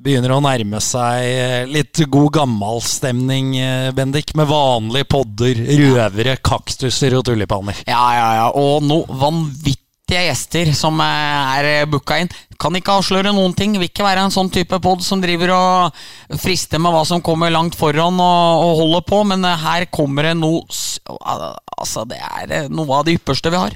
begynner 0.04 0.34
å 0.36 0.42
nærme 0.44 0.80
seg 0.84 1.68
litt 1.72 2.00
god 2.12 2.32
gammalstemning, 2.40 3.54
Bendik. 3.96 4.34
Med 4.40 4.50
vanlige 4.50 5.08
podder, 5.14 5.62
røvere, 5.80 6.40
kaktuser 6.44 7.16
og 7.20 7.24
tulipaner. 7.28 7.84
Ja, 7.88 8.04
ja, 8.18 8.28
ja. 8.40 8.50
Og 8.60 8.84
noe 8.88 9.20
vanvittig 9.22 9.83
viktige 10.04 10.28
gjester 10.28 10.74
som 10.76 11.00
er 11.00 11.86
booka 11.88 12.20
inn. 12.20 12.30
Kan 12.60 12.76
ikke 12.76 13.00
avsløre 13.00 13.34
noen 13.34 13.54
ting. 13.56 13.74
Vil 13.80 13.90
ikke 13.90 14.04
være 14.04 14.24
en 14.26 14.32
sånn 14.32 14.52
type 14.52 14.80
pod 14.80 15.02
som 15.02 15.22
driver 15.22 15.54
og 15.56 16.40
frister 16.40 16.80
med 16.80 16.92
hva 16.92 17.06
som 17.06 17.22
kommer 17.22 17.52
langt 17.52 17.76
foran 17.76 18.20
og, 18.20 18.64
og 18.64 18.78
holder 18.82 19.06
på, 19.08 19.24
men 19.24 19.44
her 19.44 19.86
kommer 19.92 20.24
det 20.24 20.38
noe 20.38 20.64
Altså, 21.04 22.06
det 22.08 22.16
er 22.16 22.70
noe 22.72 22.96
av 22.96 23.04
det 23.06 23.18
ypperste 23.18 23.52
vi 23.52 23.60
har. 23.60 23.74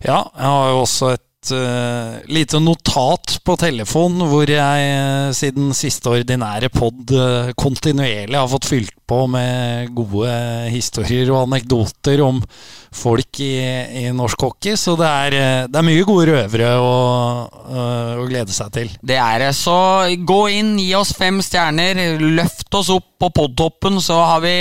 Ja, 0.00 0.22
jeg 0.38 0.46
har 0.46 0.68
jo 0.70 0.78
også 0.86 1.10
et 1.12 1.24
et 1.42 1.50
uh, 1.56 2.22
lite 2.30 2.58
notat 2.62 3.40
på 3.42 3.56
telefon 3.58 4.20
hvor 4.30 4.46
jeg 4.46 4.90
uh, 4.94 5.32
siden 5.34 5.72
siste 5.74 6.10
ordinære 6.12 6.70
pod 6.70 7.10
uh, 7.10 7.50
kontinuerlig 7.58 8.38
har 8.38 8.50
fått 8.50 8.68
fylt 8.70 8.94
på 9.10 9.24
med 9.26 9.90
gode 9.96 10.30
historier 10.70 11.32
og 11.32 11.48
anekdoter 11.48 12.22
om 12.22 12.38
folk 12.94 13.40
i, 13.42 13.56
i 14.04 14.04
norsk 14.14 14.46
hockey. 14.46 14.76
Så 14.78 14.94
det 15.00 15.08
er, 15.08 15.36
det 15.66 15.80
er 15.80 15.86
mye 15.88 16.06
gode 16.06 16.28
røvere 16.30 16.70
å, 16.78 16.94
å, 17.50 18.28
glede 18.30 18.54
seg 18.54 18.70
til. 18.76 18.94
Det 19.02 19.18
er 19.18 19.42
det. 19.42 19.50
Så 19.58 19.74
gå 20.22 20.40
inn, 20.54 20.76
gi 20.80 20.92
oss 20.96 21.12
fem 21.18 21.42
stjerner, 21.44 22.22
løft 22.22 22.72
oss 22.78 22.92
opp 22.94 23.10
på 23.20 23.32
podtoppen, 23.34 24.00
så 24.00 24.22
har 24.30 24.42
vi 24.46 24.56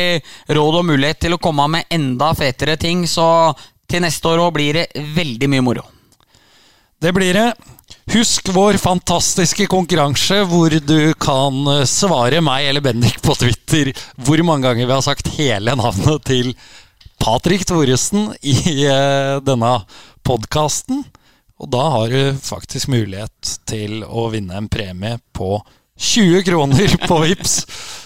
råd 0.49 0.81
og 0.81 0.89
mulighet 0.89 1.27
til 1.27 1.37
å 1.37 1.41
komme 1.43 1.69
med 1.77 1.93
enda 1.93 2.33
fetere 2.35 2.79
ting. 2.81 3.05
Så 3.07 3.25
til 3.87 4.03
neste 4.03 4.35
år 4.35 4.47
blir 4.55 4.81
det 4.81 5.09
veldig 5.15 5.51
mye 5.51 5.69
moro. 5.69 5.89
Det 7.01 7.09
blir 7.13 7.33
det. 7.33 7.53
Husk 8.13 8.49
vår 8.53 8.77
fantastiske 8.77 9.65
konkurranse 9.65 10.43
hvor 10.45 10.69
du 10.69 11.13
kan 11.17 11.55
eh, 11.71 11.87
svare 11.89 12.43
meg 12.45 12.67
eller 12.69 12.83
Bendik 12.85 13.17
på 13.25 13.33
Twitter 13.41 13.89
hvor 14.21 14.43
mange 14.45 14.67
ganger 14.67 14.85
vi 14.85 14.93
har 14.93 15.01
sagt 15.01 15.31
hele 15.39 15.73
navnet 15.79 16.21
til 16.29 16.51
Patrick 17.21 17.65
Thoresen 17.65 18.27
i 18.45 18.85
uh, 18.85 19.41
denne 19.41 19.71
podkasten. 20.25 21.01
Og 21.61 21.71
da 21.73 21.81
har 21.95 22.13
du 22.13 22.37
faktisk 22.41 22.91
mulighet 22.93 23.55
til 23.69 24.05
å 24.05 24.27
vinne 24.33 24.61
en 24.61 24.69
premie 24.69 25.17
på 25.33 25.55
20 26.01 26.45
kroner 26.45 26.95
på 27.09 27.17
Vips 27.21 27.55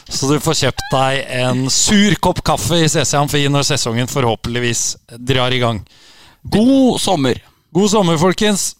Så 0.07 0.27
du 0.27 0.39
får 0.43 0.59
kjøpt 0.61 0.87
deg 0.91 1.35
en 1.41 1.67
sur 1.71 2.15
kopp 2.23 2.39
kaffe 2.47 2.79
i 2.83 2.87
CC 2.91 3.15
Amfi 3.19 3.43
når 3.51 3.67
sesongen 3.73 4.11
forhåpentligvis 4.11 4.87
drar 5.19 5.51
i 5.51 5.59
gang. 5.63 5.83
God 6.43 6.99
sommer! 7.03 7.43
God 7.75 7.91
sommer, 7.91 8.19
folkens! 8.19 8.71